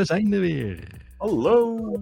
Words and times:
we 0.00 0.06
zijn 0.06 0.32
er 0.32 0.40
weer. 0.40 0.88
Hallo. 1.16 1.92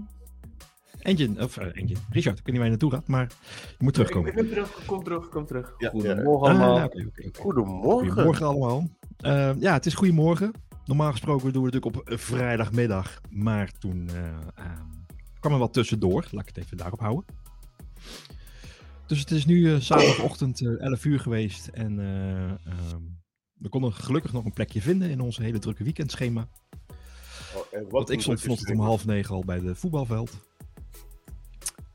Engine, 0.99 1.43
of 1.43 1.59
uh, 1.59 1.65
Engine. 1.65 1.99
Richard, 2.11 2.39
ik 2.39 2.45
weet 2.45 2.47
niet 2.47 2.57
waar 2.57 2.65
je 2.65 2.71
naartoe 2.71 2.91
gaat, 2.91 3.09
maar 3.09 3.33
je 3.79 3.85
moet 3.85 3.95
terugkomen. 3.95 4.29
Ik 4.29 4.35
ben 4.35 4.49
terug, 4.49 4.85
kom 4.87 5.03
terug, 5.05 5.29
kom 5.29 5.47
terug. 5.47 5.75
Ja, 5.79 5.91
Goedemorgen 5.91 6.49
Ah, 6.49 6.61
allemaal. 6.61 6.91
Goedemorgen. 7.39 8.11
Goedemorgen 8.11 8.47
allemaal. 8.47 8.89
Eh, 9.17 9.51
ja, 9.59 9.73
het 9.73 9.87
is 9.87 9.95
goedemorgen. 9.95 10.53
Normaal 10.85 11.11
gesproken 11.11 11.53
doen 11.53 11.63
we 11.63 11.71
het 11.71 11.85
natuurlijk 11.85 12.11
op 12.11 12.19
vrijdagmiddag, 12.19 13.21
maar 13.31 13.73
toen 13.79 14.09
eh, 14.09 14.27
ehm, 14.55 14.87
kwam 15.41 15.53
er 15.53 15.59
wat 15.59 15.73
tussendoor. 15.73 16.27
Laat 16.31 16.49
ik 16.49 16.55
het 16.55 16.65
even 16.65 16.77
daarop 16.77 17.01
houden. 17.01 17.25
Dus 19.07 19.19
het 19.19 19.31
is 19.31 19.47
nu 19.47 19.81
zaterdagochtend 19.81 20.61
eh, 20.61 20.81
11 20.81 21.05
uur 21.05 21.21
geweest 21.21 21.67
en 21.67 22.01
eh, 22.01 22.45
ehm, 22.45 23.03
we 23.53 23.69
konden 23.69 23.93
gelukkig 23.93 24.33
nog 24.33 24.45
een 24.45 24.53
plekje 24.53 24.81
vinden 24.81 25.11
in 25.11 25.21
onze 25.21 25.43
hele 25.43 25.59
drukke 25.59 25.85
weekendschema. 25.85 26.49
Wat 27.83 27.91
Want 27.91 28.11
ik 28.11 28.21
stond 28.21 28.41
vanochtend 28.41 28.71
om 28.71 28.81
half 28.85 29.07
negen 29.07 29.35
al 29.35 29.45
bij 29.45 29.61
de 29.61 29.75
voetbalveld. 29.75 30.37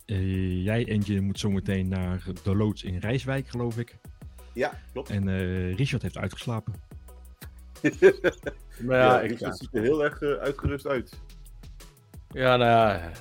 Eh, 0.05 0.63
jij, 0.63 0.87
Engine, 0.87 1.21
moet 1.21 1.39
zometeen 1.39 1.87
naar 1.87 2.23
de 2.43 2.55
loods 2.55 2.83
in 2.83 2.97
Rijswijk, 2.97 3.47
geloof 3.47 3.77
ik. 3.77 3.97
Ja, 4.53 4.71
klopt. 4.91 5.09
En 5.09 5.27
eh, 5.27 5.75
Richard 5.75 6.01
heeft 6.01 6.17
uitgeslapen. 6.17 6.73
Maar 8.79 8.97
ja, 8.97 9.03
ja, 9.13 9.19
ik 9.21 9.39
ja. 9.39 9.53
ziet 9.53 9.69
er 9.71 9.81
heel 9.81 10.03
erg 10.03 10.21
eh, 10.21 10.31
uitgerust 10.31 10.88
uit. 10.88 11.19
ja, 12.29 12.55
nou 12.57 12.69
ja. 12.71 13.11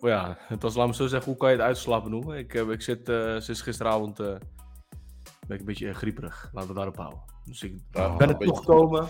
Ja, 0.00 0.36
het 0.40 0.62
was, 0.62 0.74
laat 0.74 0.86
me 0.86 0.94
zo 0.94 1.06
zeggen, 1.06 1.30
hoe 1.30 1.40
kan 1.40 1.50
je 1.50 1.56
het 1.56 1.64
uitslapen 1.64 2.10
noemen? 2.10 2.38
Ik, 2.38 2.54
ik 2.54 2.82
zit 2.82 3.08
eh, 3.08 3.38
sinds 3.38 3.60
gisteravond 3.60 4.20
eh, 4.20 4.26
ben 4.26 5.56
ik 5.56 5.58
een 5.58 5.64
beetje 5.64 5.88
eh, 5.88 5.94
grieperig. 5.94 6.50
Laten 6.52 6.68
we 6.68 6.74
daarop 6.74 6.96
houden. 6.96 7.20
Dus 7.44 7.62
ik 7.62 7.74
Oh. 7.92 8.16
ben 8.16 8.28
het 8.28 8.40
toch 8.40 8.58
gekomen 8.58 9.08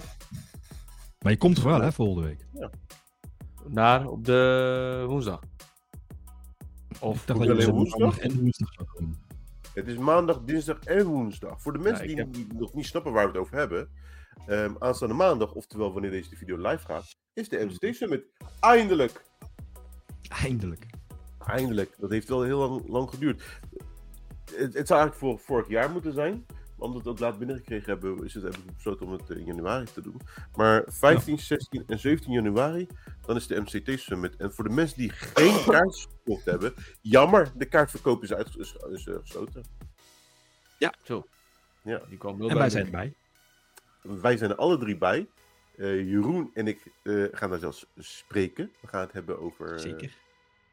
Maar 1.23 1.33
je 1.33 1.39
komt 1.39 1.59
er 1.59 1.65
wel, 1.65 1.81
hè, 1.81 1.93
volgende 1.93 2.29
week. 2.29 2.47
naar 3.69 4.07
op 4.07 4.25
de 4.25 5.05
woensdag. 5.09 5.41
Ik 6.89 7.03
Of 7.03 7.25
dat 7.25 7.37
je 7.37 7.51
alleen 7.51 7.63
zo 7.63 7.73
woensdag? 7.73 8.19
en 8.19 8.41
woensdag 8.41 8.73
zou 8.73 8.89
komen. 8.95 9.19
Het 9.75 9.87
is 9.89 9.97
maandag, 9.97 10.41
dinsdag 10.45 10.79
en 10.81 11.07
woensdag. 11.07 11.63
Voor 11.63 11.73
de 11.73 11.79
mensen 11.79 12.03
ik 12.05 12.09
die, 12.09 12.19
heb- 12.19 12.33
die 12.33 12.47
nog 12.53 12.75
niet 12.75 12.87
snappen 12.87 13.13
waar 13.13 13.23
we 13.25 13.31
het 13.33 13.41
over 13.41 13.57
hebben. 13.57 13.89
ehm, 14.47 14.75
aanstaande 14.79 15.15
maandag, 15.15 15.53
oftewel 15.53 15.93
wanneer 15.93 16.11
deze 16.11 16.37
video 16.37 16.57
live 16.57 16.85
gaat, 16.87 17.17
is 17.33 17.49
de 17.49 17.65
MCT 17.65 17.97
Summit. 17.97 18.25
Eindelijk! 18.61 19.25
Eindelijk. 20.29 20.87
Eindelijk. 21.47 21.95
Dat 21.99 22.11
heeft 22.11 22.29
wel 22.29 22.43
heel 22.43 22.59
lang, 22.59 22.89
lang 22.89 23.11
geduurd. 23.11 23.43
Het, 24.45 24.75
het 24.75 24.87
zou 24.87 25.01
eigenlijk 25.01 25.15
voor 25.15 25.39
vorig 25.39 25.69
jaar 25.69 25.91
moeten 25.91 26.13
zijn. 26.13 26.47
Maar 26.81 26.89
omdat 26.89 27.03
we 27.03 27.11
het 27.11 27.19
ook 27.19 27.29
laat 27.29 27.39
binnengekregen 27.39 27.87
hebben, 27.87 28.25
is 28.25 28.35
het, 28.35 28.43
hebben 28.43 28.67
we 28.67 28.73
besloten 28.73 29.07
om 29.07 29.13
het 29.13 29.31
eh, 29.31 29.37
in 29.37 29.45
januari 29.45 29.85
te 29.85 30.01
doen. 30.03 30.21
Maar 30.55 30.85
15, 30.87 31.39
16 31.39 31.85
en 31.87 31.99
17 31.99 32.33
januari, 32.33 32.87
dan 33.27 33.37
is 33.37 33.47
de 33.47 33.61
MCT 33.61 34.01
Summit. 34.01 34.37
En 34.37 34.53
voor 34.53 34.65
de 34.65 34.75
mensen 34.75 34.99
die 34.99 35.11
geen 35.11 35.65
kaart 35.73 36.09
gekocht 36.25 36.45
hebben, 36.45 36.75
jammer, 37.01 37.53
de 37.57 37.65
kaartverkoop 37.65 38.23
is, 38.23 38.33
uit, 38.33 38.57
is, 38.57 38.77
is, 38.91 39.07
eh, 39.07 39.15
gesloten. 39.21 39.65
Zo. 41.03 41.27
Ja. 41.83 42.03
Die 42.09 42.19
kwam 42.19 42.37
heel 42.37 42.49
En 42.49 42.55
bij 42.55 42.63
wij 42.63 42.71
zijn 42.71 42.85
erbij. 42.85 43.15
Wij 44.03 44.37
zijn 44.37 44.51
er 44.51 44.57
alle 44.57 44.79
drie 44.79 44.97
bij. 44.97 45.29
Eh, 45.77 46.11
Jeroen 46.11 46.51
en 46.55 46.67
ik 46.67 46.93
eh, 47.03 47.25
gaan 47.33 47.51
daar 47.51 47.59
zelfs 47.59 47.87
spreken. 47.97 48.73
We 48.81 48.89
gaan 48.89 49.01
het 49.01 49.13
hebben 49.13 49.41
over, 49.41 49.75
eh, 49.75 49.79
Zeker. 49.79 50.17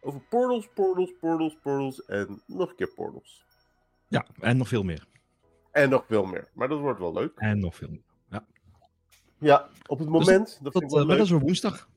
over 0.02 0.20
portals, 0.20 0.70
portals, 0.74 1.14
portals, 1.20 1.58
portals 1.62 2.06
en 2.06 2.42
nog 2.46 2.70
een 2.70 2.76
keer 2.76 2.94
portals. 2.94 3.44
Ja, 4.08 4.26
en 4.40 4.58
nog 4.58 4.68
veel 4.68 4.84
meer. 4.84 5.08
En 5.78 5.90
nog 5.90 6.06
veel 6.08 6.26
meer. 6.26 6.48
Maar 6.54 6.68
dat 6.68 6.80
wordt 6.80 7.00
wel 7.00 7.14
leuk. 7.14 7.32
En 7.36 7.60
nog 7.60 7.76
veel 7.76 7.90
meer. 7.90 8.06
Ja, 9.40 9.70
op 9.88 10.00
het 10.00 10.10
moment. 10.10 10.60
dat 10.62 10.72
vind 10.72 10.74
Dat, 10.74 10.84
ik 10.84 10.90
wel 10.90 11.02
eh, 11.02 11.08
dat 11.08 11.26
is 11.26 11.32
op 11.32 11.42
woensdag. 11.42 11.90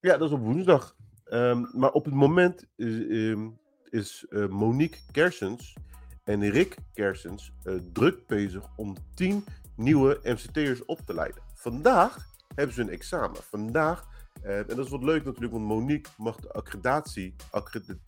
Ja, 0.00 0.16
dat 0.16 0.28
is 0.28 0.34
op 0.34 0.40
woensdag. 0.40 0.96
Ehm, 1.24 1.64
maar 1.72 1.90
op 1.92 2.04
het 2.04 2.14
moment 2.14 2.66
is, 2.76 3.06
ehm, 3.06 3.48
is 3.88 4.26
eh, 4.28 4.46
Monique 4.46 5.00
Kersens 5.12 5.76
en 6.24 6.50
Rick 6.50 6.76
Kersens 6.92 7.52
eh, 7.62 7.74
druk 7.92 8.26
bezig 8.26 8.64
om 8.76 8.96
10 9.14 9.44
nieuwe 9.76 10.20
MCT'ers 10.22 10.84
op 10.84 10.98
te 10.98 11.14
leiden. 11.14 11.42
Vandaag 11.54 12.26
hebben 12.54 12.74
ze 12.74 12.80
een 12.80 12.90
examen. 12.90 13.42
Vandaag, 13.42 14.06
en 14.42 14.66
dat 14.66 14.78
is 14.78 14.88
wat 14.88 15.02
leuk 15.02 15.24
natuurlijk, 15.24 15.52
want 15.52 15.64
Monique 15.64 16.12
mag 16.16 16.36
de 16.36 16.52
accreditatie, 16.52 17.34
accredit- 17.50 17.98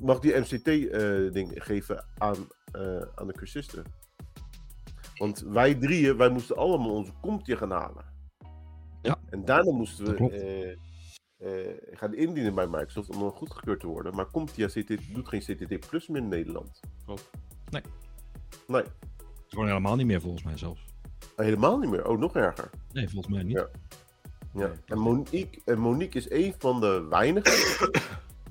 mag 0.00 0.18
die 0.18 0.38
MCT-ding 0.38 1.64
geven 1.64 2.06
aan, 2.18 2.36
eh, 2.72 3.00
aan 3.14 3.26
de 3.26 3.32
cursisten. 3.32 3.84
Want 5.16 5.40
wij 5.40 5.74
drieën, 5.74 6.16
wij 6.16 6.28
moesten 6.28 6.56
allemaal 6.56 6.90
onze 6.90 7.12
comptje 7.20 7.56
gaan 7.56 7.70
halen. 7.70 8.04
Ja. 9.02 9.18
En 9.30 9.44
daarna 9.44 9.72
moesten 9.72 10.04
we 10.04 10.30
eh, 10.30 11.68
eh, 11.70 11.76
gaan 11.90 12.14
indienen 12.14 12.54
bij 12.54 12.66
Microsoft 12.66 13.10
om 13.10 13.20
dan 13.20 13.30
goedgekeurd 13.30 13.80
te 13.80 13.86
worden. 13.86 14.14
Maar 14.14 14.30
CompTIA 14.30 14.66
CT, 14.66 15.14
doet 15.14 15.28
geen 15.28 15.40
CTT 15.40 15.88
Plus 15.88 16.08
meer 16.08 16.22
in 16.22 16.28
Nederland. 16.28 16.80
Klopt. 17.04 17.30
Nee. 17.70 17.82
Nee, 18.66 18.82
Gewoon 19.46 19.66
helemaal 19.66 19.96
niet 19.96 20.06
meer, 20.06 20.20
volgens 20.20 20.42
mij 20.42 20.56
zelfs. 20.56 20.84
helemaal 21.36 21.78
niet 21.78 21.90
meer. 21.90 22.08
Oh, 22.08 22.18
nog 22.18 22.36
erger. 22.36 22.70
Nee, 22.92 23.08
volgens 23.08 23.34
mij 23.34 23.42
niet. 23.42 23.56
Ja. 23.56 23.68
Ja. 24.54 24.72
En, 24.86 24.98
Monique, 24.98 25.60
en 25.64 25.78
Monique 25.78 26.18
is 26.18 26.30
een 26.30 26.54
van 26.58 26.80
de 26.80 27.06
weinigen 27.10 27.90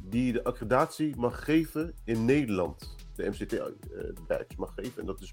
die 0.09 0.33
de 0.33 0.43
accreditatie 0.43 1.15
mag 1.15 1.43
geven 1.43 1.93
in 2.03 2.25
Nederland. 2.25 2.95
De 3.15 3.29
MCT-badge 3.29 4.55
mag 4.57 4.73
geven. 4.75 4.99
En 4.99 5.05
dat 5.05 5.21
is 5.21 5.31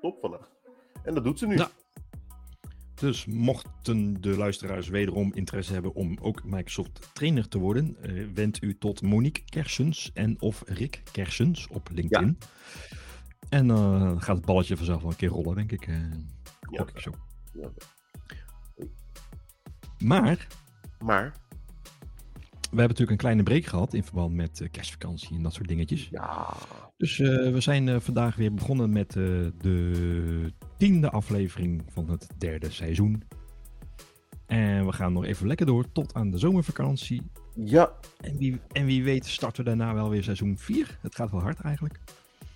top 0.00 0.18
van 0.20 0.30
haar. 0.30 0.48
En 1.02 1.14
dat 1.14 1.24
doet 1.24 1.38
ze 1.38 1.46
nu. 1.46 1.56
Dus 2.94 3.26
mochten 3.26 4.20
de 4.20 4.36
luisteraars 4.36 4.88
wederom 4.88 5.32
interesse 5.34 5.72
hebben 5.72 5.94
om 5.94 6.18
ook 6.20 6.44
Microsoft 6.44 7.14
trainer 7.14 7.48
te 7.48 7.58
worden, 7.58 7.96
eh 8.02 8.26
wendt 8.34 8.62
u 8.62 8.78
tot 8.78 9.02
Monique 9.02 9.44
Kersens 9.44 10.10
en 10.14 10.40
of 10.40 10.62
Rick 10.66 11.02
Kersens 11.12 11.68
op 11.68 11.88
LinkedIn. 11.92 12.38
En 13.48 13.70
eh, 13.70 14.00
dan 14.00 14.22
gaat 14.22 14.36
het 14.36 14.46
balletje 14.46 14.76
vanzelf 14.76 15.02
wel 15.02 15.10
een 15.10 15.16
keer 15.16 15.28
rollen, 15.28 15.54
denk 15.54 15.72
ik. 15.72 15.86
eh 15.86 15.96
Ja. 16.70 16.86
ik 16.94 17.00
zo. 17.00 17.10
Ja. 17.52 17.70
Maar 19.98 20.46
Maar, 20.98 21.34
we 22.70 22.76
hebben 22.76 22.96
natuurlijk 22.96 23.10
een 23.10 23.16
kleine 23.16 23.42
break 23.42 23.64
gehad 23.64 23.94
in 23.94 24.04
verband 24.04 24.34
met 24.34 24.60
eh, 24.60 24.68
kerstvakantie 24.70 25.36
en 25.36 25.42
dat 25.42 25.54
soort 25.54 25.68
dingetjes. 25.68 26.08
ja. 26.10 26.54
Dus 26.96 27.18
eh, 27.18 27.52
we 27.52 27.60
zijn 27.60 27.88
eh, 27.88 28.00
vandaag 28.00 28.36
weer 28.36 28.54
begonnen 28.54 28.90
met 28.90 29.12
de 29.12 30.52
tiende 30.76 31.10
aflevering 31.10 31.82
van 31.88 32.10
het 32.10 32.28
derde 32.38 32.70
seizoen. 32.70 33.22
En 34.46 34.86
we 34.86 34.92
gaan 34.92 35.12
nog 35.12 35.24
even 35.24 35.46
lekker 35.46 35.66
door 35.66 35.92
tot 35.92 36.14
aan 36.14 36.30
de 36.30 36.38
zomervakantie. 36.38 37.30
Ja, 37.54 37.92
En 38.20 38.36
wie, 38.38 38.60
en 38.72 38.86
wie 38.86 39.04
weet 39.04 39.26
starten 39.26 39.64
we 39.64 39.68
daarna 39.68 39.94
wel 39.94 40.10
weer 40.10 40.22
seizoen 40.22 40.58
4. 40.58 40.98
Het 41.02 41.14
gaat 41.14 41.30
wel 41.30 41.40
hard 41.40 41.60
eigenlijk. 41.60 41.98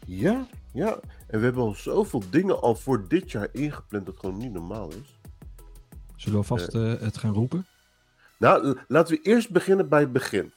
ja, 0.06 0.46
ja. 0.72 0.98
En 1.26 1.38
we 1.38 1.44
hebben 1.44 1.62
al 1.62 1.74
zoveel 1.74 2.22
dingen 2.30 2.60
al 2.60 2.74
voor 2.74 3.08
dit 3.08 3.30
jaar 3.30 3.48
ingepland 3.52 4.06
dat 4.06 4.18
gewoon 4.18 4.38
niet 4.38 4.52
normaal 4.52 4.88
is. 4.88 5.20
Zullen 6.16 6.38
we 6.38 6.44
vast 6.44 6.74
eh, 6.74 6.94
het 7.00 7.16
gaan 7.16 7.34
roepen? 7.34 7.66
Nou, 8.42 8.78
laten 8.88 9.14
we 9.16 9.22
eerst 9.22 9.50
beginnen 9.50 9.88
bij 9.88 10.00
het 10.00 10.12
begin. 10.12 10.52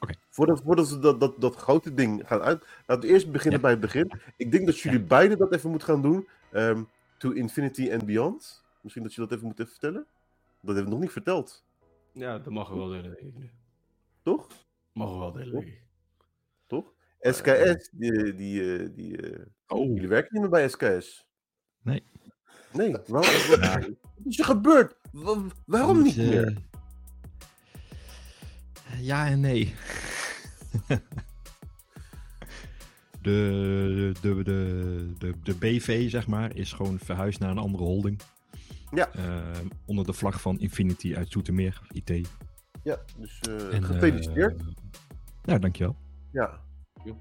Oké. 0.00 0.14
Voordat, 0.28 0.62
voordat 0.64 0.88
we 0.90 0.98
dat, 0.98 1.20
dat, 1.20 1.40
dat 1.40 1.56
grote 1.56 1.94
ding 1.94 2.22
gaan 2.26 2.40
uit. 2.40 2.64
Laten 2.86 3.08
we 3.08 3.14
eerst 3.14 3.30
beginnen 3.30 3.54
Ja. 3.60 3.60
bij 3.60 3.70
het 3.70 3.80
begin. 3.80 4.12
Ik 4.36 4.52
denk 4.52 4.66
dat 4.66 4.78
jullie 4.78 5.00
beiden 5.00 5.38
dat 5.38 5.52
even 5.54 5.70
moeten 5.70 5.88
gaan 5.88 6.02
doen. 6.02 6.28
Ehm, 6.52 6.82
to 7.18 7.30
Infinity 7.30 7.92
and 7.92 8.06
Beyond. 8.06 8.64
Misschien 8.80 9.02
dat 9.02 9.14
je 9.14 9.20
dat 9.20 9.32
even 9.32 9.46
moet 9.46 9.58
even 9.60 9.70
vertellen. 9.72 10.06
Dat 10.60 10.74
hebben 10.74 10.84
we 10.84 10.90
nog 10.90 11.00
niet 11.00 11.10
verteld. 11.12 11.64
Ja, 12.12 12.38
dat 12.38 12.52
mag 12.52 12.68
we 12.68 12.76
wel 12.76 12.88
delen, 12.88 13.02
denk 13.02 13.18
ik 13.20 13.38
nu. 13.38 13.50
Toch? 14.22 14.46
Mogen 14.92 15.14
we 15.14 15.20
wel 15.20 15.32
delen, 15.32 15.52
denk 15.52 15.66
ik. 15.66 15.82
Toch? 16.66 16.92
SKS, 17.20 17.88
die, 17.92 18.34
die, 18.34 18.78
eh, 18.78 18.88
die, 18.94 19.16
eh, 19.32 19.40
Oh, 19.66 19.86
jullie 19.94 20.08
werken 20.08 20.28
niet 20.32 20.40
meer 20.40 20.50
bij 20.50 20.68
SKS. 20.68 21.26
Nee. 21.82 22.02
Nee, 22.72 22.96
waarom? 23.06 23.30
Wat 23.48 23.88
is 24.24 24.38
er 24.38 24.44
gebeurd? 24.44 24.94
Wa- 25.12 25.42
waarom 25.66 26.02
niet 26.02 26.16
meer? 26.16 26.56
Ja 29.02 29.26
en 29.26 29.40
nee. 29.40 29.74
de, 33.22 34.12
de, 34.20 34.42
de, 34.42 35.12
de, 35.18 35.34
de 35.42 35.54
BV, 35.54 36.10
zeg 36.10 36.26
maar, 36.26 36.56
is 36.56 36.72
gewoon 36.72 36.98
verhuisd 36.98 37.40
naar 37.40 37.50
een 37.50 37.58
andere 37.58 37.84
holding. 37.84 38.20
Ja. 38.90 39.12
Eh, 39.12 39.58
onder 39.84 40.04
de 40.06 40.12
vlag 40.12 40.40
van 40.40 40.58
Infinity 40.60 41.14
uit 41.16 41.30
Zoetermeer, 41.32 41.80
IT. 41.92 42.28
Ja, 42.82 42.98
dus 43.18 43.38
eh, 43.40 43.74
En, 43.74 43.84
gefeliciteerd. 43.84 44.60
eh, 44.60 44.66
ja, 45.42 45.58
dankjewel. 45.58 45.96
Ja. 46.32 46.60
Jo. 47.04 47.18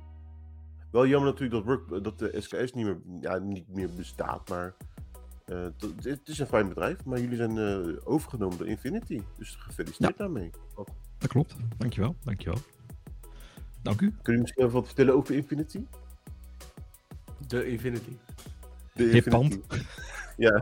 Wel 0.91 1.07
jammer 1.07 1.29
natuurlijk 1.31 1.65
dat, 1.65 1.77
work, 1.87 2.03
dat 2.03 2.19
de 2.19 2.35
SKS 2.41 2.73
niet 2.73 2.85
meer, 2.85 2.97
ja, 3.21 3.37
niet 3.37 3.67
meer 3.67 3.89
bestaat, 3.95 4.49
maar 4.49 4.75
eh, 5.45 5.67
het- 6.03 6.27
is 6.29 6.39
een 6.39 6.47
fijn 6.47 6.67
bedrijf. 6.67 7.05
Maar 7.05 7.19
jullie 7.19 7.35
zijn 7.37 7.57
eh, 7.57 7.97
overgenomen 8.03 8.57
door 8.57 8.67
Infinity, 8.67 9.21
dus 9.37 9.55
gefeliciteerd 9.55 10.17
daarmee. 10.17 10.49
Dat 11.21 11.29
klopt. 11.29 11.55
Dankjewel, 11.77 12.15
dankjewel. 12.23 12.57
Dank 13.81 14.01
u. 14.01 14.15
Kun 14.21 14.33
je 14.33 14.39
misschien 14.39 14.63
even 14.63 14.75
wat 14.75 14.85
vertellen 14.85 15.15
over 15.15 15.35
Infinity? 15.35 15.85
De 17.47 17.65
Infinity. 17.71 18.17
De 18.93 19.11
Infinity. 19.11 19.61
Ja. 20.37 20.61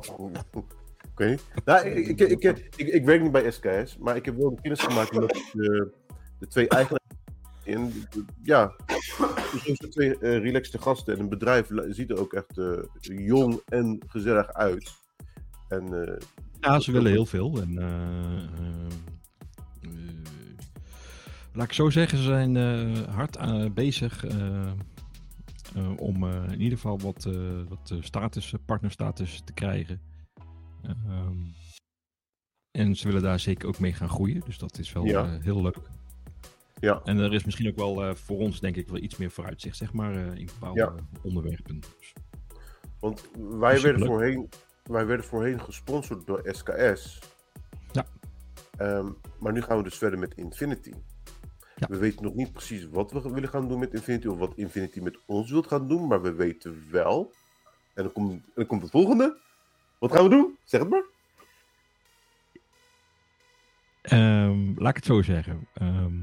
weet 1.15 1.29
niet. 1.29 1.65
Nou, 1.65 1.87
ik, 1.87 2.19
ik, 2.19 2.43
ik, 2.43 2.67
ik, 2.75 3.05
werk 3.05 3.21
niet 3.21 3.31
bij 3.31 3.51
SKS, 3.51 3.97
maar 3.97 4.15
ik 4.15 4.25
heb 4.25 4.35
wel 4.35 4.47
een 4.47 4.61
kennis 4.61 4.81
gemaakt 4.81 5.13
met 5.13 5.29
de, 5.53 5.91
de 6.39 6.47
twee 6.47 6.67
eigenaren. 6.67 7.07
En 7.63 7.93
ja, 8.43 8.75
dus 9.51 9.63
zijn 9.63 9.91
twee 9.91 10.17
eh 10.17 10.41
relaxte 10.41 10.77
gasten. 10.77 11.13
En 11.13 11.19
een 11.19 11.29
bedrijf 11.29 11.69
ziet 11.89 12.09
er 12.09 12.19
ook 12.19 12.33
echt 12.33 12.57
eh, 12.57 12.77
jong 12.99 13.61
en 13.65 14.01
gezellig 14.07 14.53
uit. 14.53 14.91
En 15.67 16.07
eh, 16.07 16.17
Ja, 16.59 16.79
ze 16.79 16.91
willen 16.91 17.11
heel 17.11 17.25
veel. 17.25 17.61
En, 17.61 17.77
laat 21.59 21.67
ik 21.67 21.73
zo 21.73 21.89
zeggen, 21.89 22.17
ze 22.17 22.23
zijn 22.23 22.57
eh, 22.57 23.13
hard 23.15 23.35
eh, 23.35 23.65
bezig 23.73 24.25
eh, 24.25 24.71
om 25.97 26.25
in 26.25 26.61
ieder 26.61 26.77
geval 26.77 26.99
wat, 26.99 27.23
wat 27.69 27.93
status, 27.99 28.53
partnerstatus 28.65 29.41
te 29.45 29.53
krijgen. 29.53 30.01
Ehm, 30.83 31.37
en 32.71 32.95
ze 32.95 33.07
willen 33.07 33.21
daar 33.21 33.39
zeker 33.39 33.67
ook 33.67 33.79
mee 33.79 33.93
gaan 33.93 34.09
groeien. 34.09 34.41
Dus 34.45 34.57
dat 34.57 34.77
is 34.77 34.93
wel 34.93 35.05
Ja. 35.05 35.39
heel 35.41 35.61
leuk. 35.61 35.77
Ja. 36.79 37.01
En 37.03 37.17
er 37.17 37.33
is 37.33 37.43
misschien 37.45 37.67
ook 37.67 37.75
wel 37.75 38.15
voor 38.15 38.37
ons, 38.37 38.59
denk 38.59 38.75
ik, 38.75 38.87
wel 38.87 39.01
iets 39.01 39.17
meer 39.17 39.31
vooruitzicht, 39.31 39.77
zeg 39.77 39.93
maar, 39.93 40.13
in 40.15 40.45
bepaalde 40.45 40.79
Ja. 40.79 40.95
onderwerpen. 41.21 41.79
Dus, 41.79 42.13
Want 42.99 43.29
wij 43.35 43.81
werden, 43.81 44.05
voorheen, 44.05 44.49
wij 44.83 45.05
werden 45.05 45.25
voorheen 45.25 45.61
gesponsord 45.61 46.25
door 46.25 46.41
SKS. 46.43 47.19
Ja. 47.91 48.05
Ehm, 48.77 49.09
maar 49.39 49.53
nu 49.53 49.61
gaan 49.61 49.77
we 49.77 49.83
dus 49.83 49.97
verder 49.97 50.19
met 50.19 50.33
Infinity. 50.33 50.93
Ja. 51.79 51.87
We 51.87 51.97
weten 51.97 52.23
nog 52.23 52.33
niet 52.33 52.51
precies 52.51 52.87
wat 52.89 53.11
we 53.11 53.31
willen 53.31 53.49
gaan 53.49 53.67
doen 53.67 53.79
met 53.79 53.93
Infinity 53.93 54.27
of 54.27 54.37
wat 54.37 54.53
Infinity 54.55 54.99
met 54.99 55.17
ons 55.25 55.51
wilt 55.51 55.67
gaan 55.67 55.87
doen, 55.87 56.07
maar 56.07 56.21
we 56.21 56.33
weten 56.33 56.83
wel. 56.91 57.33
En 57.93 58.03
dan 58.03 58.11
komt, 58.11 58.43
dan 58.55 58.65
komt 58.65 58.81
het 58.81 58.91
volgende. 58.91 59.37
Wat 59.99 60.11
gaan 60.11 60.23
we 60.23 60.29
doen? 60.29 60.57
Zeg 60.63 60.81
het 60.81 60.89
maar. 60.89 61.03
Ehm, 64.01 64.73
laat 64.75 64.89
ik 64.89 64.95
het 64.95 65.05
zo 65.05 65.21
zeggen. 65.21 65.67
Ehm, 65.73 66.21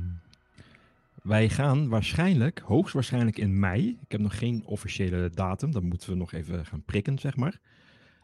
wij 1.22 1.48
gaan 1.48 1.88
waarschijnlijk, 1.88 2.58
hoogstwaarschijnlijk 2.58 3.38
in 3.38 3.58
mei, 3.58 3.98
ik 4.00 4.12
heb 4.12 4.20
nog 4.20 4.38
geen 4.38 4.62
officiële 4.64 5.30
datum, 5.30 5.72
dan 5.72 5.84
moeten 5.84 6.08
we 6.08 6.16
nog 6.16 6.32
even 6.32 6.66
gaan 6.66 6.84
prikken, 6.84 7.18
zeg 7.18 7.36
maar. 7.36 7.60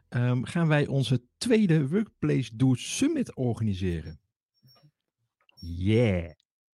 Ehm, 0.08 0.42
gaan 0.42 0.68
wij 0.68 0.86
onze 0.86 1.22
tweede 1.38 1.88
Workplace 1.88 2.56
Dudes 2.56 2.96
Summit 2.96 3.36
organiseren. 3.36 4.20
Yeah! 5.54 6.30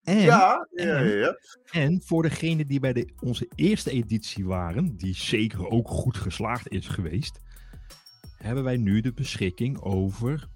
En, 0.08 0.18
ja, 0.18 0.68
ja, 0.70 0.98
ja, 0.98 1.38
en 1.70 2.02
voor 2.04 2.22
degenen 2.22 2.66
die 2.66 2.80
bij 2.80 2.92
de, 2.92 3.08
onze 3.20 3.48
eerste 3.54 3.90
editie 3.90 4.44
waren, 4.44 4.96
die 4.96 5.14
zeker 5.14 5.68
ook 5.68 5.88
goed 5.88 6.16
geslaagd 6.16 6.68
is 6.68 6.86
geweest, 6.86 7.40
hebben 8.36 8.64
wij 8.64 8.76
nu 8.76 9.00
de 9.00 9.12
beschikking 9.12 9.80
over 9.80 10.48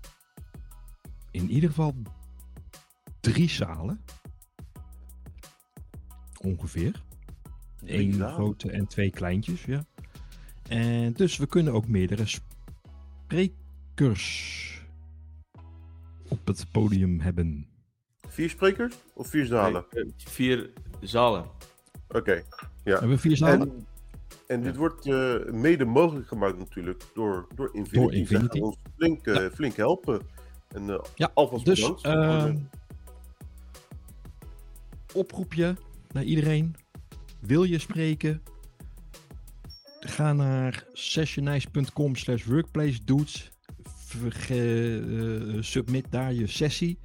in 1.31 1.51
ieder 1.51 1.69
geval 1.69 1.95
drie 3.21 3.49
zalen. 3.49 4.01
Ongeveer. 6.41 7.03
Eén 7.85 8.13
grote 8.13 8.71
en 8.71 8.87
twee 8.87 9.11
kleintjes, 9.11 9.65
ja. 9.65 9.85
En 10.69 11.13
dus 11.13 11.37
we 11.37 11.47
kunnen 11.47 11.73
ook 11.73 11.89
meerdere 11.89 12.27
sprekers 13.27 14.61
op 16.29 16.47
het 16.47 16.67
podium 16.71 17.21
hebben. 17.21 17.72
Vier 18.33 18.51
sprekers 18.51 18.95
of 19.15 19.29
vier 19.29 19.47
zalen? 19.47 19.85
Nee, 19.91 20.05
eh, 20.05 20.11
vier 20.17 20.71
zalen. 21.01 21.45
Oké. 22.09 22.43
Hebben 22.85 23.09
we 23.09 23.19
vier 23.19 23.37
zalen? 23.37 23.61
En, 23.61 23.87
en 24.47 24.63
dit 24.63 24.77
wordt 24.77 25.07
eh, 25.07 25.35
mede 25.51 25.85
mogelijk 25.85 26.29
gemaakt 26.29 26.59
natuurlijk 26.59 27.03
door, 27.15 27.47
door 27.55 27.71
Infinity. 27.75 27.95
Door 27.97 28.13
Infinity. 28.13 28.59
ons 28.59 28.77
flink, 28.97 29.27
eh, 29.27 29.47
flink 29.55 29.77
helpen. 29.77 30.21
En 30.69 30.91
eh 30.91 30.99
Ja, 31.15 31.31
alvast 31.35 31.65
Dus 31.65 31.81
bedankt. 31.81 32.05
ehm, 32.05 32.57
oproepje 35.15 35.77
naar 36.13 36.25
iedereen. 36.25 36.75
Wil 37.41 37.63
je 37.65 37.79
spreken? 37.79 38.43
Ga 40.01 40.33
naar 40.33 40.85
sessionize.com 40.93 42.17
slash 42.17 42.45
workplace 42.45 43.05
dudes. 43.05 43.51
Eh, 44.49 45.63
submit 45.63 46.07
daar 46.11 46.33
je 46.33 46.47
sessie. 46.47 46.99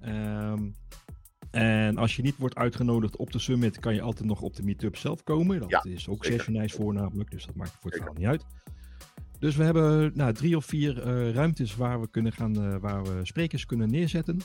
Ehm, 0.00 0.70
en 1.50 1.96
als 1.96 2.16
je 2.16 2.22
niet 2.22 2.36
wordt 2.36 2.54
uitgenodigd 2.54 3.16
op 3.16 3.30
de 3.32 3.38
summit, 3.38 3.78
kan 3.78 3.94
je 3.94 4.00
altijd 4.00 4.28
nog 4.28 4.40
op 4.42 4.56
de 4.56 4.62
meetup 4.62 4.96
zelf 4.96 5.22
komen. 5.22 5.60
Dat 5.60 5.70
Ja, 5.70 5.84
is 5.84 6.08
ook 6.08 6.24
zeker. 6.24 6.40
Sessionize 6.40 6.76
voor 6.76 6.94
namelijk, 6.94 7.30
dus 7.30 7.46
dat 7.46 7.54
maakt 7.54 7.70
voor 7.70 7.90
het 7.90 8.00
Zeker. 8.00 8.14
verhaal 8.14 8.32
niet 8.32 8.40
uit. 8.42 8.64
Dus 9.38 9.56
we 9.56 9.64
hebben 9.64 10.10
nou, 10.14 10.32
drie 10.32 10.56
of 10.56 10.64
vier 10.64 11.02
eh, 11.02 11.30
ruimtes 11.34 11.76
waar 11.76 12.00
we 12.00 12.08
kunnen 12.10 12.32
gaan, 12.32 12.56
eh, 12.72 12.76
waar 12.80 13.02
we 13.02 13.20
sprekers 13.22 13.66
kunnen 13.66 13.90
neerzetten. 13.90 14.38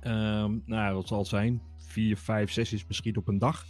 Ehm, 0.00 0.58
nou, 0.64 0.94
dat 0.94 1.08
zal 1.08 1.24
zijn 1.24 1.62
vier, 1.76 2.16
vijf 2.16 2.50
sessies 2.50 2.86
misschien 2.86 3.16
op 3.16 3.28
een 3.28 3.38
dag. 3.38 3.64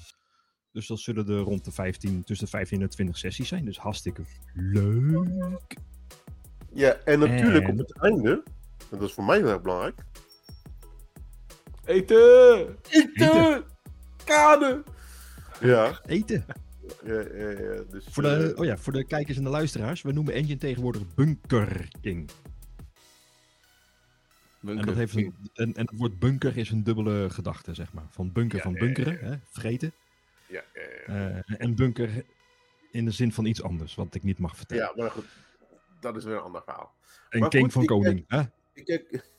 Dus 0.72 0.86
dat 0.86 0.98
zullen 0.98 1.28
er 1.28 1.38
rond 1.38 1.64
de 1.64 1.70
15, 1.70 2.24
tussen 2.24 2.46
de 2.46 2.52
15 2.52 2.82
en 2.82 2.88
20 2.90 3.18
sessies 3.18 3.48
zijn. 3.48 3.64
Dus 3.64 3.78
hartstikke 3.78 4.22
leuk. 4.54 5.76
Ja, 6.72 6.92
en 7.04 7.18
natuurlijk 7.18 7.64
En- 7.64 7.70
op 7.72 7.78
het 7.78 7.98
einde, 8.00 8.42
en 8.90 8.98
dat 8.98 9.08
is 9.08 9.12
voor 9.14 9.24
mij 9.24 9.36
heel 9.38 9.48
erg 9.48 9.62
belangrijk. 9.62 10.04
Eten! 11.88 12.76
Eten! 12.90 13.64
Kade! 14.24 14.82
Ja, 15.60 16.00
Eten. 16.06 16.44
ja, 17.04 17.20
ja, 17.20 17.50
ja, 17.50 17.82
dus, 17.90 18.04
Voor 18.10 18.22
de, 18.22 18.52
eh, 18.52 18.58
oh 18.58 18.64
ja, 18.64 18.76
voor 18.78 18.92
de 18.92 19.04
kijkers 19.06 19.36
en 19.36 19.44
de 19.44 19.50
luisteraars. 19.50 20.02
We 20.02 20.12
noemen 20.12 20.34
Engine 20.34 20.56
tegenwoordig 20.58 21.14
Bunker 21.14 21.88
King. 22.00 22.30
En, 24.66 24.76
dat 24.86 24.94
heeft 24.94 25.14
een, 25.16 25.34
en, 25.54 25.74
en 25.74 25.86
het 25.86 25.98
woord 25.98 26.18
bunker 26.18 26.56
is 26.56 26.70
een 26.70 26.84
dubbele 26.84 27.30
gedachte, 27.30 27.74
zeg 27.74 27.92
maar. 27.92 28.06
Van 28.10 28.32
bunker 28.32 28.56
Ja, 28.56 28.62
van 28.64 28.72
bunkeren, 28.72 29.12
ja, 29.12 29.20
ja. 29.20 29.26
Hè, 29.30 29.36
vreten. 29.50 29.92
ja, 30.46 30.62
ja, 30.74 30.82
ja. 31.06 31.42
Eh, 31.48 31.60
en 31.60 31.74
bunker 31.74 32.24
in 32.90 33.04
de 33.04 33.10
zin 33.10 33.32
van 33.32 33.44
iets 33.44 33.62
anders, 33.62 33.94
wat 33.94 34.14
ik 34.14 34.22
niet 34.22 34.38
mag 34.38 34.56
vertellen. 34.56 34.84
ja, 34.84 35.02
maar 35.02 35.10
goed, 35.10 35.24
dat 36.00 36.16
is 36.16 36.24
weer 36.24 36.34
een 36.34 36.40
ander 36.42 36.62
verhaal. 36.62 36.94
en 37.28 37.40
maar 37.40 37.48
king 37.48 37.62
goed, 37.64 37.72
van 37.72 37.82
ik- 37.82 37.88
koning. 37.88 38.24
Hè? 38.28 38.40
Ik 38.72 38.84
kijk, 38.84 39.30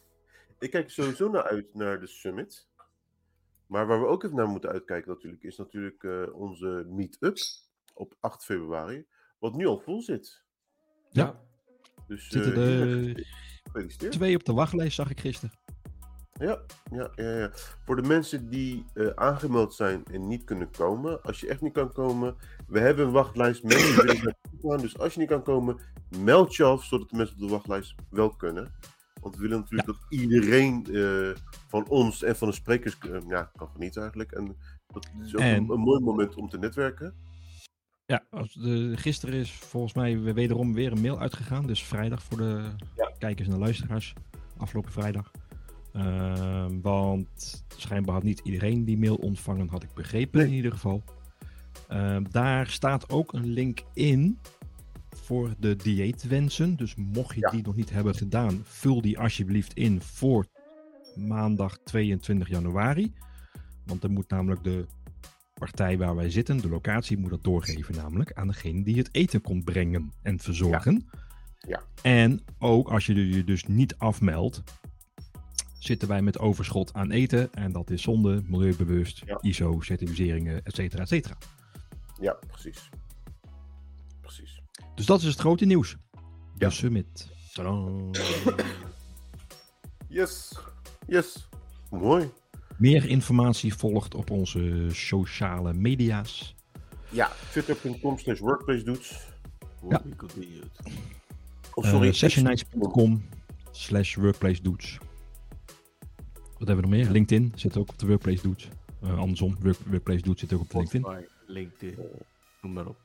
ik 0.60 0.72
kijk 0.72 0.90
sowieso 0.90 1.30
naar 1.30 1.44
uit 1.44 1.74
naar 1.74 2.00
de 2.00 2.08
summit. 2.08 2.68
Maar 3.68 3.88
waar 3.88 4.00
we 4.02 4.08
ook 4.08 4.24
even 4.24 4.36
naar 4.36 4.48
moeten 4.48 4.70
uitkijken 4.70 5.12
natuurlijk, 5.12 5.44
is 5.44 5.58
natuurlijk 5.58 6.04
eh, 6.04 6.34
onze 6.34 6.86
meet-up 6.88 7.38
op 7.94 8.16
8 8.20 8.46
februari. 8.46 9.06
Wat 9.40 9.56
nu 9.56 9.66
al 9.66 9.80
vol 9.80 10.02
zit. 10.02 10.44
Ja. 11.10 11.42
Dus 12.08 12.28
Zitten 12.28 12.54
eh, 12.54 13.16
er 13.74 14.10
twee 14.10 14.36
op 14.36 14.44
de 14.44 14.54
wachtlijst, 14.54 14.96
zag 14.96 15.10
ik 15.10 15.20
gisteren. 15.20 15.60
Ja, 16.32 16.62
ja, 16.92 17.12
ja, 17.16 17.38
ja. 17.38 17.52
Voor 17.86 17.96
de 17.96 18.08
mensen 18.08 18.50
die 18.50 18.86
eh, 18.94 19.08
aangemeld 19.08 19.74
zijn 19.74 20.06
en 20.06 20.28
niet 20.28 20.44
kunnen 20.44 20.72
komen, 20.72 21.22
als 21.22 21.40
je 21.40 21.48
echt 21.48 21.62
niet 21.62 21.74
kan 21.74 21.94
komen, 21.94 22.36
we 22.68 22.80
hebben 22.80 23.06
een 23.06 23.12
wachtlijst. 23.12 23.64
Mensen 23.64 24.06
willen 24.06 24.36
gaan, 24.62 24.80
dus 24.80 24.98
als 24.98 25.14
je 25.14 25.20
niet 25.20 25.30
kan 25.30 25.44
komen, 25.44 25.80
meld 26.18 26.56
je 26.56 26.64
af, 26.64 26.84
zodat 26.84 27.10
de 27.10 27.18
mensen 27.18 27.36
op 27.36 27.42
de 27.42 27.48
wachtlijst 27.48 27.96
wel 28.10 28.36
kunnen. 28.36 28.74
Want 29.22 29.36
we 29.36 29.42
willen 29.42 29.60
natuurlijk 29.60 29.88
dat 29.88 29.98
iedereen 30.10 30.86
eh, 30.94 31.42
van 31.68 31.88
ons 31.88 32.24
en 32.24 32.36
van 32.36 32.48
de 32.48 32.54
sprekers 32.54 32.98
eh, 32.98 33.18
ja, 33.28 33.52
kan 33.56 33.68
genieten 33.74 34.02
eigenlijk. 34.02 34.32
En 34.32 34.56
dat 34.88 35.10
is 35.24 35.36
ook 35.36 35.42
En- 35.42 35.56
een, 35.58 35.70
een 35.70 35.80
mooi 35.80 36.00
moment 36.04 36.36
om 36.36 36.50
te 36.50 36.58
netwerken. 36.58 37.14
Ja, 38.06 38.24
als 38.30 38.54
de, 38.54 38.94
gisteren 38.98 39.36
is 39.40 39.52
volgens 39.52 39.94
mij 39.94 40.20
wederom 40.34 40.74
weer 40.74 40.92
een 40.92 41.02
mail 41.02 41.20
uitgegaan. 41.20 41.68
Dus 41.68 41.84
vrijdag 41.84 42.24
voor 42.24 42.38
de 42.38 42.70
Ja. 42.96 43.12
kijkers 43.18 43.48
en 43.48 43.54
de 43.54 43.60
luisteraars. 43.60 44.14
Afgelopen 44.58 44.92
vrijdag. 44.92 45.32
Ehm, 45.94 46.82
want 46.82 47.66
schijnbaar 47.78 48.14
had 48.14 48.24
niet 48.24 48.40
iedereen 48.44 48.86
die 48.86 48.98
mail 48.98 49.16
ontvangen, 49.16 49.68
had 49.70 49.84
ik 49.84 49.94
begrepen 49.94 50.46
in 50.48 50.54
ieder 50.54 50.72
geval. 50.72 51.04
Ehm, 51.88 52.24
daar 52.30 52.68
staat 52.68 53.10
ook 53.10 53.34
een 53.34 53.46
link 53.48 53.84
in 53.94 54.40
voor 55.20 55.54
de 55.60 55.76
dieetwensen. 55.76 56.76
Dus 56.76 56.96
mocht 56.96 57.36
je 57.36 57.42
Ja. 57.42 57.50
die 57.50 57.62
nog 57.64 57.76
niet 57.76 57.90
hebben 57.90 58.16
gedaan, 58.16 58.62
vul 58.64 59.02
die 59.02 59.20
alsjeblieft 59.20 59.74
in 59.74 60.02
voor 60.02 60.46
maandag 61.16 61.78
22 61.84 62.50
januari. 62.50 63.14
Want 63.86 64.02
dan 64.02 64.12
moet 64.12 64.30
namelijk 64.30 64.64
de 64.64 64.86
partij 65.54 65.98
waar 65.98 66.16
wij 66.16 66.30
zitten, 66.30 66.58
de 66.58 66.70
locatie, 66.70 67.18
moet 67.18 67.30
dat 67.30 67.44
doorgeven 67.44 67.96
namelijk 67.96 68.34
aan 68.34 68.48
degene 68.48 68.84
die 68.84 68.98
het 68.98 69.10
eten 69.12 69.42
komt 69.42 69.64
brengen 69.64 70.12
en 70.22 70.40
verzorgen. 70.40 71.10
Ja. 71.58 71.82
En 72.02 72.42
ook 72.60 72.90
als 72.90 73.06
je 73.06 73.30
je 73.30 73.44
dus 73.44 73.64
niet 73.66 73.96
afmeldt, 73.98 74.64
zitten 75.80 76.08
wij 76.08 76.22
met 76.22 76.40
overschot 76.40 76.94
aan 76.94 77.12
eten. 77.12 77.54
En 77.54 77.72
dat 77.72 77.90
is 77.90 78.02
zonde, 78.02 78.42
milieubewust, 78.46 79.22
Ja. 79.26 79.38
ISO, 79.42 79.82
certificeringen, 79.82 80.64
et 80.66 80.76
cetera, 80.76 81.02
et 81.02 81.08
cetera. 81.08 81.38
Ja, 82.22 82.38
precies. 82.48 82.90
Dus 85.00 85.08
dat 85.08 85.22
is 85.22 85.28
het 85.28 85.40
grote 85.40 85.66
nieuws. 85.66 85.96
De 86.12 86.66
Ja. 86.66 86.70
summit. 86.70 87.30
Tadaa. 87.54 87.88
Yes. 90.08 90.60
Yes. 91.08 91.48
Mooi. 91.90 92.30
Meer 92.78 93.06
informatie 93.10 93.74
volgt 93.76 94.16
op 94.16 94.30
onze 94.30 94.88
sociale 94.92 95.74
media's. 95.74 96.56
Ja, 97.10 97.32
twitter.com 97.52 98.18
slash 98.18 98.40
workplace 98.40 98.84
dudes. 98.84 99.28
Ja. 99.90 100.02
Oh, 101.74 101.86
Eh, 101.86 101.92
sorry. 101.92 102.12
sessionights.com 102.12 103.26
slash 103.72 104.16
workplace 104.16 104.62
dudes. 104.62 104.98
Wat 106.58 106.68
hebben 106.68 106.76
we 106.76 106.82
nog 106.82 106.90
meer? 106.92 107.10
LinkedIn 107.12 107.52
zit 107.56 107.78
ook 107.78 107.90
op 107.90 108.00
de 108.00 108.06
workplace 108.08 108.42
dudes. 108.42 108.68
Eh, 109.02 109.18
andersom, 109.18 109.56
work, 109.62 109.78
workplace 109.86 110.22
dudes 110.22 110.40
zit 110.40 110.54
ook 110.54 110.62
op 110.62 110.70
de 110.70 110.78
LinkedIn. 110.78 111.28
LinkedIn, 111.48 111.98
noem 112.62 112.74
maar 112.74 112.86
op. 112.88 112.98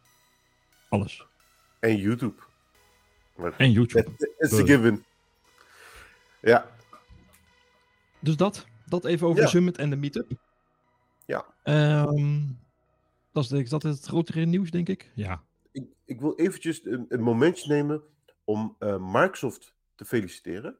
Alles. 0.88 1.24
En 1.84 1.96
YouTube. 1.96 2.34
Maar 3.36 3.56
En 3.56 3.70
YouTube. 3.72 4.10
It's 4.38 4.52
a 4.52 4.64
given. 4.64 5.04
Ja, 6.40 6.66
Dus 8.20 8.36
dat. 8.36 8.66
Dat 8.86 9.04
even 9.04 9.26
over 9.26 9.38
Ja. 9.38 9.44
de 9.44 9.50
summit 9.50 9.78
en 9.78 9.90
de 9.90 9.96
meetup. 9.96 10.30
Ja. 11.26 11.44
Ehm, 11.62 12.40
dat, 13.32 13.42
is, 13.42 13.48
de- 13.48 13.62
is 13.62 13.68
dat 13.68 13.82
het 13.82 14.04
grotere 14.04 14.44
nieuws, 14.44 14.70
denk 14.70 14.88
ik? 14.88 15.10
Ja. 15.14 15.42
ik, 15.72 15.84
ik 16.04 16.20
wil 16.20 16.34
eventjes 16.38 16.84
een, 16.84 17.04
een 17.08 17.20
momentje 17.22 17.68
nemen 17.72 18.02
om 18.44 18.76
eh, 18.78 18.96
Microsoft 19.00 19.74
te 19.94 20.04
feliciteren. 20.04 20.76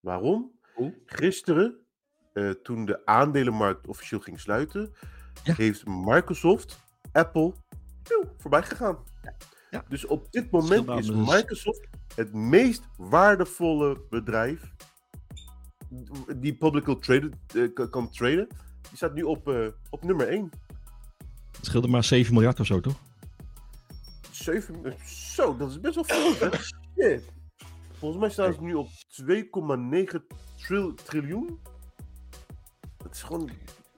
Waarom? 0.00 0.58
Hoe? 0.74 0.94
Gisteren, 1.06 1.76
eh, 2.32 2.50
toen 2.50 2.84
de 2.84 3.06
aandelenmarkt 3.06 3.86
officieel 3.86 4.20
ging 4.20 4.40
sluiten, 4.40 4.94
Ja. 5.44 5.54
heeft 5.54 5.86
Microsoft 5.86 6.80
Apple 7.12 7.52
voorbij 8.38 8.62
gegaan. 8.62 9.10
Ja. 9.70 9.84
Dus 9.88 10.06
op 10.06 10.32
dit 10.32 10.50
moment 10.50 10.88
is 10.88 11.06
dus- 11.06 11.16
Microsoft 11.16 11.80
het 12.14 12.32
meest 12.32 12.82
waardevolle 12.96 14.00
bedrijf 14.10 14.72
die 16.36 16.54
publicly 16.54 16.94
traded, 16.96 17.34
eh, 17.54 17.90
kan- 17.90 18.10
traden. 18.10 18.48
Die 18.88 18.96
staat 18.96 19.14
nu 19.14 19.22
op, 19.22 19.48
eh, 19.48 19.66
op 19.90 20.02
nummer 20.04 20.32
1. 20.32 20.50
Het 21.56 21.66
scheelde 21.66 21.88
maar 21.88 22.04
7 22.04 22.34
miljard 22.34 22.60
of 22.60 22.66
zo, 22.66 22.80
toch? 22.80 22.96
7, 24.30 24.84
eh, 24.84 25.04
zo, 25.06 25.56
dat 25.56 25.70
is 25.70 25.80
best 25.80 25.94
wel 25.94 26.04
veel. 26.04 26.48
hè? 26.50 26.56
Shit. 26.96 27.32
Volgens 27.92 28.20
mij 28.20 28.30
staan 28.30 28.52
ze 28.54 28.62
nu 28.62 28.74
op 28.74 28.88
2,9 29.08 30.24
tril- 30.56 30.94
triljoen. 30.94 31.58
Dat 32.96 33.14
is 33.14 33.22
gewoon. 33.22 33.50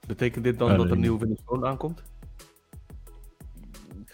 Betekent 0.06 0.44
dit 0.44 0.58
dan 0.58 0.76
dat 0.76 0.86
er 0.86 0.92
een 0.92 1.00
nieuwe 1.00 1.18
Windows 1.18 1.40
Phone 1.44 1.66
aankomt? 1.66 2.02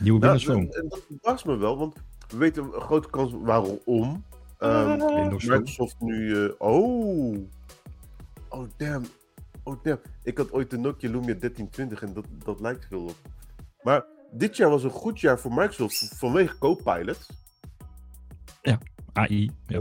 Nieuwe 0.00 0.18
Nou, 0.18 0.38
Phone. 0.38 0.72
en 0.74 0.88
dat 0.88 1.02
verbaast 1.06 1.44
me 1.44 1.56
wel, 1.56 1.78
want 1.78 1.94
we 2.28 2.36
weten 2.36 2.62
een 2.64 2.80
grote 2.80 3.10
kans 3.10 3.32
waarom. 3.32 4.24
Ehm, 4.58 4.98
Phone. 4.98 5.30
Microsoft 5.30 5.96
nu. 6.00 6.44
eh, 6.44 6.50
oh. 6.58 7.36
Oh, 8.48 8.68
damn. 8.76 9.04
Oh, 9.62 9.82
damn. 9.82 10.00
Ik 10.22 10.38
had 10.38 10.52
ooit 10.52 10.70
de 10.70 10.78
Nokia 10.78 11.10
Lumia 11.10 11.34
1320 11.34 12.02
en 12.02 12.12
dat, 12.14 12.24
dat 12.44 12.60
lijkt 12.60 12.86
veel 12.86 13.02
op. 13.02 13.16
Maar 13.82 14.04
dit 14.32 14.56
jaar 14.56 14.70
was 14.70 14.84
een 14.84 14.90
goed 14.90 15.20
jaar 15.20 15.38
voor 15.38 15.52
Microsoft 15.54 16.18
vanwege 16.18 16.58
Copilot. 16.58 17.26
AI. 19.12 19.50
Ja. 19.66 19.80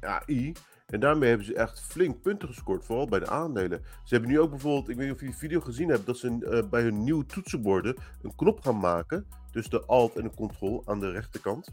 AI. 0.00 0.52
En 0.88 1.00
daarmee 1.00 1.28
hebben 1.28 1.46
ze 1.46 1.54
echt 1.54 1.80
flink 1.80 2.22
punten 2.22 2.48
gescoord, 2.48 2.84
vooral 2.84 3.08
bij 3.08 3.18
de 3.18 3.28
aandelen. 3.28 3.80
Ze 4.04 4.14
hebben 4.14 4.30
nu 4.30 4.40
ook 4.40 4.50
bijvoorbeeld, 4.50 4.88
ik 4.88 4.96
weet 4.96 5.04
niet 5.06 5.14
of 5.14 5.20
je 5.20 5.26
die 5.26 5.36
video 5.36 5.60
gezien 5.60 5.88
hebt, 5.88 6.06
dat 6.06 6.16
ze 6.18 6.46
eh, 6.50 6.68
bij 6.70 6.82
hun 6.82 7.04
nieuwe 7.04 7.26
toetsenborden 7.26 7.96
een 8.22 8.34
knop 8.34 8.60
gaan 8.60 8.78
maken 8.78 9.26
tussen 9.50 9.70
de 9.70 9.84
Alt 9.86 10.16
en 10.16 10.22
de 10.22 10.34
Control 10.34 10.82
aan 10.84 11.00
de 11.00 11.10
rechterkant. 11.10 11.68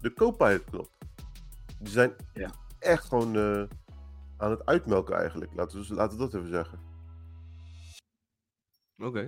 De 0.00 0.12
Copilot 0.12 0.64
knop. 0.64 0.90
Die 1.78 1.88
zijn 1.92 2.12
Ja. 2.34 2.50
echt 2.78 3.04
gewoon 3.04 3.36
eh, 3.36 3.62
aan 4.36 4.50
het 4.50 4.66
uitmelken 4.66 5.16
eigenlijk. 5.16 5.52
Laten 5.54 5.80
we, 5.80 5.94
laten 5.94 6.18
we 6.18 6.24
dat 6.24 6.34
even 6.34 6.48
zeggen. 6.48 6.78
Oké. 9.02 9.24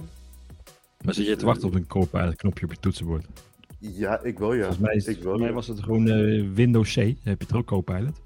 Maar 1.04 1.14
zit 1.14 1.26
je 1.26 1.37
te 1.37 1.44
wachten 1.44 1.68
op 1.68 1.75
een 1.75 1.87
Copilot 1.87 2.37
knopje 2.37 2.64
op 2.64 2.72
je 2.72 2.80
toetsenbord? 2.80 3.26
Ja, 3.78 4.20
ik 4.20 4.38
wel 4.38 4.52
ja. 4.52 4.58
Volgens 4.61 4.78
mij, 4.82 4.94
is, 4.94 5.06
ik 5.06 5.14
wel, 5.14 5.22
volgens 5.22 5.40
mij 5.40 5.49
ja. 5.49 5.54
was 5.54 5.66
het 5.66 5.82
gewoon 5.82 6.08
eh, 6.08 6.54
Windows 6.54 6.92
C. 6.92 6.96
Dan 6.96 7.16
heb 7.22 7.42
je 7.42 7.49
er 7.49 7.56
ook 7.56 7.66
Copilot. 7.66 8.20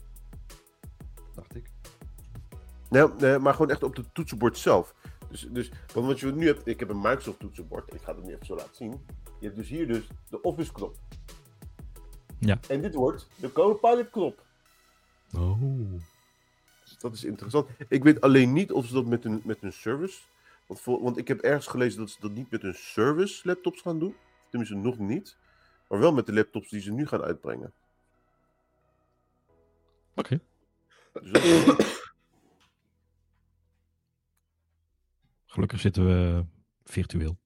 Nee, 2.91 3.39
maar 3.39 3.53
gewoon 3.53 3.71
echt 3.71 3.83
op 3.83 3.97
het 3.97 4.15
toetsenbord 4.15 4.59
zelf. 4.59 4.95
Dus, 5.31 5.47
dus, 5.51 5.71
want 5.95 6.07
wat 6.07 6.21
je 6.21 6.33
nu 6.33 6.47
hebt, 6.47 6.67
ik 6.67 6.81
heb 6.81 6.89
een 6.89 7.01
Microsoft 7.01 7.39
toetsenbord. 7.39 7.95
Ik 7.95 8.01
ga 8.03 8.15
het 8.15 8.25
nu 8.25 8.35
even 8.35 8.47
zo 8.47 8.55
laten 8.55 8.75
zien. 8.75 9.07
Je 9.39 9.47
hebt 9.47 9.57
dus 9.57 9.69
hier 9.69 9.87
dus 9.87 10.07
de 10.29 10.43
Office 10.43 10.73
knop. 10.73 10.97
Ja. 12.39 12.59
En 12.69 12.81
dit 12.81 12.95
wordt 12.95 13.29
de 13.37 13.53
Copilot 13.53 14.11
knop. 14.11 14.45
Oh. 15.35 15.61
Dus 16.85 16.99
dat 16.99 17.13
is 17.13 17.25
interessant. 17.25 17.69
Ik 17.89 18.03
weet 18.05 18.21
alleen 18.21 18.53
niet 18.53 18.73
of 18.73 18.87
ze 18.87 18.95
dat 18.95 19.07
met 19.07 19.25
hun, 19.25 19.41
met 19.45 19.61
hun 19.61 19.73
service. 19.73 20.21
Want, 20.67 20.81
voor, 20.81 21.03
want 21.03 21.17
ik 21.19 21.29
heb 21.29 21.41
ergens 21.41 21.67
gelezen 21.67 21.99
dat 21.99 22.11
ze 22.11 22.21
dat 22.21 22.31
niet 22.31 22.51
met 22.51 22.63
hun 22.63 22.75
service 22.75 23.41
laptops 23.47 23.81
gaan 23.81 23.99
doen. 23.99 24.17
Tenminste, 24.49 24.77
nog 24.77 24.99
niet. 24.99 25.37
Maar 25.89 25.99
wel 25.99 26.13
met 26.13 26.27
de 26.27 26.33
laptops 26.33 26.69
die 26.69 26.81
ze 26.81 26.93
nu 26.93 27.07
gaan 27.07 27.23
uitbrengen. 27.23 27.73
Oké. 30.15 30.41
Dus 31.13 31.31
dat 31.31 31.43
is- 31.43 32.05
Gelukkig 35.57 35.81
zitten 35.81 36.07
we 36.07 36.45
virtueel. 36.85 37.39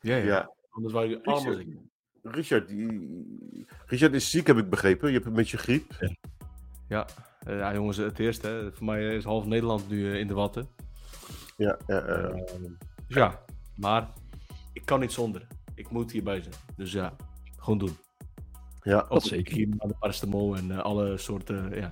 Ja, 0.00 0.16
ja. 0.16 0.24
ja. 0.24 0.54
Anders 0.70 0.94
waren 0.94 1.08
jullie 1.08 1.24
allemaal 1.26 1.52
Richard. 1.54 1.68
ziek. 1.68 2.34
Richard, 2.34 2.68
die... 2.68 3.66
Richard 3.86 4.12
is 4.14 4.30
ziek, 4.30 4.46
heb 4.46 4.56
ik 4.56 4.70
begrepen. 4.70 5.08
Je 5.08 5.14
hebt 5.14 5.26
een 5.26 5.32
beetje 5.32 5.56
griep. 5.56 6.14
Ja. 6.88 7.06
Eh, 7.38 7.58
ja, 7.58 7.74
jongens, 7.74 7.96
het 7.96 8.18
eerste. 8.18 8.46
Hè. 8.48 8.72
Voor 8.72 8.84
mij 8.86 9.16
is 9.16 9.24
half 9.24 9.46
Nederland 9.46 9.88
nu 9.88 10.12
eh, 10.12 10.18
in 10.18 10.26
de 10.26 10.34
watten. 10.34 10.68
Ja, 11.56 11.78
ja. 11.86 12.00
Eh, 12.00 12.34
dus 13.06 13.16
ja, 13.16 13.44
maar 13.76 14.08
ik 14.72 14.84
kan 14.84 15.00
niet 15.00 15.12
zonder. 15.12 15.46
Ik 15.74 15.90
moet 15.90 16.12
hierbij 16.12 16.42
zijn. 16.42 16.54
Dus 16.76 16.92
ja, 16.92 17.16
gewoon 17.56 17.78
doen. 17.78 17.96
ja. 18.82 19.06
Ook 19.08 19.22
zeker. 19.22 19.54
Hier 19.54 19.68
naar 19.68 19.88
de 19.88 19.96
paracetamol 19.98 20.56
en 20.56 20.70
eh, 20.70 20.78
alle 20.78 21.18
soorten, 21.18 21.74
ja. 21.74 21.88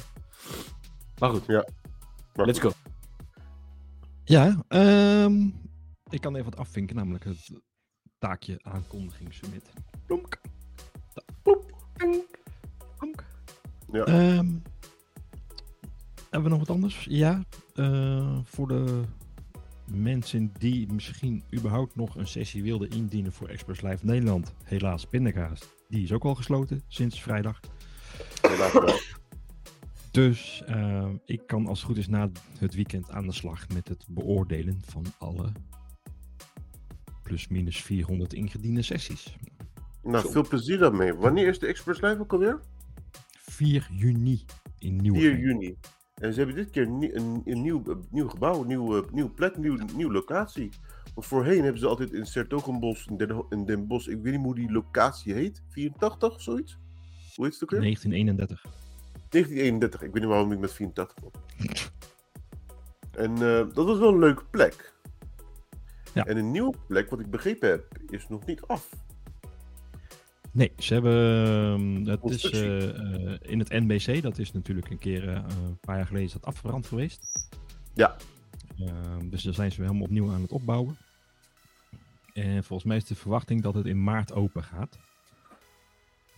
Maar 1.18 1.30
goed, 1.30 1.46
Ja. 1.46 1.68
Maar 2.34 2.46
let's 2.46 2.58
go. 2.58 2.70
Ja, 4.24 4.64
ehm, 4.68 5.46
ik 6.10 6.20
kan 6.20 6.34
even 6.34 6.50
wat 6.50 6.58
afvinken, 6.58 6.96
namelijk 6.96 7.24
het 7.24 7.50
taakje 8.18 8.58
aankondiging 8.62 9.34
summit. 9.34 9.72
Plonk. 10.06 10.40
Plonk. 11.42 11.70
Plonk. 12.96 13.24
Ja. 13.92 14.04
Ehm, 14.04 14.48
hebben 16.30 16.42
we 16.42 16.48
nog 16.48 16.58
wat 16.58 16.70
anders? 16.70 17.06
Ja, 17.08 17.44
eh, 17.74 18.38
voor 18.44 18.68
de 18.68 19.02
mensen 19.84 20.52
die 20.58 20.92
misschien 20.92 21.42
überhaupt 21.54 21.96
nog 21.96 22.16
een 22.16 22.26
sessie 22.26 22.62
wilden 22.62 22.90
indienen 22.90 23.32
voor 23.32 23.48
Express 23.48 23.80
Live 23.80 24.06
Nederland. 24.06 24.52
Helaas, 24.62 25.06
pindakaas. 25.06 25.60
Die 25.88 26.02
is 26.02 26.12
ook 26.12 26.24
al 26.24 26.34
gesloten 26.34 26.82
sinds 26.88 27.22
vrijdag. 27.22 27.60
Helaas 28.40 28.72
wel. 28.72 28.94
Dus 30.14 30.62
eh, 30.66 31.10
ik 31.24 31.46
kan 31.46 31.66
als 31.66 31.78
het 31.78 31.88
goed 31.88 31.96
is 31.96 32.08
na 32.08 32.30
het 32.58 32.74
weekend 32.74 33.10
aan 33.10 33.26
de 33.26 33.32
slag 33.32 33.68
met 33.68 33.88
het 33.88 34.06
beoordelen 34.08 34.80
van 34.84 35.04
alle 35.18 35.52
plus 37.22 37.48
minus 37.48 37.82
400 37.82 38.32
ingediende 38.32 38.82
sessies. 38.82 39.36
Nou, 40.02 40.24
Zo. 40.24 40.30
veel 40.30 40.48
plezier 40.48 40.78
daarmee. 40.78 41.14
Wanneer 41.14 41.48
is 41.48 41.58
de 41.58 41.66
Express 41.66 42.00
Live 42.00 42.20
ook 42.20 42.32
alweer? 42.32 42.60
4 43.30 43.88
juni 43.92 44.44
in 44.78 44.92
4 44.92 45.02
Nieuwegein. 45.02 45.38
juni. 45.40 45.76
En 46.14 46.32
ze 46.32 46.38
hebben 46.38 46.56
dit 46.56 46.70
keer 46.70 46.86
een, 46.86 47.16
een, 47.16 47.42
een 47.44 47.62
nieuw, 47.62 47.82
een 47.86 48.04
nieuw 48.10 48.28
gebouw, 48.28 48.60
een 48.60 48.66
nieuwe, 48.66 49.04
nieuwe 49.12 49.30
plek, 49.30 49.54
een 49.54 49.60
nieuw, 49.60 49.78
nieuwe 49.96 50.12
locatie. 50.12 50.68
Want 51.14 51.26
voorheen 51.26 51.62
hebben 51.62 51.80
ze 51.80 51.86
altijd 51.86 52.12
in 52.12 52.26
Sertogenbos, 52.26 53.06
in 53.06 53.16
Den, 53.16 53.44
in 53.48 53.64
Den 53.64 53.86
Bosch, 53.86 54.08
ik 54.08 54.22
weet 54.22 54.32
niet 54.32 54.42
hoe 54.42 54.54
die 54.54 54.72
locatie 54.72 55.32
heet, 55.32 55.62
84 55.68 56.34
of 56.34 56.42
zoiets? 56.42 56.78
Hoe 57.34 57.44
heet 57.44 57.54
het 57.54 57.62
ook 57.62 57.70
weer? 57.70 57.80
1931. 57.80 58.83
1931, 59.34 60.02
ik 60.02 60.12
weet 60.12 60.22
niet 60.22 60.30
waarom 60.30 60.52
ik 60.52 60.58
met 60.58 60.72
84 60.72 61.16
kom. 61.22 61.30
En 63.12 63.32
eh, 63.32 63.74
dat 63.74 63.86
was 63.86 63.98
wel 63.98 64.08
een 64.08 64.18
leuke 64.18 64.44
plek. 64.50 64.92
Ja. 66.14 66.24
En 66.24 66.36
een 66.36 66.50
nieuwe 66.50 66.74
plek, 66.86 67.10
wat 67.10 67.20
ik 67.20 67.30
begrepen 67.30 67.68
heb, 67.68 67.98
is 68.08 68.28
nog 68.28 68.46
niet 68.46 68.62
af. 68.62 68.88
Nee, 70.52 70.72
ze 70.78 70.92
hebben. 70.94 71.44
ehm, 71.46 71.94
het 71.96 72.08
is 72.08 72.20
Constructie. 72.20 72.92
eh, 72.92 73.32
eh, 73.32 73.38
in 73.42 73.58
het 73.58 73.68
NBC, 73.68 74.22
dat 74.22 74.38
is 74.38 74.52
natuurlijk 74.52 74.90
een 74.90 74.98
keer 74.98 75.28
een 75.28 75.78
paar 75.80 75.96
jaar 75.96 76.06
geleden 76.06 76.26
is 76.26 76.32
dat 76.32 76.44
afgebrand 76.44 76.86
geweest. 76.86 77.48
Ja. 77.94 78.16
Ehm, 78.78 79.28
dus 79.28 79.42
daar 79.42 79.54
zijn 79.54 79.72
ze 79.72 79.80
helemaal 79.80 80.02
opnieuw 80.02 80.30
aan 80.32 80.42
het 80.42 80.52
opbouwen. 80.52 80.96
En 82.32 82.64
volgens 82.64 82.88
mij 82.88 82.96
is 82.96 83.04
de 83.04 83.14
verwachting 83.14 83.62
dat 83.62 83.74
het 83.74 83.86
in 83.86 84.04
maart 84.04 84.32
open 84.32 84.62
gaat. 84.64 84.98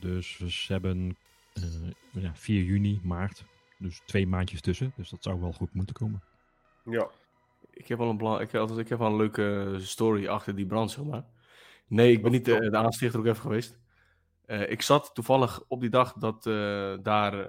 Dus 0.01 0.37
ze 0.39 0.73
hebben 0.73 1.17
ja, 2.11 2.35
4 2.35 2.63
juni, 2.63 3.01
maart. 3.03 3.45
Dus 3.79 4.03
twee 4.07 4.27
maandjes 4.27 4.61
tussen. 4.61 4.93
Dus 4.97 5.11
dat 5.11 5.23
zou 5.23 5.41
wel 5.41 5.53
goed 5.53 5.75
moeten 5.75 5.95
komen. 5.95 6.23
Ja. 6.85 7.09
Ik 7.71 7.89
heb 7.89 7.99
wel 7.99 8.09
een, 8.09 8.17
belang, 8.17 8.41
ik, 8.41 8.55
althans, 8.55 8.81
ik 8.81 8.89
heb 8.89 8.99
wel 8.99 9.09
een 9.09 9.17
leuke 9.17 9.77
story 9.79 10.27
achter 10.27 10.55
die 10.55 10.67
brand, 10.67 10.91
zeg 10.91 11.05
maar. 11.05 11.25
Nee, 11.87 12.13
ik 12.13 12.23
ben 12.23 12.33
niet 12.33 12.45
de, 12.45 12.71
de 12.71 12.77
aanstichter 12.77 13.21
ook 13.21 13.27
even 13.27 13.41
geweest. 13.41 13.79
Eh, 14.47 14.71
ik 14.71 14.83
zat 14.83 15.11
toevallig 15.15 15.63
op 15.69 15.81
die 15.81 15.91
dag 15.91 16.13
dat 16.13 16.47
eh, 16.47 16.95
daar 17.03 17.41
eh, 17.41 17.47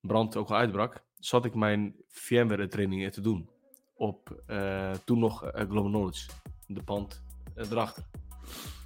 brand 0.00 0.36
ook 0.36 0.48
al 0.48 0.56
uitbrak, 0.56 1.02
zat 1.18 1.44
ik 1.44 1.54
mijn 1.54 1.94
VMware 2.08 2.68
training 2.68 3.12
te 3.12 3.20
doen. 3.20 3.48
Op 3.94 4.42
eh, 4.46 4.90
toen 5.04 5.18
nog 5.18 5.44
eh, 5.44 5.64
Global 5.68 5.90
Knowledge, 5.90 6.28
de 6.66 6.82
pand 6.82 7.22
eh, 7.54 7.70
erachter. 7.70 8.04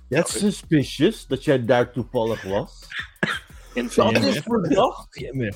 That's 0.09 0.39
suspicious 0.39 1.27
dat 1.27 1.45
jij 1.45 1.65
daar 1.65 1.93
toevallig 1.93 2.43
was. 2.43 2.87
En 3.75 3.85
Dat 3.95 4.13
is 4.13 4.19
VMware. 4.23 4.43
voor 4.43 4.69
dag. 4.69 5.07
VMware. 5.11 5.55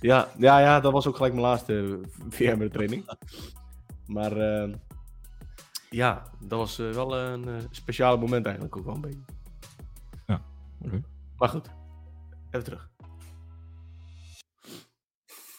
Ja, 0.00 0.28
ja, 0.38 0.58
ja, 0.60 0.80
dat 0.80 0.92
was 0.92 1.06
ook 1.06 1.16
gelijk 1.16 1.34
mijn 1.34 1.46
laatste 1.46 2.00
VMware 2.28 2.70
training. 2.70 3.04
Maar 4.06 4.36
eh, 4.36 4.74
ja, 5.90 6.30
dat 6.40 6.58
was 6.58 6.78
eh, 6.78 6.90
wel 6.90 7.18
een 7.18 7.48
eh, 7.48 7.54
speciale 7.70 8.16
moment 8.18 8.44
eigenlijk 8.46 8.76
ook 8.76 8.84
wel 8.84 8.94
een 8.94 9.00
beetje. 9.00 9.24
Ja, 10.26 10.42
oké. 10.84 11.00
Maar 11.36 11.48
goed, 11.48 11.68
even 12.50 12.64
terug. 12.64 12.90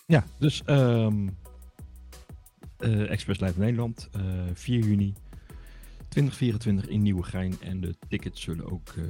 Ja, 0.05 0.23
dus 0.39 0.63
ehm 0.65 1.27
eh, 2.77 3.11
Express 3.11 3.39
Live 3.39 3.59
Nederland, 3.59 4.09
eh 4.11 4.21
4 4.53 4.79
juni 4.85 5.13
2024 6.09 6.87
in 6.87 7.01
Nieuwegein. 7.01 7.61
En 7.61 7.81
de 7.81 7.95
tickets 8.07 8.41
zullen 8.41 8.71
ook 8.71 8.89
eh, 8.89 9.03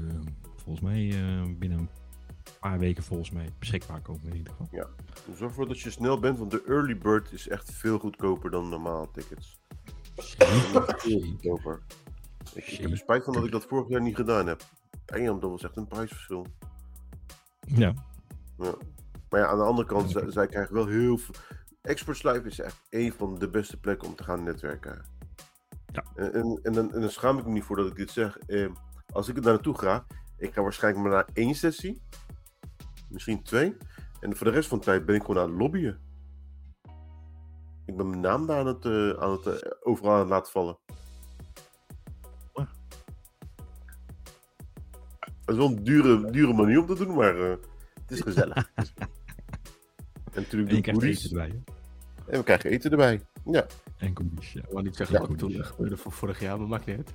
volgens 0.56 0.86
mij 0.86 1.10
eh, 1.10 1.44
binnen 1.58 1.80
een 1.80 1.90
paar 2.70 2.80
weken 2.80 3.04
volgens 3.04 3.32
mij 3.32 3.50
beschikbaar 3.60 4.02
komen 4.02 4.28
in 4.28 4.36
ieder 4.36 4.54
geval. 4.54 4.88
Zorg 5.26 5.40
ervoor 5.40 5.68
dat 5.68 5.80
je 5.80 5.90
snel 5.90 6.20
bent, 6.20 6.38
want 6.38 6.52
de 6.52 6.64
early 6.68 6.98
bird 6.98 7.32
is 7.32 7.48
echt 7.48 7.72
veel 7.72 8.00
goedkoper 8.00 8.52
dan 8.52 8.70
normale 8.70 9.08
tickets. 9.12 9.60
Veel 10.16 11.22
goedkoper. 11.22 11.82
Ik, 12.54 12.68
ik 12.68 12.80
heb 12.80 12.92
er 12.92 12.98
spijt 12.98 13.24
van 13.24 13.34
dat 13.34 13.46
ik 13.46 13.52
dat 13.52 13.66
vorig 13.66 13.90
jaar 13.90 14.02
niet 14.02 14.16
gedaan 14.16 14.48
heb. 14.48 14.64
Damn, 15.06 15.40
dat 15.40 15.50
was 15.50 15.64
echt 15.64 15.78
een 15.78 15.88
prijsverschil. 15.88 16.46
Ja, 17.60 17.94
Ja. 18.58 18.76
Maar 19.30 19.40
ja, 19.40 19.48
aan 19.48 19.58
de 19.58 19.64
andere 19.64 19.88
kant, 19.88 20.12
zij, 20.12 20.32
zij 20.32 20.48
krijgen 20.48 20.74
wel 20.74 20.88
heel 20.88 21.18
veel... 21.18 21.36
Experts 21.82 22.24
Live 22.24 22.48
is 22.48 22.60
echt 22.60 22.82
een 22.90 23.14
van 23.14 23.40
de 23.40 23.50
beste 23.50 23.80
plekken 23.80 24.08
om 24.08 24.16
te 24.16 24.24
gaan 24.24 24.44
netwerken. 24.44 25.06
Ja. 25.92 26.04
En, 26.16 26.34
en, 26.34 26.60
en, 26.64 26.74
dan, 26.74 26.94
en 26.94 27.02
dan 27.02 27.10
schaam 27.10 27.38
ik 27.38 27.46
me 27.46 27.52
niet 27.52 27.64
voor 27.64 27.76
dat 27.76 27.88
ik 27.88 27.96
dit 27.96 28.12
zeg. 28.12 28.38
Eh, 28.38 28.70
als 29.14 29.28
ik 29.28 29.36
er 29.36 29.44
naartoe 29.44 29.78
ga, 29.78 30.06
ik 30.38 30.54
ga 30.54 30.62
waarschijnlijk 30.62 31.04
maar 31.04 31.14
naar 31.14 31.28
één 31.34 31.56
sessie. 31.56 32.02
Misschien 33.08 33.44
twee. 33.44 33.78
En 34.20 34.36
voor 34.36 34.46
de 34.48 34.54
rest 34.54 34.70
van 34.70 34.78
de 34.78 34.84
tijd 34.84 35.06
ben 35.06 35.16
ik 35.16 35.22
gewoon 35.24 35.42
aan 35.44 35.50
het 35.50 35.60
lobbyen. 35.60 36.00
Ik 37.86 37.96
ben 37.98 38.10
mijn 38.10 38.22
naam 38.22 38.46
daar 38.46 38.60
aan 38.60 38.68
het, 38.68 38.86
eh, 38.86 39.10
aan 39.10 39.32
het 39.32 39.46
eh, 39.46 39.72
overal 39.82 40.14
aan 40.14 40.20
het 40.20 40.30
laten 40.30 40.52
vallen. 40.52 40.78
Ah. 42.54 42.68
Dat 45.20 45.56
is 45.56 45.56
wel 45.56 45.68
een 45.68 45.84
dure, 45.84 46.32
dure 46.32 46.54
manier 46.54 46.80
om 46.80 46.86
te 46.86 46.96
doen, 47.06 47.16
maar 47.16 47.36
eh, 47.40 47.50
het 48.02 48.12
is 48.12 48.22
gezellig. 48.22 48.72
en 48.76 50.42
natuurlijk 50.42 50.70
en 50.70 50.76
je 50.76 50.82
krijgt 50.82 51.02
eten 51.04 51.30
erbij. 51.30 51.48
hè? 51.48 51.74
En 52.32 52.38
we 52.38 52.44
krijgen 52.44 52.70
eten 52.70 52.92
erbij. 52.92 53.22
Ja. 53.46 53.66
En 53.98 54.18
goodies, 54.18 54.54
ja. 54.54 54.62
Ik 54.62 54.70
wou 54.72 54.84
niet 54.84 54.96
zeggen 54.96 55.22
Ja. 55.22 55.28
wat 55.28 55.38
toen 55.38 55.52
eh, 55.54 55.66
gebeurde 55.66 55.98
voor 55.98 56.12
vorig 56.12 56.40
jaar, 56.40 56.58
maar 56.60 56.68
maakt 56.68 56.86
niet 56.86 56.98
uit. 56.98 57.14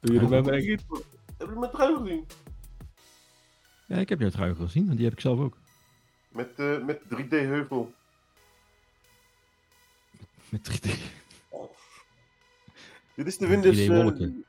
Doe 0.00 0.14
je 0.14 0.20
er 0.20 0.28
bij 0.28 0.42
mij 0.42 0.60
niet? 0.60 0.84
Heb 1.38 1.48
je 1.48 1.58
met 1.58 1.70
trui 1.70 1.96
gezien? 1.96 2.26
Ja, 3.86 3.96
ik 3.96 4.08
heb 4.08 4.20
jouw 4.20 4.30
trui 4.30 4.54
gezien, 4.54 4.84
want 4.84 4.96
die 4.96 5.04
heb 5.04 5.14
ik 5.14 5.20
zelf 5.20 5.38
ook. 5.40 5.56
Met, 6.28 6.52
eh, 6.56 6.84
met 6.84 7.00
3D-heuvel. 7.08 7.92
Met 10.48 10.64
3D. 10.64 10.98
Dit 13.14 13.26
is 13.26 13.38
de 13.38 13.46
Windows... 13.46 13.76
3D 13.76 13.90
eh, 13.90 14.02
wolken. 14.02 14.44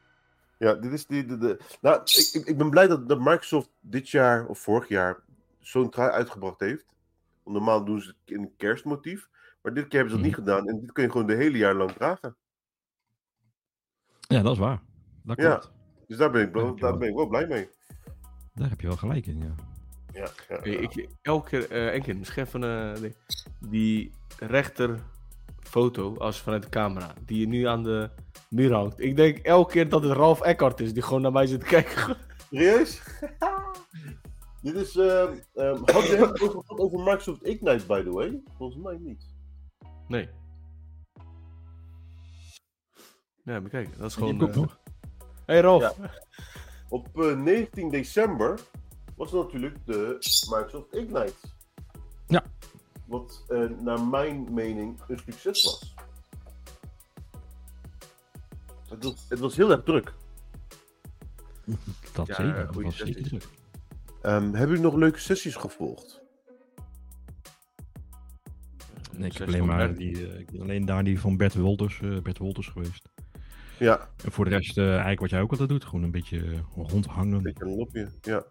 ja, 0.57 0.73
dit 0.73 0.91
is 0.91 1.05
die, 1.05 1.25
de, 1.25 1.37
de, 1.37 1.59
nou, 1.81 2.01
ik, 2.01 2.41
ik, 2.45 2.57
ben 2.57 2.69
blij 2.69 2.87
dat, 2.87 3.09
dat 3.09 3.19
Microsoft 3.19 3.69
dit 3.79 4.09
jaar 4.09 4.45
of 4.47 4.59
vorig 4.59 4.87
jaar 4.87 5.19
zo'n 5.59 5.89
trui 5.89 6.09
uitgebracht 6.09 6.59
heeft. 6.59 6.85
Normaal 7.45 7.85
doen 7.85 8.01
ze 8.01 8.07
het 8.07 8.35
in 8.35 8.41
een 8.41 8.55
kerstmotief. 8.57 9.29
Maar 9.61 9.73
dit 9.73 9.87
keer 9.87 9.99
hebben 9.99 10.09
ze 10.09 10.15
dat 10.15 10.25
niet 10.25 10.35
gedaan. 10.35 10.67
En 10.67 10.79
dit 10.79 10.91
kun 10.91 11.03
je 11.03 11.11
gewoon 11.11 11.27
de 11.27 11.35
hele 11.35 11.57
jaar 11.57 11.75
lang 11.75 11.91
dragen. 11.91 12.35
Ja, 14.19 14.41
dat 14.41 14.51
is 14.53 14.59
waar. 14.59 14.81
Dat 15.23 15.37
Ja. 15.41 15.63
Dus 16.07 16.17
daar 16.17 16.31
ben 16.31 16.47
ik, 16.47 16.79
daar 16.79 16.97
ben 16.97 17.09
ik 17.09 17.15
wel 17.15 17.27
blij 17.27 17.47
mee. 17.47 17.69
Daar 18.57 18.69
heb 18.69 18.81
je 18.81 18.87
wel 18.87 18.97
gelijk 18.97 19.25
in, 19.25 19.37
ja. 19.37 19.55
Ja, 20.13 20.29
ja, 20.49 20.63
ik, 20.63 21.09
elke 21.21 21.49
keer, 21.49 21.71
eh 21.71 21.87
één 21.87 22.01
keer, 22.01 22.17
misschien 22.17 22.43
even 22.43 22.63
eh, 22.63 23.01
nee. 23.01 23.13
die 23.59 24.11
rechter 24.39 24.99
foto 25.59 26.15
als 26.17 26.41
vanuit 26.41 26.63
de 26.63 26.69
camera, 26.69 27.13
die 27.25 27.39
je 27.39 27.47
nu 27.47 27.63
aan 27.67 27.83
de 27.83 28.09
muur 28.49 28.73
hangt. 28.73 28.99
Ik 28.99 29.15
denk 29.15 29.37
elke 29.37 29.71
keer 29.71 29.89
dat 29.89 30.03
het 30.03 30.11
Ralf 30.11 30.41
Eckhart 30.41 30.79
is, 30.79 30.93
die 30.93 31.03
gewoon 31.03 31.21
naar 31.21 31.31
mij 31.31 31.45
zit 31.47 31.59
te 31.59 31.65
kijken. 31.65 32.17
Serieus? 32.49 33.01
dit 34.61 34.75
is... 34.75 34.95
ehm 34.95 35.33
ehm, 35.53 35.77
had 35.85 36.07
je 36.07 36.15
het 36.15 36.41
over, 36.41 36.63
over 36.65 36.99
Microsoft 36.99 37.43
Ignite, 37.45 37.85
by 37.85 38.03
the 38.03 38.11
way? 38.11 38.41
Volgens 38.57 38.83
mij 38.83 38.97
niet. 38.99 39.25
Nee. 40.07 40.29
Ja, 43.43 43.59
maar 43.59 43.69
kijk, 43.69 43.97
dat 43.97 44.09
is 44.09 44.15
gewoon... 44.15 44.51
eh. 44.51 44.63
Hey 45.45 45.59
Ralf. 45.59 45.97
Ja. 45.97 46.11
Op 46.89 47.21
eh, 47.21 47.37
19 47.37 47.89
december 47.89 48.59
was 49.15 49.31
natuurlijk 49.31 49.85
de 49.85 50.17
Microsoft 50.49 50.95
Ignite. 50.95 51.33
Ja. 52.27 52.43
Wat 53.05 53.43
eh, 53.47 53.69
naar 53.79 54.01
mijn 54.01 54.53
mening 54.53 54.99
een 55.07 55.19
succes 55.19 55.63
was. 55.63 55.95
Het 58.89 59.03
was, 59.03 59.25
het 59.29 59.39
was 59.39 59.55
heel 59.55 59.71
erg 59.71 59.83
druk. 59.83 60.13
Dat 62.13 62.27
Ja, 62.27 62.35
zeker. 62.35 62.65
Dat 62.65 62.73
goeie 62.73 62.85
was 62.85 62.97
zeker 62.97 63.23
druk. 63.23 63.47
Ehm 64.21 64.43
hebben 64.43 64.67
jullie 64.67 64.83
nog 64.83 64.95
leuke 64.95 65.19
sessies 65.19 65.55
gevolgd? 65.55 66.25
Nee, 69.17 69.29
ik 69.29 69.37
heb 69.37 69.47
alleen 69.47 69.65
maar 69.65 69.95
die, 69.95 70.27
eh, 70.27 70.61
alleen 70.61 70.85
daar 70.85 71.03
die 71.03 71.19
van 71.19 71.37
Bert 71.37 71.55
Wolters, 71.55 72.01
eh, 72.01 72.17
Bert 72.21 72.37
Wolters 72.37 72.67
geweest. 72.67 73.09
Ja, 73.79 74.09
En 74.25 74.31
voor 74.31 74.45
de 74.45 74.51
rest, 74.51 74.77
eh, 74.77 74.89
eigenlijk 74.89 75.19
wat 75.19 75.29
jij 75.29 75.41
ook 75.41 75.51
altijd 75.51 75.69
doet, 75.69 75.85
gewoon 75.85 76.03
een 76.03 76.11
beetje 76.11 76.37
eh, 76.43 76.59
rondhangen. 76.87 77.33
een 77.33 77.41
beetje 77.43 77.63
een 77.65 77.75
lopje. 77.75 78.09
Ja. 78.21 78.43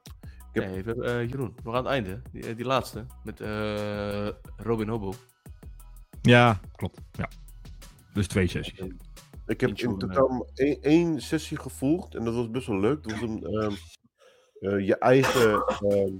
heb- 0.52 0.64
Nee, 0.64 0.82
we 0.82 0.86
hebben, 0.86 1.04
eh, 1.20 1.28
Jeroen, 1.30 1.54
nog 1.64 1.74
aan 1.74 1.82
het 1.84 1.92
einde, 1.92 2.22
die, 2.32 2.54
die 2.54 2.64
laatste, 2.64 3.06
met 3.24 3.40
eh, 3.40 4.28
Robin 4.56 4.88
Hobo. 4.88 5.12
Ja, 6.22 6.60
klopt. 6.72 7.00
Ja. 7.12 7.28
Dus 8.14 8.26
twee 8.26 8.46
sessies. 8.46 8.78
Ik 9.46 9.60
heb 9.60 9.70
in 9.70 9.98
totaal 9.98 10.46
één, 10.54 10.82
één 10.82 11.20
sessie 11.20 11.58
gevolgd 11.58 12.14
en 12.14 12.24
dat 12.24 12.34
was 12.34 12.50
best 12.50 12.66
wel 12.66 12.80
leuk. 12.80 13.02
Dat 13.02 13.12
was 13.12 13.20
een, 13.30 13.42
ehm, 13.44 13.72
eh, 14.60 14.86
je 14.86 14.98
eigen, 14.98 15.52
ehm, 15.66 16.12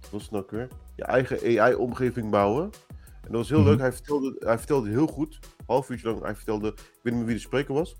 wat 0.00 0.10
was 0.10 0.22
het 0.22 0.30
nou 0.30 0.44
weer? 0.48 0.68
Je 0.96 1.04
eigen 1.04 1.60
AI-omgeving 1.60 2.30
bouwen. 2.30 2.70
En 3.24 3.30
dat 3.30 3.40
was 3.40 3.48
heel 3.48 3.58
Mhm. 3.58 3.68
leuk. 3.68 3.78
Hij 3.78 3.92
vertelde, 3.92 4.36
hij 4.38 4.58
vertelde 4.58 4.88
heel 4.90 5.06
goed, 5.06 5.38
half 5.66 5.90
uurtje 5.90 6.08
lang. 6.08 6.22
Hij 6.22 6.34
vertelde, 6.34 6.68
ik 6.68 6.74
weet 6.76 7.04
niet 7.04 7.14
meer 7.14 7.24
wie 7.24 7.34
de 7.34 7.40
spreker 7.40 7.74
was. 7.74 7.96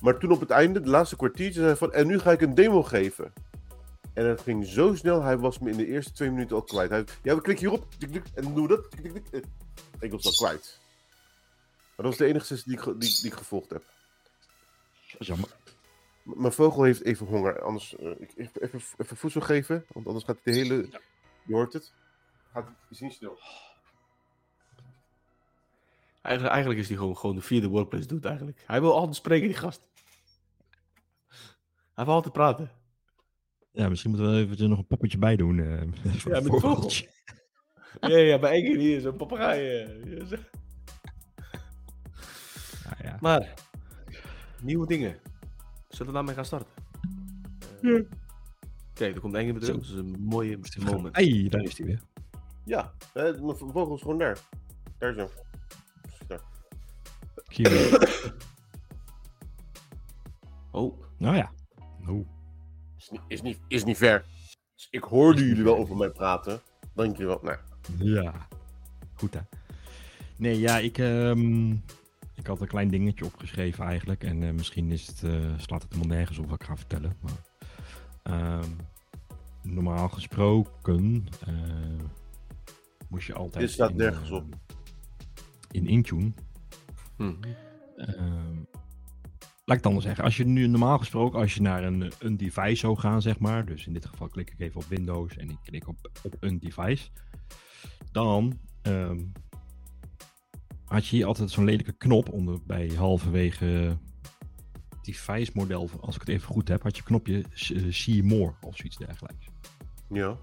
Maar 0.00 0.18
toen 0.18 0.32
op 0.32 0.40
het 0.40 0.50
einde, 0.50 0.80
de 0.80 0.88
laatste 0.90 1.16
kwartiertje, 1.16 1.52
zei 1.54 1.66
hij 1.66 1.76
van, 1.76 1.92
en 1.92 2.06
nu 2.06 2.18
ga 2.18 2.32
ik 2.32 2.40
een 2.40 2.54
demo 2.54 2.82
geven. 2.82 3.32
En 4.14 4.26
het 4.26 4.40
ging 4.40 4.66
zo 4.66 4.94
snel, 4.94 5.22
hij 5.22 5.38
was 5.38 5.58
me 5.58 5.70
in 5.70 5.76
de 5.76 5.86
eerste 5.86 6.12
twee 6.12 6.30
minuten 6.30 6.56
al 6.56 6.62
kwijt. 6.62 6.90
Hij, 6.90 7.04
ja, 7.22 7.34
we 7.34 7.40
klikken 7.40 7.68
hierop, 7.68 7.86
tik, 7.98 8.12
tik, 8.12 8.24
en 8.34 8.54
doen 8.54 8.62
we 8.62 8.68
dat. 8.68 8.90
tik, 8.90 9.22
Ik 10.00 10.10
was 10.10 10.24
al 10.24 10.32
kwijt. 10.48 10.78
Maar 11.96 11.96
dat 11.96 12.06
was 12.06 12.16
de 12.16 12.26
enige 12.26 12.44
sessie 12.46 12.68
die 12.76 12.78
ik, 12.92 13.00
die, 13.00 13.14
die 13.20 13.26
ik 13.30 13.32
gevolgd 13.38 13.70
heb. 13.70 13.84
Dat 15.12 15.20
is 15.20 15.26
jammer. 15.26 15.48
M- 16.22 16.40
mijn 16.40 16.52
vogel 16.52 16.82
heeft 16.82 17.02
even 17.04 17.26
honger. 17.26 17.62
Anders 17.62 17.96
eh, 17.96 18.10
ik, 18.18 18.30
even, 18.36 18.80
even, 18.96 19.16
voedsel 19.16 19.40
geven. 19.40 19.84
Want 19.92 20.06
anders 20.06 20.24
gaat 20.24 20.38
hij 20.42 20.52
de 20.52 20.58
hele. 20.58 20.88
Je 21.46 21.54
hoort 21.54 21.72
het. 21.72 21.92
Gaat 22.52 22.64
hij 22.64 22.74
is 22.90 23.00
niet 23.00 23.12
stil. 23.12 23.38
Eigenlijk, 26.22 26.54
eigenlijk 26.54 26.82
is 26.82 26.88
hij 26.88 26.96
gewoon, 26.98 27.16
gewoon 27.16 27.36
de 27.36 27.42
vierde 27.42 27.68
workplace 27.68 28.06
doet 28.06 28.24
eigenlijk. 28.24 28.62
Hij 28.66 28.80
wil 28.80 28.94
altijd 28.96 29.16
spreken, 29.16 29.46
die 29.48 29.56
gast. 29.56 29.88
Hij 31.94 32.04
wil 32.04 32.14
altijd 32.14 32.32
praten. 32.32 32.70
Ja, 33.72 33.88
misschien 33.88 34.10
moeten 34.10 34.30
we 34.30 34.36
even 34.36 34.58
er 34.58 34.68
nog 34.68 34.78
een 34.78 34.86
poppetje 34.86 35.18
bij 35.18 35.36
doen. 35.36 35.58
eh, 35.60 35.80
voor 36.20 36.30
Ja, 36.32 36.36
een 36.38 36.42
met 36.42 36.52
vogel. 36.52 36.60
vogeltje. 36.74 37.08
Ja, 38.00 38.16
ja, 38.16 38.38
bij 38.38 38.50
één 38.52 38.64
keer 38.64 38.76
hier 38.76 39.00
zo'n 39.00 39.16
papegaai. 39.16 39.68
eh, 39.82 40.18
ja, 40.18 40.24
zo. 40.26 40.36
Ja, 42.84 42.96
ja. 43.02 43.16
Maar, 43.20 43.54
nieuwe 44.62 44.86
dingen. 44.86 45.18
Zullen 45.88 46.06
we 46.06 46.12
daarmee 46.12 46.34
gaan 46.34 46.44
starten? 46.44 46.68
Eh, 47.82 48.00
Kijk, 48.92 49.14
er 49.14 49.20
komt 49.20 49.34
één 49.34 49.50
keer 49.50 49.60
terug. 49.60 49.76
Dat 49.76 49.84
is 49.84 49.90
een 49.90 50.16
mooie 50.20 50.58
moment. 50.84 51.16
Hey, 51.16 51.46
daar 51.48 51.62
is 51.62 51.78
hij 51.78 51.86
weer. 51.86 52.00
Ja, 52.64 52.92
eh, 53.14 53.22
mijn 53.40 53.56
vogel 53.56 53.94
is 53.94 54.00
gewoon 54.02 54.18
daar. 54.18 54.38
Daar 54.98 55.12
zo. 55.12 55.30
Oh, 60.72 61.02
Nou 61.18 61.36
ja. 61.36 61.52
Is 62.98 63.10
niet, 63.10 63.20
is, 63.28 63.42
niet, 63.42 63.58
is 63.68 63.84
niet 63.84 63.96
ver. 63.96 64.24
Dus 64.74 64.88
ik 64.90 65.02
hoorde 65.02 65.46
jullie 65.46 65.64
wel 65.64 65.76
over 65.76 65.96
mij 65.96 66.10
praten. 66.10 66.60
Dankjewel. 66.94 67.40
Nou, 67.42 67.58
Ja. 67.98 68.46
Goed 69.14 69.34
hè. 69.34 69.40
Nee, 70.36 70.58
ja, 70.58 70.78
ik, 70.78 70.98
ehm, 70.98 71.70
ik 72.34 72.46
had 72.46 72.60
een 72.60 72.66
klein 72.66 72.88
dingetje 72.88 73.24
opgeschreven 73.24 73.84
eigenlijk. 73.84 74.24
En 74.24 74.42
eh, 74.42 74.52
misschien 74.52 74.90
is 74.90 75.06
het, 75.06 75.22
eh, 75.22 75.54
slaat 75.56 75.82
het 75.82 75.92
helemaal 75.92 76.16
nergens 76.16 76.38
op 76.38 76.50
wat 76.50 76.60
ik 76.60 76.66
ga 76.66 76.76
vertellen. 76.76 77.16
Maar, 77.20 77.32
ehm, 78.22 78.70
normaal 79.62 80.08
gesproken 80.08 81.26
eh, 81.46 81.54
moest 83.08 83.26
je 83.26 83.34
altijd... 83.34 83.64
Dit 83.64 83.70
staat 83.70 83.90
in, 83.90 83.96
nergens 83.96 84.30
op. 84.30 84.44
In 85.70 85.86
Intune. 85.86 86.32
Hm. 87.20 87.34
ehm, 87.96 88.54
laat 89.64 89.78
ik 89.78 89.84
het 89.84 89.86
anders 89.86 90.04
zeggen. 90.04 90.24
Als 90.24 90.36
je 90.36 90.46
nu 90.46 90.66
normaal 90.66 90.98
gesproken, 90.98 91.40
als 91.40 91.54
je 91.54 91.62
naar 91.62 91.84
een, 91.84 92.12
een 92.18 92.36
device 92.36 92.76
zou 92.76 92.98
gaan, 92.98 93.22
zeg 93.22 93.38
maar. 93.38 93.66
Dus 93.66 93.86
in 93.86 93.92
dit 93.92 94.06
geval 94.06 94.28
klik 94.28 94.50
ik 94.50 94.60
even 94.60 94.80
op 94.80 94.86
Windows 94.86 95.36
en 95.36 95.50
ik 95.50 95.58
klik 95.62 95.88
op, 95.88 96.10
op 96.22 96.36
een 96.40 96.58
device. 96.58 97.08
Dan 98.12 98.58
ehm, 98.82 99.18
had 100.84 101.06
je 101.06 101.16
hier 101.16 101.26
altijd 101.26 101.50
zo'n 101.50 101.64
lelijke 101.64 101.92
knop 101.92 102.28
onder 102.28 102.58
bij 102.66 102.88
halverwege 102.88 103.98
device 105.02 105.50
model. 105.54 105.90
Als 106.00 106.14
ik 106.14 106.20
het 106.20 106.30
even 106.30 106.48
goed 106.48 106.68
heb, 106.68 106.82
had 106.82 106.96
je 106.96 107.02
knopje 107.02 107.44
eh, 107.54 107.82
See 107.90 108.22
More 108.22 108.54
of 108.60 108.76
zoiets 108.76 108.96
dergelijks. 108.96 109.46
Ja. 110.08 110.38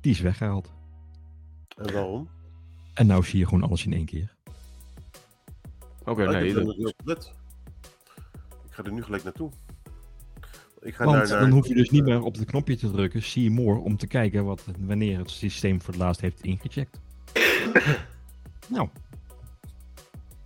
Die 0.00 0.12
is 0.12 0.20
weggehaald. 0.20 0.74
En 1.76 1.92
waarom? 1.92 2.28
En 2.94 3.06
nou 3.06 3.24
zie 3.24 3.38
je 3.38 3.44
gewoon 3.44 3.62
alles 3.62 3.86
in 3.86 3.92
één 3.92 4.04
keer. 4.04 4.35
Oké, 6.06 6.22
ik 6.22 6.28
nee. 6.30 6.52
dat- 6.54 6.94
gelet. 6.96 7.32
Ik 8.66 8.72
ga 8.72 8.82
er 8.84 8.92
nu 8.92 9.02
gelijk 9.02 9.24
naartoe. 9.24 9.50
Ik 10.80 10.94
ga 10.94 11.04
Want 11.04 11.16
naar, 11.16 11.28
naar, 11.28 11.40
dan 11.40 11.50
hoef 11.50 11.66
je 11.68 11.74
dus 11.74 11.90
niet 11.90 12.04
meer 12.04 12.22
op 12.22 12.34
het 12.34 12.44
knopje 12.44 12.76
te 12.76 12.90
drukken, 12.90 13.22
See 13.22 13.50
More, 13.50 13.78
om 13.78 13.96
te 13.96 14.06
kijken 14.06 14.44
wat, 14.44 14.64
wanneer 14.78 15.18
het 15.18 15.30
systeem 15.30 15.80
voor 15.82 15.94
het 15.94 16.02
laatst 16.02 16.20
heeft 16.20 16.40
ingecheckt. 16.42 17.00
nou, 18.68 18.88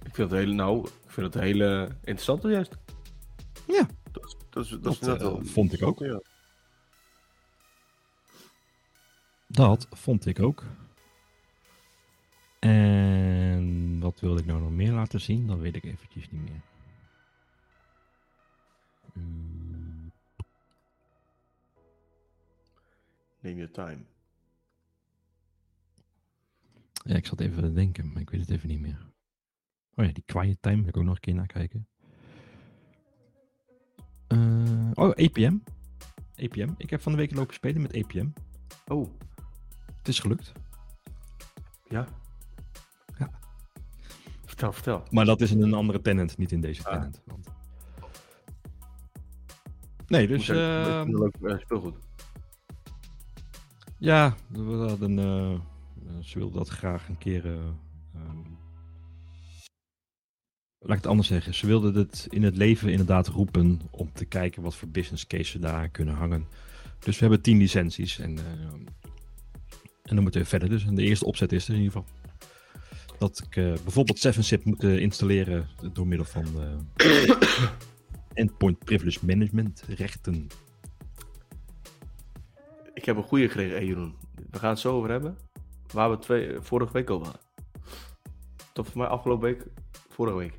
Ik 0.03 0.15
vind 0.15 0.31
het 0.31 0.39
hele, 0.41 0.53
nou, 0.55 0.87
ik 1.05 1.11
vind 1.11 1.35
het 1.35 1.43
hele 1.43 1.89
interessant 2.05 2.43
juist. 2.43 2.77
Dat, 4.13 4.25
is- 4.27 4.37
dat, 4.51 4.65
is- 4.65 4.71
dat, 4.71 4.83
Dat, 4.83 4.93
is 4.93 5.01
net 5.01 5.17
eh, 5.17 5.23
wel. 5.23 5.41
vond 5.45 5.73
ik 5.73 5.83
ook. 5.83 5.99
Ja. 5.99 6.21
dat 9.47 9.87
vond 9.91 10.27
ik 10.27 10.41
ook. 10.41 10.65
En 12.59 13.40
wat 14.11 14.21
wilde 14.21 14.41
ik 14.41 14.47
nou 14.47 14.61
nog 14.61 14.71
meer 14.71 14.93
laten 14.93 15.21
zien? 15.21 15.47
Dat 15.47 15.59
weet 15.59 15.77
ik 15.77 15.85
eventjes 15.85 16.31
niet 16.31 16.41
meer. 16.41 16.63
Mm, 19.13 20.13
Neem 23.41 23.59
je 23.59 23.71
time. 23.71 24.05
Ja, 26.93 27.15
ik 27.15 27.27
zat 27.27 27.41
even 27.41 27.63
te 27.63 27.73
denken, 27.73 28.13
maar 28.13 28.23
ik 28.23 28.31
weet 28.31 28.41
het 28.41 28.51
even 28.51 28.69
niet 28.69 28.81
meer. 28.81 29.13
Oh 29.95 30.05
ja, 30.05 30.13
die 30.13 30.25
quiet 30.27 30.63
time 30.63 30.77
wil 30.77 30.89
ik 30.89 30.97
ook 30.97 31.05
nog 31.05 31.15
een 31.15 31.21
keer 31.21 31.35
naar 31.35 31.47
kijken. 31.47 31.89
Eh, 34.27 34.91
oh, 34.95 35.11
APM. 35.11 35.59
APM. 36.37 36.75
Ik 36.77 36.91
heb 36.91 37.01
van 37.01 37.13
de 37.13 37.19
week 37.19 37.35
lopen 37.35 37.55
spelen 37.55 37.83
met 37.83 37.95
APM. 37.95 38.29
Oh, 38.87 39.11
Het 39.97 40.09
is 40.09 40.19
gelukt. 40.19 40.53
Ja. 41.89 42.09
Vertel, 44.61 44.73
vertel. 44.73 45.03
Maar 45.11 45.25
dat 45.25 45.41
is 45.41 45.51
in 45.51 45.63
een 45.63 45.75
andere 45.75 46.01
tenant, 46.01 46.39
niet 46.39 46.53
in 46.53 46.61
deze 46.61 46.85
Ah. 46.85 46.93
tenant. 46.93 47.23
Want... 47.25 47.47
Nee, 50.07 50.27
dus 50.27 50.49
ik- 50.49 50.57
eh, 50.57 50.99
het 50.99 51.09
leuk, 51.09 51.35
eh, 51.43 51.59
speelgoed. 51.59 51.95
ja, 53.99 54.35
we 54.49 54.61
hadden, 54.89 55.19
eh, 55.19 55.53
eh, 55.53 55.59
ze 56.23 56.39
wilden 56.39 56.59
dat 56.59 56.69
graag 56.69 57.09
een 57.09 57.19
keer. 57.19 57.47
eh, 57.47 57.53
ehm, 58.15 58.37
laat 60.79 60.97
ik 60.97 61.03
het 61.03 61.07
anders 61.07 61.29
zeggen. 61.29 61.55
Ze 61.55 61.67
wilden 61.67 61.95
het 61.95 62.27
in 62.31 62.43
het 62.43 62.57
leven 62.57 62.89
inderdaad 62.91 63.27
roepen 63.29 63.81
om 63.91 64.13
te 64.13 64.25
kijken 64.25 64.63
wat 64.63 64.75
voor 64.77 64.89
business 64.89 65.27
case 65.27 65.45
ze 65.51 65.59
daar 65.59 65.89
kunnen 65.89 66.15
hangen. 66.15 66.47
Dus 66.99 67.15
we 67.15 67.21
hebben 67.25 67.43
tien 67.43 67.59
licenties 67.59 68.19
en, 68.19 68.39
eh, 68.39 68.45
en 70.03 70.15
dan 70.15 70.23
moeten 70.23 70.41
we 70.41 70.47
verder. 70.47 70.69
Dus 70.69 70.85
en 70.87 70.95
de 70.95 71.03
eerste 71.03 71.25
opzet 71.25 71.53
is 71.53 71.69
er 71.69 71.75
in 71.75 71.81
ieder 71.81 71.93
geval. 72.03 72.19
Dat 73.21 73.43
ik 73.47 73.57
eh, 73.57 73.65
bijvoorbeeld 73.83 74.27
7-zip 74.37 74.65
moet 74.65 74.85
eh, 74.85 74.99
installeren 74.99 75.69
door 75.93 76.07
middel 76.07 76.27
van 76.27 76.47
eh, 76.97 77.31
Endpoint 78.41 78.79
Privilege 78.79 79.27
Management 79.27 79.83
rechten. 79.89 80.47
Ik 82.95 83.05
heb 83.05 83.17
een 83.17 83.23
goede 83.23 83.47
gekregen, 83.47 83.77
hey 83.77 83.85
Jeroen. 83.87 84.15
We 84.51 84.59
gaan 84.59 84.71
het 84.71 84.79
zo 84.79 84.97
over 84.97 85.11
hebben. 85.11 85.37
Waar 85.93 86.11
we 86.11 86.19
twee, 86.19 86.61
vorige 86.61 86.93
week 86.93 87.11
over 87.11 87.27
hadden. 87.27 87.43
Tot 88.73 88.89
voor 88.89 88.99
mij 88.99 89.07
afgelopen 89.07 89.49
week, 89.49 89.67
vorige 90.09 90.37
week. 90.37 90.59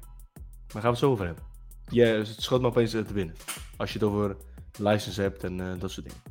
Maar 0.73 0.81
gaan 0.81 0.81
we 0.81 0.87
het 0.89 0.97
zo 0.97 1.11
over 1.11 1.25
hebben. 1.25 1.43
Ja, 1.89 2.05
het 2.05 2.41
schoot 2.41 2.61
me 2.61 2.67
opeens 2.67 2.91
te 2.91 3.05
binnen. 3.13 3.35
Als 3.77 3.93
je 3.93 3.99
het 3.99 4.07
over 4.07 4.37
license 4.79 5.21
hebt 5.21 5.43
en 5.43 5.57
dat 5.79 5.91
soort 5.91 6.05
dingen. 6.07 6.21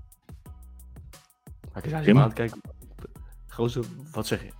Maar 1.73 1.85
ik 1.85 1.93
eens 1.93 2.09
aan 2.09 2.17
aan 2.17 2.23
het 2.25 2.33
kijken. 2.33 2.61
Gozer, 3.47 3.85
wat 4.13 4.27
zeg 4.27 4.43
je? 4.43 4.51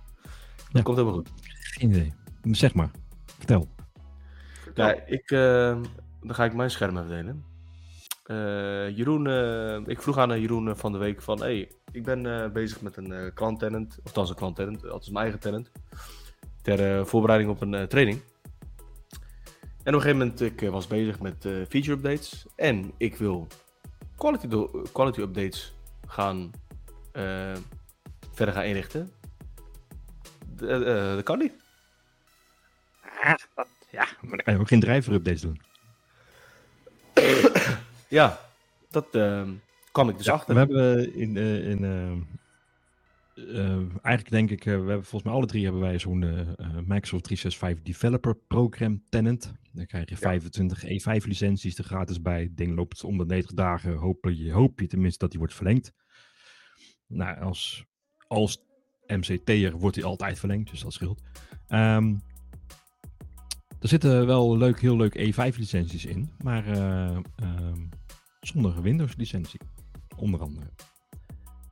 Dat 0.71 0.71
Ja. 0.71 0.81
komt 0.81 0.97
helemaal 0.97 1.17
goed. 1.19 1.40
Geen. 1.81 2.13
Zeg 2.51 2.73
maar. 2.73 2.91
Vertel. 3.25 3.67
Ja, 4.73 5.05
ik, 5.05 5.31
eh, 5.31 5.81
dan 6.21 6.35
ga 6.35 6.45
ik 6.45 6.53
mijn 6.53 6.71
scherm 6.71 6.97
even 6.97 7.09
delen. 7.09 7.45
Eh, 8.23 8.97
Jeroen, 8.97 9.27
eh, 9.27 9.79
ik 9.85 10.01
vroeg 10.01 10.17
aan 10.17 10.31
eh, 10.31 10.41
Jeroen 10.41 10.77
van 10.77 10.91
de 10.91 10.97
week 10.97 11.21
van, 11.21 11.39
hey, 11.39 11.71
ik 11.91 12.03
ben 12.03 12.51
bezig 12.53 12.81
met 12.81 12.97
een 12.97 13.33
klant-tenant, 13.33 13.99
of 14.03 14.11
dat 14.11 14.23
is 14.23 14.29
een 14.29 14.35
klant-tenant, 14.35 14.81
dat 14.81 15.01
is 15.01 15.09
mijn 15.09 15.23
eigen 15.23 15.39
tenant, 15.39 15.71
ter 16.61 17.07
voorbereiding 17.07 17.51
op 17.51 17.61
een 17.61 17.87
training. 17.87 18.21
En 19.83 19.93
op 19.95 20.01
een 20.01 20.01
gegeven 20.01 20.17
moment, 20.17 20.41
ik 20.41 20.69
was 20.69 20.87
bezig 20.87 21.19
met 21.19 21.35
feature 21.69 21.91
updates 21.91 22.45
en 22.55 22.91
ik 22.97 23.15
wil 23.15 23.47
quality, 24.15 24.47
quality 24.91 25.21
updates 25.21 25.73
gaan 26.07 26.51
verder 28.31 28.53
gaan 28.53 28.63
inrichten. 28.63 29.11
Dat 30.55 31.23
kan 31.23 31.37
niet. 31.37 31.60
Ja, 33.91 34.07
maar 34.21 34.29
dan 34.29 34.37
kan 34.43 34.53
je 34.53 34.59
ook 34.59 34.67
geen 34.67 34.79
driver 34.79 35.13
updates 35.13 35.41
doen. 35.41 35.61
Ja, 38.07 38.39
dat 38.89 39.15
eh, 39.15 39.49
kwam 39.91 40.09
ik 40.09 40.17
dus 40.17 40.25
Ja, 40.25 40.33
achter. 40.33 40.53
we 40.53 40.59
hebben 40.59 41.13
in, 41.15 41.37
eh, 41.37 41.69
in 41.69 41.83
eh, 41.83 42.11
eh, 43.57 43.77
eigenlijk 44.01 44.29
denk 44.29 44.49
ik, 44.49 44.59
eh, 44.59 44.65
we 44.65 44.71
hebben 44.71 45.05
volgens 45.05 45.23
mij 45.23 45.33
alle 45.33 45.45
drie 45.45 45.63
hebben 45.63 45.81
wij 45.81 45.99
zo'n 45.99 46.23
eh, 46.23 46.39
eh, 46.39 46.47
Microsoft 46.85 47.23
365 47.23 47.81
Developer 47.83 48.35
Program 48.47 49.03
Tenant. 49.09 49.53
Dan 49.71 49.85
krijg 49.85 50.09
je 50.09 50.17
25 50.17 50.83
E5 50.83 51.25
licenties 51.27 51.77
er 51.77 51.83
gratis 51.83 52.21
bij. 52.21 52.41
Het 52.41 52.57
ding 52.57 52.75
loopt 52.75 53.03
om 53.03 53.17
de 53.17 53.25
90 53.25 53.55
dagen. 53.55 53.93
Hoop 53.95 54.25
je, 54.29 54.51
hoop 54.51 54.79
je 54.79 54.87
tenminste 54.87 55.19
dat 55.19 55.29
die 55.29 55.39
wordt 55.39 55.53
verlengd. 55.55 55.93
Nou, 57.07 57.39
als, 57.41 57.85
als 58.27 58.57
MCT'er 59.07 59.71
wordt 59.77 59.95
die 59.95 60.05
altijd 60.05 60.39
verlengd, 60.39 60.69
dus 60.69 60.81
dat 60.81 60.93
scheelt. 60.93 61.21
Ehm, 61.67 62.15
er 63.81 63.87
zitten 63.87 64.25
wel 64.25 64.57
leuk, 64.57 64.81
heel 64.81 64.95
leuk 64.97 65.17
E5 65.17 65.57
licenties 65.57 66.05
in, 66.05 66.29
maar 66.43 66.67
eh, 66.67 67.17
ehm, 67.35 67.79
zonder 68.41 68.81
Windows 68.81 69.15
licentie, 69.15 69.59
onder 70.15 70.39
andere. 70.41 70.65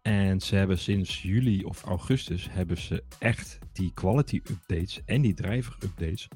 En 0.02 0.39
ze 0.39 0.56
hebben 0.56 0.78
sinds 0.80 1.22
juli 1.22 1.63
of 1.63 1.84
augustus 1.84 2.48
hebben 2.52 2.78
ze 2.78 3.04
echt 3.19 3.60
die 3.72 3.93
quality 3.93 4.36
updates 4.36 5.02
en 5.06 5.22
die 5.22 5.34
driver 5.34 5.78
updates 5.84 6.28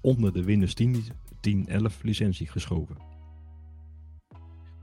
onder 0.00 0.32
de 0.32 0.44
Windows 0.44 0.74
10, 0.74 0.92
li- 0.92 1.08
10 1.40 1.68
11 1.68 2.02
licentie 2.02 2.46
geschoven. 2.48 2.96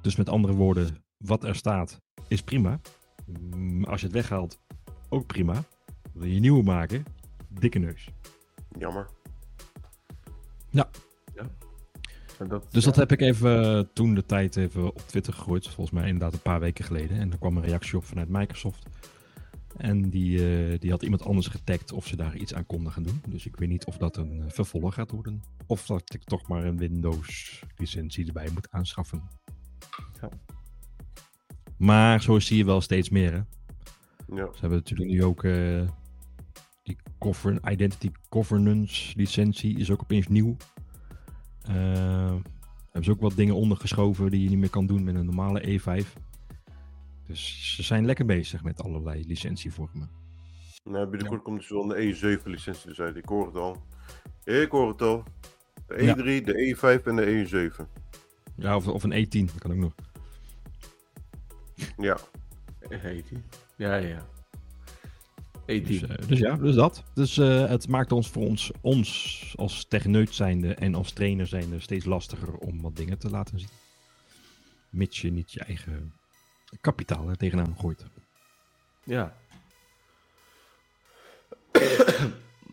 Dus 0.01 0.15
met 0.15 0.29
andere 0.29 0.53
woorden, 0.53 1.03
wat 1.17 1.43
er 1.43 1.55
staat 1.55 2.01
is 2.27 2.41
prima. 2.41 2.79
Als 3.83 3.99
je 3.99 4.05
het 4.05 4.15
weghaalt, 4.15 4.59
ook 5.09 5.25
prima. 5.27 5.63
Wil 6.13 6.27
je 6.27 6.39
nieuwe 6.39 6.63
maken, 6.63 7.03
dikke 7.47 7.79
neus. 7.79 8.09
Jammer. 8.79 9.09
En 12.39 12.47
dat, 12.47 12.67
Dus 12.71 12.83
dat 12.83 12.95
ja. 12.95 13.01
heb 13.01 13.11
ik 13.11 13.21
even 13.21 13.63
eh, 13.63 13.83
toen 13.93 14.13
de 14.13 14.25
tijd 14.25 14.55
even 14.55 14.85
op 14.85 15.01
Twitter 15.05 15.33
gegooid. 15.33 15.67
Volgens 15.67 15.91
mij 15.91 16.05
inderdaad 16.05 16.33
een 16.33 16.41
paar 16.41 16.59
weken 16.59 16.85
geleden. 16.85 17.17
En 17.17 17.31
er 17.31 17.37
kwam 17.37 17.57
een 17.57 17.63
reactie 17.63 17.97
op 17.97 18.05
vanuit 18.05 18.29
Microsoft. 18.29 18.85
En 19.77 20.09
die, 20.09 20.37
eh, 20.37 20.79
die 20.79 20.91
had 20.91 21.03
iemand 21.03 21.23
anders 21.23 21.47
getagd 21.47 21.91
of 21.91 22.07
ze 22.07 22.15
daar 22.15 22.35
iets 22.35 22.53
aan 22.53 22.65
konden 22.65 22.91
gaan 22.91 23.03
doen. 23.03 23.21
Dus 23.27 23.45
ik 23.45 23.55
weet 23.55 23.69
niet 23.69 23.85
of 23.85 23.97
dat 23.97 24.17
een 24.17 24.41
eh, 24.41 24.51
vervolg 24.51 24.93
gaat 24.93 25.11
worden. 25.11 25.43
Of 25.65 25.85
dat 25.85 26.13
ik 26.13 26.23
toch 26.23 26.47
maar 26.47 26.65
een 26.65 26.77
Windows 26.77 27.61
licentie 27.77 28.27
erbij 28.27 28.49
moet 28.53 28.71
aanschaffen. 28.71 29.21
Ja. 30.21 30.29
Maar 31.77 32.21
zo 32.21 32.39
zie 32.39 32.57
je 32.57 32.65
wel 32.65 32.81
steeds 32.81 33.09
meer. 33.09 33.31
Hè? 33.31 33.41
Ja. 34.35 34.45
Ze 34.53 34.59
hebben 34.59 34.77
natuurlijk 34.77 35.09
nu 35.09 35.23
ook 35.23 35.43
govern, 37.19 37.59
Identity 37.69 38.11
Governance 38.29 39.13
licentie 39.15 39.77
is 39.77 39.91
ook 39.91 40.01
opeens 40.01 40.27
nieuw. 40.27 40.55
Eh, 41.61 42.35
hebben 42.83 43.03
ze 43.03 43.11
ook 43.11 43.21
wat 43.21 43.35
dingen 43.35 43.55
ondergeschoven 43.55 44.31
die 44.31 44.43
je 44.43 44.49
niet 44.49 44.57
meer 44.57 44.69
kan 44.69 44.85
doen 44.85 45.03
met 45.03 45.15
een 45.15 45.25
normale 45.25 45.79
E5. 45.79 46.13
Dus 47.27 47.75
ze 47.75 47.83
zijn 47.83 48.05
lekker 48.05 48.25
bezig 48.25 48.63
met 48.63 48.83
allerlei 48.83 49.25
licentievormen. 49.27 50.09
Nou, 50.83 51.07
binnenkort 51.07 51.41
komt 51.41 51.59
dus 51.59 51.69
wel 51.69 51.97
een 51.97 52.15
E7-licentie 52.15 52.87
dus 52.87 52.99
uit. 52.99 53.15
Ik 53.15 53.25
hoor 53.25 53.45
het 53.45 53.55
al. 53.55 53.83
Ik 54.43 54.71
hoor 54.71 54.87
het 54.87 55.01
al. 55.01 55.23
De 55.87 56.15
E3, 56.15 56.45
de 56.45 56.75
E5 56.75 57.03
en 57.05 57.15
de 57.15 57.71
E7. 57.71 57.85
Ja, 58.55 58.75
of, 58.75 58.87
of 58.87 59.03
een 59.03 59.25
E10, 59.25 59.45
dat 59.45 59.59
kan 59.59 59.71
ook 59.71 59.77
nog. 59.77 59.95
Ja. 61.97 62.17
Heet 62.89 63.29
die? 63.29 63.41
Ja, 63.75 63.95
ja. 63.95 64.27
Dus, 65.69 66.03
18. 66.03 66.17
eh, 66.17 66.27
dus 66.27 66.39
ja, 66.39 66.55
dus 66.55 66.75
dat. 66.75 67.03
Dus 67.13 67.37
eh, 67.37 67.65
het 67.65 67.87
maakt 67.87 68.11
ons 68.11 68.29
voor 68.29 68.45
ons, 68.45 68.71
ons 68.81 69.53
als 69.57 69.85
techneut 69.85 70.35
zijnde 70.35 70.73
en 70.73 70.95
als 70.95 71.11
trainer 71.11 71.47
zijnde 71.47 71.79
steeds 71.79 72.05
lastiger 72.05 72.57
om 72.57 72.81
wat 72.81 72.95
dingen 72.95 73.17
te 73.17 73.29
laten 73.29 73.59
zien. 73.59 73.69
Mits 74.89 75.21
je 75.21 75.31
niet 75.31 75.51
je 75.51 75.59
eigen 75.59 76.13
kapitaal 76.81 77.29
er 77.29 77.37
tegenaan 77.37 77.75
gooit. 77.77 78.05
Ja. 79.03 79.35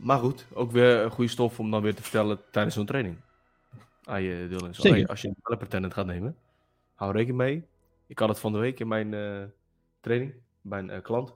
maar 0.07 0.19
goed, 0.19 0.47
ook 0.53 0.71
weer 0.73 0.99
een 0.99 1.11
goede 1.11 1.31
stof 1.31 1.59
om 1.59 1.71
dan 1.71 1.83
weer 1.83 1.95
te 1.95 2.03
vertellen 2.03 2.41
tijdens 2.51 2.75
zo'n 2.75 2.87
training. 2.87 3.17
Aan 4.05 4.23
je 4.23 4.47
deelnemers. 4.49 4.79
Zeker. 4.79 5.09
Als 5.09 5.23
je 5.23 5.29
een 5.29 5.35
developer 5.37 5.69
tenant 5.69 5.93
gaat 5.93 6.07
nemen, 6.07 6.37
hou 6.95 7.13
rekening 7.13 7.39
mee. 7.39 7.67
Ik 8.07 8.19
had 8.19 8.29
het 8.29 8.39
van 8.39 8.53
de 8.53 8.59
week 8.59 8.81
in 8.81 8.89
mijn 8.89 9.15
eh, 9.15 9.43
training 10.01 10.35
bij 10.61 10.79
een 10.79 11.03
klant. 11.03 11.35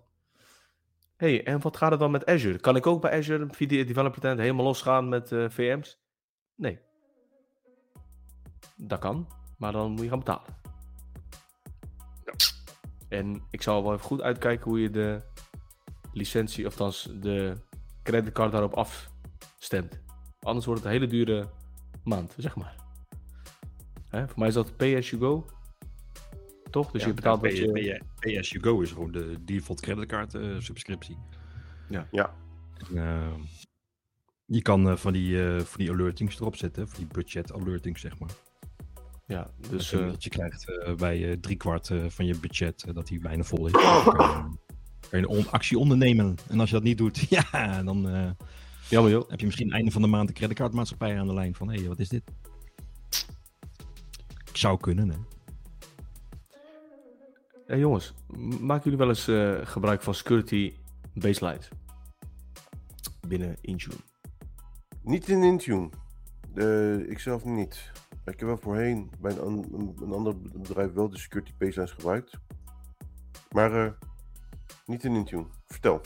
Hey, 1.20 1.44
en 1.44 1.60
wat 1.60 1.76
gaat 1.76 1.90
het 1.90 2.00
dan 2.00 2.10
met 2.10 2.26
Azure? 2.26 2.58
Kan 2.58 2.76
ik 2.76 2.86
ook 2.86 3.00
bij 3.00 3.18
Azure 3.18 3.46
via 3.50 3.84
developer 3.84 4.20
tenant 4.20 4.40
helemaal 4.40 4.64
losgaan 4.64 5.08
met 5.08 5.32
eh, 5.32 5.44
VM's? 5.48 5.98
Nee. 6.56 6.78
Dat 8.76 8.98
kan, 8.98 9.28
maar 9.58 9.72
dan 9.72 9.90
moet 9.90 10.02
je 10.02 10.08
gaan 10.08 10.18
betalen. 10.18 10.58
En 13.08 13.42
ik 13.50 13.62
zal 13.62 13.82
wel 13.82 13.92
even 13.92 14.04
goed 14.04 14.22
uitkijken 14.22 14.70
hoe 14.70 14.80
je 14.80 14.90
de 14.90 15.20
licentie, 16.12 16.66
of 16.66 16.74
de 16.74 17.56
creditcard 18.02 18.52
daarop 18.52 18.74
afstemt. 18.74 20.00
Anders 20.40 20.66
wordt 20.66 20.82
het 20.82 20.92
een 20.92 20.98
hele 20.98 21.10
dure 21.10 21.48
maand, 22.04 22.34
zeg 22.36 22.56
maar. 22.56 22.76
Hè? 24.08 24.28
Voor 24.28 24.38
mij 24.38 24.48
is 24.48 24.54
dat 24.54 24.76
pay 24.76 24.96
as 24.96 25.10
you 25.10 25.22
go. 25.22 25.46
Toch? 26.70 26.90
Dus 26.90 27.04
je 27.04 27.14
betaalt 27.14 27.40
wat 27.40 27.56
je... 27.56 28.00
PS 28.18 28.50
You 28.50 28.64
Go 28.64 28.80
is 28.80 28.90
gewoon 28.92 29.12
de 29.12 29.36
default 29.44 29.80
creditcard 29.80 30.34
eh, 30.34 30.54
subscriptie. 30.58 31.16
Ja. 31.88 32.06
Ja. 32.10 32.34
En, 32.90 32.96
eh, 32.96 33.32
je 34.44 34.62
kan 34.62 34.88
eh, 34.90 34.96
van, 34.96 35.12
die, 35.12 35.44
eh, 35.46 35.60
van 35.60 35.78
die 35.84 35.90
alertings 35.90 36.40
erop 36.40 36.56
zetten, 36.56 36.88
van 36.88 36.98
die 36.98 37.06
budget 37.12 37.52
alertings 37.52 38.00
zeg 38.00 38.18
maar. 38.18 38.30
Ja, 39.26 39.50
Dus 39.70 39.92
eh, 39.92 40.06
dat 40.06 40.24
je 40.24 40.30
krijgt 40.30 40.68
eh, 40.78 40.94
bij 40.94 41.36
driekwart 41.36 41.90
eh, 41.90 42.04
van 42.08 42.26
je 42.26 42.38
budget 42.38 42.84
dat 42.94 43.06
die 43.06 43.20
bijna 43.20 43.42
vol 43.42 43.66
is. 43.66 43.72
Kan 43.72 44.58
je, 45.10 45.16
een 45.16 45.26
on- 45.28 45.50
actie 45.50 45.78
ondernemen. 45.78 46.36
En 46.48 46.60
als 46.60 46.68
je 46.68 46.74
dat 46.74 46.84
niet 46.84 46.98
doet, 46.98 47.18
ja, 47.52 47.82
dan 47.82 48.08
eh, 48.08 48.30
jammer 48.88 49.12
joh. 49.12 49.28
heb 49.30 49.40
je 49.40 49.46
misschien 49.46 49.70
einde 49.72 49.90
van 49.90 50.02
de 50.02 50.08
maand 50.08 50.28
de 50.28 50.34
creditcardmaatschappij 50.34 51.18
aan 51.18 51.26
de 51.26 51.34
lijn 51.34 51.54
van 51.54 51.68
hé, 51.70 51.78
hey, 51.78 51.88
wat 51.88 51.98
is 51.98 52.08
dit? 52.08 52.22
Zou 54.52 54.80
kunnen, 54.80 55.08
hè? 55.10 55.16
Hey, 57.70 57.78
jongens, 57.78 58.14
maken 58.60 58.82
jullie 58.84 58.98
wel 58.98 59.08
eens 59.08 59.28
eh, 59.28 59.58
gebruik 59.62 60.02
van 60.02 60.14
security 60.14 60.72
baselines? 61.14 61.68
Binnen 63.28 63.56
Intune. 63.60 63.94
Niet 65.02 65.28
in 65.28 65.42
Intune. 65.42 65.88
Eh, 66.54 66.98
ik 67.10 67.18
zelf 67.18 67.44
niet. 67.44 67.92
Ik 68.24 68.38
heb 68.40 68.48
wel 68.48 68.56
voorheen 68.58 69.10
bij 69.20 69.32
een, 69.32 69.40
an- 69.40 69.94
een, 70.02 70.12
ander 70.12 70.40
bedrijf 70.40 70.92
wel 70.92 71.08
de 71.08 71.18
security 71.18 71.52
baselines 71.58 71.90
gebruikt. 71.92 72.38
Maar 73.50 73.86
eh, 73.86 73.92
niet 74.86 75.04
in 75.04 75.14
Intune. 75.14 75.46
Vertel. 75.66 76.00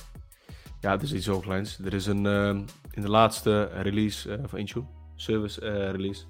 Ja, 0.81 0.91
het 0.91 1.03
is 1.03 1.13
iets 1.13 1.25
zo 1.25 1.41
kleins. 1.41 1.79
Er 1.79 1.95
is 1.95 2.07
een, 2.07 2.27
ehm, 2.27 2.57
in 2.91 3.03
de 3.03 3.11
laatste 3.11 3.65
release 3.65 4.35
eh, 4.35 4.45
van 4.47 4.59
Intune, 4.59 4.87
service 5.15 5.61
eh, 5.61 5.91
release, 5.91 6.25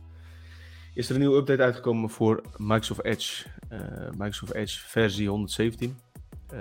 is 0.95 1.09
er 1.09 1.15
een 1.15 1.21
nieuwe 1.21 1.37
update 1.37 1.63
uitgekomen 1.63 2.11
voor 2.11 2.43
Microsoft 2.57 3.05
Edge. 3.05 3.49
Eh, 3.81 4.11
Microsoft 4.11 4.53
Edge 4.55 4.79
versie 4.81 5.29
117. 5.29 5.99
Eh, 6.49 6.59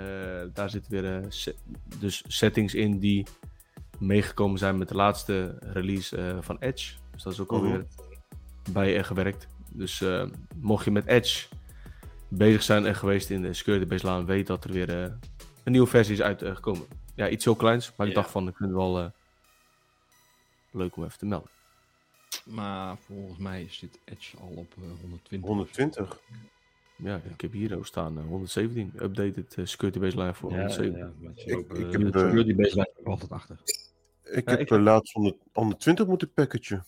daar 0.52 0.70
zitten 0.70 0.90
weer 0.92 1.16
eh, 1.22 1.24
se- 1.28 1.54
dus 1.98 2.24
settings 2.26 2.74
in 2.74 2.98
die 2.98 3.26
meegekomen 3.98 4.58
zijn 4.58 4.78
met 4.78 4.88
de 4.88 4.94
laatste 4.94 5.56
release 5.60 6.16
eh, 6.16 6.36
van 6.40 6.56
Edge. 6.58 6.94
Dus 7.12 7.22
dat 7.22 7.32
is 7.32 7.40
ook 7.40 7.50
alweer 7.52 7.86
bij 8.72 8.96
eh, 8.98 9.04
gewerkt. 9.04 9.46
Dus 9.70 10.00
eh, 10.00 10.26
mocht 10.56 10.84
je 10.84 10.90
met 10.90 11.06
Edge 11.06 11.46
bezig 12.28 12.62
zijn 12.62 12.86
en 12.86 12.94
geweest 12.94 13.30
in 13.30 13.42
de 13.42 13.52
security 13.54 13.86
baseline, 13.86 14.24
weet 14.24 14.46
dat 14.46 14.64
er 14.64 14.72
weer 14.72 14.90
een 14.90 15.72
nieuwe 15.72 15.86
versie 15.86 16.14
is 16.14 16.20
uitgekomen. 16.22 16.86
Ja, 17.14 17.28
iets 17.28 17.44
heel 17.44 17.54
kleins, 17.56 17.92
maar 17.96 18.06
ik 18.06 18.14
Ja. 18.14 18.20
dacht 18.20 18.32
van, 18.32 18.44
dat 18.44 18.54
kunnen 18.54 18.76
we 18.76 18.82
wel 18.82 18.98
eh, 19.00 19.06
leuk 20.70 20.96
om 20.96 21.04
even 21.04 21.18
te 21.18 21.26
melden. 21.26 21.50
Maar 22.44 22.96
volgens 22.96 23.38
mij 23.38 23.66
zit 23.70 23.98
Edge 24.04 24.36
al 24.36 24.48
op 24.56 24.72
eh, 24.78 24.82
120. 25.00 25.48
120. 25.48 26.18
Ja, 26.96 27.20
ik 27.32 27.40
heb 27.40 27.52
hier 27.52 27.76
ook 27.76 27.86
staan 27.86 28.18
eh, 28.18 28.24
117, 28.26 28.92
updated 29.02 29.54
eh, 29.54 29.64
security 29.64 29.98
baseline 29.98 30.34
voor 30.34 30.50
Ja, 30.50 30.56
117. 30.56 30.98
ja, 31.20 31.30
Ik- 31.44 31.56
ook, 31.56 31.78
ik 31.78 31.84
eh, 31.84 31.90
heb, 31.90 32.12
de 32.12 32.18
eh, 32.18 32.24
security 32.24 32.54
baseline 32.54 32.90
ook 32.98 33.06
altijd 33.06 33.30
achter. 33.30 33.60
Ik 34.22 34.44
Ja, 34.48 34.50
heb 34.50 34.60
ik- 34.60 34.70
eh, 34.70 34.78
laatst 34.82 35.12
100 35.12 35.36
120 35.52 36.06
moeten 36.06 36.32
packagen. 36.32 36.84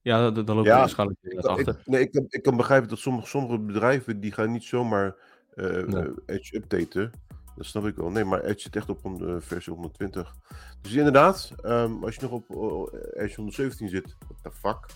Ja, 0.00 0.30
dan, 0.30 0.44
dan 0.44 0.56
loop 0.56 0.64
je 0.64 0.70
Ja, 0.70 0.78
waarschijnlijk 0.78 1.18
Ik, 1.22 1.38
achter. 1.38 1.78
ik- 1.78 1.86
nee, 1.86 2.00
ik, 2.00 2.12
kan, 2.12 2.26
ik 2.28 2.42
kan 2.42 2.56
begrijpen 2.56 2.88
dat 2.88 2.98
sommige, 2.98 3.26
sommige 3.28 3.58
bedrijven 3.58 4.20
die 4.20 4.32
gaan 4.32 4.52
niet 4.52 4.64
zomaar 4.64 5.14
eh, 5.54 5.66
Nee. 5.66 6.02
eh, 6.02 6.10
Edge 6.36 6.56
updaten. 6.56 7.10
Dat 7.56 7.66
snap 7.66 7.86
ik 7.86 7.96
wel. 7.96 8.10
Nee, 8.10 8.24
maar 8.24 8.40
Edge 8.44 8.60
zit 8.60 8.76
echt 8.76 8.88
op 8.88 9.04
een 9.04 9.28
eh, 9.28 9.36
versie 9.38 9.72
120. 9.72 10.34
Dus 10.80 10.92
inderdaad, 10.92 11.52
ehm, 11.62 12.04
als 12.04 12.14
je 12.14 12.20
nog 12.20 12.30
op 12.30 12.50
eh, 12.50 13.22
Edge 13.24 13.34
117 13.36 13.88
zit, 13.88 14.16
what 14.18 14.42
the 14.42 14.50
fuck, 14.50 14.86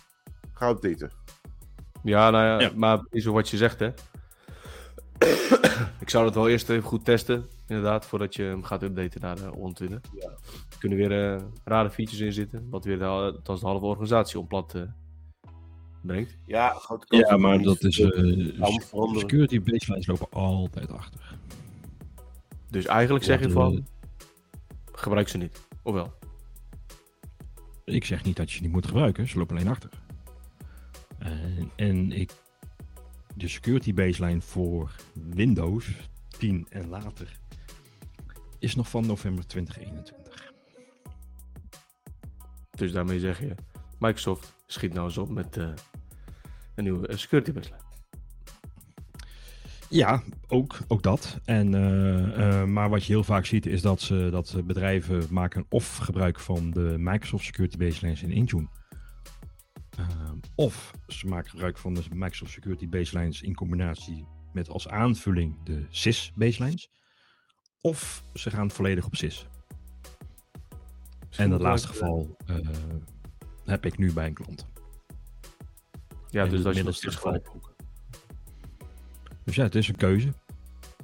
ga 0.52 0.68
updaten. 0.68 1.10
Ja, 2.02 2.30
nou 2.30 2.44
ja, 2.44 2.61
Ja. 2.61 2.70
maar 2.74 3.00
is 3.11 3.24
wat 3.24 3.48
je 3.48 3.56
zegt, 3.56 3.78
hè. 3.78 3.87
ik 6.00 6.11
zou 6.11 6.24
dat 6.24 6.34
wel 6.34 6.48
eerst 6.48 6.68
even 6.68 6.88
goed 6.88 7.04
testen, 7.04 7.46
inderdaad, 7.66 8.06
voordat 8.06 8.34
je 8.34 8.42
hem 8.42 8.62
gaat 8.64 8.82
updaten 8.82 9.20
naar 9.20 9.37
de 9.37 9.46
120. 9.46 10.00
Ja. 10.14 10.28
Er 10.70 10.78
kunnen 10.78 10.98
weer 10.98 11.34
eh, 11.34 11.42
rare 11.64 11.90
features 11.90 12.20
in 12.20 12.32
zitten, 12.32 12.66
wat 12.70 12.84
weer 12.84 12.98
de, 12.98 13.04
althans 13.04 13.61
de 13.61 13.66
halve 13.66 13.87
organisatie 13.87 14.38
om 14.38 14.46
plat 14.46 14.74
eh, 14.74 14.82
brengt. 16.02 16.38
Ja, 16.46 16.72
grote 16.72 17.06
kans 17.06 17.28
Ja, 17.28 17.37
maar 17.37 17.52
het 17.54 17.64
dat 17.64 17.84
is. 17.84 17.96
veranderen. 17.96 19.18
security 19.20 19.62
baselines 19.62 20.06
lopen 20.06 20.26
altijd 20.30 20.90
achter. 20.92 21.37
Dus 22.70 22.87
eigenlijk 22.87 23.24
zeg 23.24 23.40
je 23.40 23.50
van, 23.50 23.87
gebruik 24.92 25.28
ze 25.28 25.38
niet. 25.38 25.66
Ofwel? 25.82 26.12
Ik 27.84 28.04
zeg 28.04 28.24
niet 28.24 28.37
dat 28.37 28.50
je 28.50 28.56
ze 28.56 28.62
niet 28.62 28.72
moet 28.72 28.87
gebruiken, 28.87 29.28
ze 29.28 29.38
lopen 29.38 29.56
alleen 29.56 29.68
achter. 29.68 29.90
En, 31.18 31.70
en 31.76 32.12
ik, 32.12 32.33
de 33.35 33.48
security 33.48 33.94
baseline 33.94 34.40
voor 34.40 34.96
Windows 35.12 35.87
10 36.38 36.66
en 36.70 36.88
later 36.88 37.38
is 38.59 38.74
nog 38.74 38.88
van 38.88 39.07
november 39.07 39.46
2021. 39.46 40.52
Dus 42.70 42.92
daarmee 42.92 43.20
zeg 43.20 43.40
je, 43.40 43.54
Microsoft 43.98 44.54
schiet 44.66 44.92
nou 44.92 45.07
eens 45.07 45.18
op 45.18 45.28
met 45.28 45.57
eh, 45.57 45.68
een 46.74 46.85
nieuwe 46.85 47.07
eh, 47.07 47.16
security 47.16 47.52
baseline. 47.52 47.87
Ja, 49.90 50.22
ook, 50.48 50.78
ook 50.88 51.02
dat. 51.02 51.38
En, 51.44 51.74
eh, 51.74 52.61
eh, 52.61 52.68
maar 52.68 52.90
wat 52.90 53.04
je 53.04 53.12
heel 53.12 53.24
vaak 53.24 53.46
ziet 53.46 53.66
is 53.66 53.83
dat, 53.83 54.00
ze, 54.00 54.28
dat 54.31 54.57
bedrijven 54.64 55.22
maken 55.31 55.66
of 55.68 55.96
gebruik 55.96 56.40
van 56.40 56.70
de 56.70 56.94
Microsoft 56.98 57.44
Security 57.44 57.76
Baselines 57.76 58.22
in 58.22 58.31
Intune. 58.31 58.66
Ehm, 59.98 60.37
of 60.54 60.90
ze 61.06 61.26
maken 61.26 61.50
gebruik 61.50 61.78
van 61.78 61.94
de 61.94 62.02
Microsoft 62.14 62.52
Security 62.52 62.88
Baselines 62.88 63.42
in 63.42 63.54
combinatie 63.54 64.26
met 64.52 64.68
als 64.68 64.88
aanvulling 64.88 65.62
de 65.64 65.87
SIS 65.90 66.32
Baselines. 66.34 66.90
Of 67.80 68.24
ze 68.34 68.50
gaan 68.50 68.70
volledig 68.70 69.06
op 69.06 69.14
SIS. 69.14 69.46
En 71.37 71.50
dat 71.50 71.61
laatste 71.61 71.88
geval 71.88 72.37
eh, 72.46 72.56
heb 73.64 73.87
ik 73.87 73.98
nu 73.98 74.12
bij 74.12 74.26
een 74.26 74.34
klant. 74.34 74.66
Ja, 76.30 76.44
En 76.44 76.50
dus 76.50 76.62
dat 76.62 76.74
middelste 76.74 77.11
steeds 77.11 77.16
geval 77.16 77.34
ook. 77.34 77.74
Dus 79.44 79.54
ja, 79.54 79.62
het 79.62 79.74
is 79.74 79.88
een 79.88 79.96
keuze. 79.96 80.26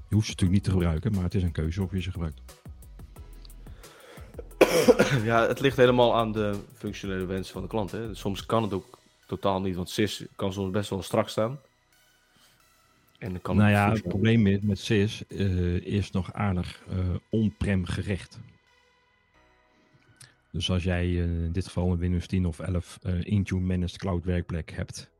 Je 0.09 0.14
hoeft 0.14 0.26
ze 0.26 0.30
natuurlijk 0.33 0.50
niet 0.50 0.64
te 0.64 0.70
gebruiken, 0.70 1.12
maar 1.12 1.22
het 1.22 1.35
is 1.35 1.42
een 1.42 1.52
keuze 1.52 1.83
of 1.83 1.92
je 1.92 2.00
ze 2.00 2.11
gebruikt. 2.11 2.43
Ja, 5.24 5.46
het 5.46 5.61
ligt 5.61 5.77
helemaal 5.77 6.14
aan 6.16 6.33
de 6.33 6.61
functionele 6.74 7.24
wensen 7.24 7.53
van 7.53 7.62
de 7.62 7.68
klant. 7.68 7.90
Hè. 7.90 8.14
Soms 8.14 8.46
kan 8.46 8.62
het 8.62 8.72
ook 8.72 8.98
totaal 9.27 9.61
niet, 9.61 9.77
want 9.77 9.90
SIS 9.90 10.24
kan 10.37 10.53
soms 10.53 10.70
best 10.70 10.90
wel 10.90 11.03
strak 11.03 11.29
staan. 11.29 11.61
En 13.18 13.31
dan 13.31 13.40
kan 13.40 13.57
nou 13.57 13.68
het 13.68 13.79
ja, 13.79 13.92
het 13.92 14.09
probleem 14.09 14.42
met, 14.42 14.62
met 14.62 14.79
SIS 14.79 15.27
eh, 15.27 15.74
is 15.77 16.11
nog 16.11 16.33
aardig 16.33 16.83
eh, 16.88 16.98
on-prem 17.31 17.85
gerecht. 17.85 18.40
Dus 20.55 20.70
als 20.70 20.83
jij 20.83 21.05
eh, 21.05 21.44
in 21.44 21.53
dit 21.53 21.66
geval 21.66 21.90
een 21.90 21.98
Windows 21.98 22.27
10 22.27 22.46
of 22.46 22.59
11 22.59 22.98
eh, 23.03 23.24
Intune 23.24 23.61
Managed 23.61 23.98
Cloud 23.98 24.24
werkplek 24.24 24.70
hebt, 24.70 25.11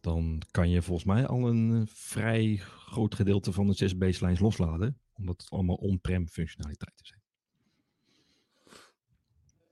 dan 0.00 0.42
kan 0.50 0.70
je 0.70 0.82
volgens 0.82 1.06
mij 1.06 1.26
al 1.26 1.48
een 1.48 1.86
vrij 1.92 2.56
groot 2.56 3.14
gedeelte 3.14 3.52
van 3.52 3.66
de 3.66 3.74
SIS 3.74 3.96
baselines 3.96 4.40
losladen, 4.40 4.98
omdat 5.14 5.40
het 5.40 5.50
allemaal 5.50 5.76
on-prem 5.76 6.28
functionaliteiten 6.28 7.06
zijn. 7.06 7.20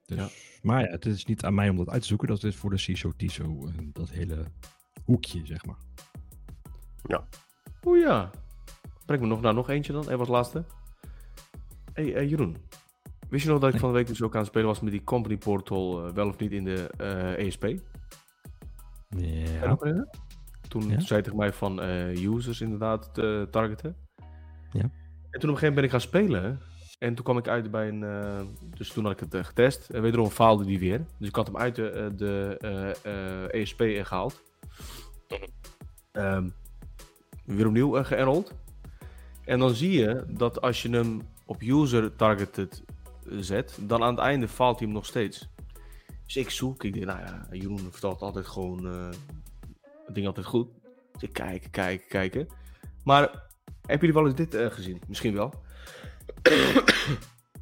Dus, 0.07 0.19
Ja. 0.19 0.29
Maar 0.63 0.81
ja, 0.81 0.87
het 0.91 1.07
is 1.07 1.25
niet 1.25 1.45
aan 1.45 1.55
mij 1.55 1.69
om 1.69 1.77
dat 1.77 1.89
uit 1.91 2.01
te 2.03 2.07
zoeken, 2.09 2.29
dat 2.29 2.45
is 2.45 2.57
voor 2.57 2.71
de 2.71 2.79
CISO-TISO, 2.79 3.67
eh, 3.67 3.73
dat 3.93 4.11
hele 4.11 4.45
hoekje, 5.05 5.47
zeg 5.47 5.65
maar. 5.67 5.77
Oeh 7.87 8.01
ja. 8.01 8.31
Breng 9.07 9.21
me 9.21 9.27
nog 9.27 9.41
naar 9.41 9.55
nog 9.55 9.69
eentje 9.69 9.93
dan, 9.93 10.03
even 10.03 10.19
als 10.19 10.29
laatste. 10.29 10.65
hey, 11.93 12.15
eh, 12.15 12.29
Jeroen. 12.31 12.57
Wist 13.29 13.45
je 13.45 13.51
nog 13.51 13.59
dat 13.61 13.69
ik 13.69 13.75
Nee. 13.75 13.81
van 13.85 13.91
de 13.93 13.97
week 13.99 14.07
dus 14.07 14.23
ook 14.23 14.33
aan 14.35 14.39
het 14.41 14.49
spelen 14.49 14.67
was 14.67 14.81
met 14.81 14.93
die 14.93 15.05
company 15.05 15.37
portal, 15.37 16.07
eh, 16.07 16.13
wel 16.15 16.29
of 16.29 16.39
niet 16.39 16.53
in 16.53 16.65
de 16.65 16.91
eh, 16.97 17.47
ESP? 17.47 17.63
Je 17.63 19.59
Ja. 19.61 19.77
Toen 20.69 20.83
Ja. 20.83 20.89
zei 20.89 21.07
hij 21.09 21.23
tegen 21.23 21.37
mij 21.39 21.53
van 21.53 21.81
eh, 21.81 22.23
users 22.25 22.61
inderdaad 22.61 23.15
te 23.15 23.49
targeten. 23.51 23.97
Ja. 24.71 24.81
En 24.81 24.91
toen 25.41 25.51
op 25.51 25.57
een 25.57 25.59
gegeven 25.59 25.61
moment 25.61 25.75
ben 25.75 25.85
ik 25.85 25.91
gaan 25.91 26.01
spelen. 26.01 26.61
En 27.05 27.15
toen 27.15 27.25
kwam 27.25 27.39
ik 27.39 27.49
uit 27.49 27.71
bij 27.71 27.89
een... 27.89 28.03
eh, 28.03 28.41
dus 28.77 28.89
toen 28.93 29.05
had 29.05 29.13
ik 29.13 29.21
het 29.21 29.35
eh, 29.35 29.45
getest. 29.45 29.91
En 29.91 30.03
wederom 30.03 30.29
faalde 30.29 30.65
die 30.65 30.79
weer. 30.79 31.05
Dus 31.19 31.29
ik 31.29 31.35
had 31.35 31.47
hem 31.47 31.57
uit 31.57 31.75
de, 31.75 31.91
eh, 31.91 32.07
de 32.17 33.49
ESP 33.51 33.83
gehaald. 34.03 34.43
Ehm, 36.13 36.49
weer 37.45 37.67
opnieuw 37.67 37.99
uh, 37.99 38.05
geënrold. 38.05 38.53
En 39.45 39.59
dan 39.59 39.75
zie 39.75 39.91
je 39.91 40.25
dat 40.29 40.61
als 40.61 40.83
je 40.83 40.91
hem 40.91 41.21
op 41.47 41.63
user 41.63 42.17
targeted 42.17 42.83
zet, 43.29 43.79
dan 43.81 44.03
aan 44.03 44.15
het 44.15 44.25
einde 44.25 44.49
faalt 44.49 44.79
hij 44.79 44.87
hem 44.87 44.97
nog 44.97 45.07
steeds. 45.07 45.49
Dus 46.25 46.37
ik 46.37 46.51
zoek, 46.51 46.85
ik 46.85 46.93
denk, 46.93 47.05
nou 47.05 47.21
ja, 47.21 47.47
Jeroen 47.51 47.91
vertelt 47.91 48.21
altijd 48.21 48.47
gewoon 48.47 48.87
eh 48.87 49.09
het 50.07 50.15
ding 50.15 50.27
altijd 50.27 50.47
goed. 50.47 50.69
Dus 51.13 51.23
ik 51.23 51.33
kijk, 51.33 51.69
kijk, 51.71 52.05
kijken. 52.09 52.49
Maar 53.05 53.21
hebben 53.87 54.09
jullie 54.09 54.15
wel 54.15 54.27
eens 54.27 54.51
dit 54.51 54.73
gezien? 54.73 55.01
Misschien 55.09 55.35
wel. 55.35 55.64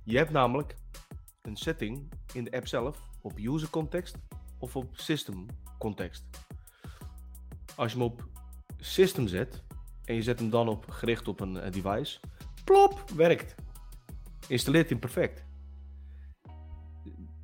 Je 0.04 0.16
hebt 0.16 0.30
namelijk 0.30 0.74
een 1.42 1.56
setting 1.56 2.12
in 2.32 2.44
de 2.44 2.50
app 2.52 2.66
zelf 2.68 2.98
op 3.20 3.38
user 3.38 3.70
context 3.70 4.16
of 4.58 4.76
op 4.76 4.96
system 4.96 5.46
context. 5.78 6.24
Als 7.76 7.92
je 7.92 7.98
hem 7.98 8.06
op 8.06 8.28
system 8.78 9.28
zet 9.28 9.62
en 10.04 10.14
je 10.14 10.22
zet 10.22 10.38
hem 10.38 10.50
dan 10.50 10.68
op 10.68 10.90
gericht 10.90 11.28
op 11.28 11.40
een 11.40 11.56
eh, 11.56 11.72
device, 11.72 12.20
plop, 12.64 13.10
werkt. 13.16 13.54
Installeert 14.48 14.88
hij 14.90 14.98
perfect. 14.98 15.44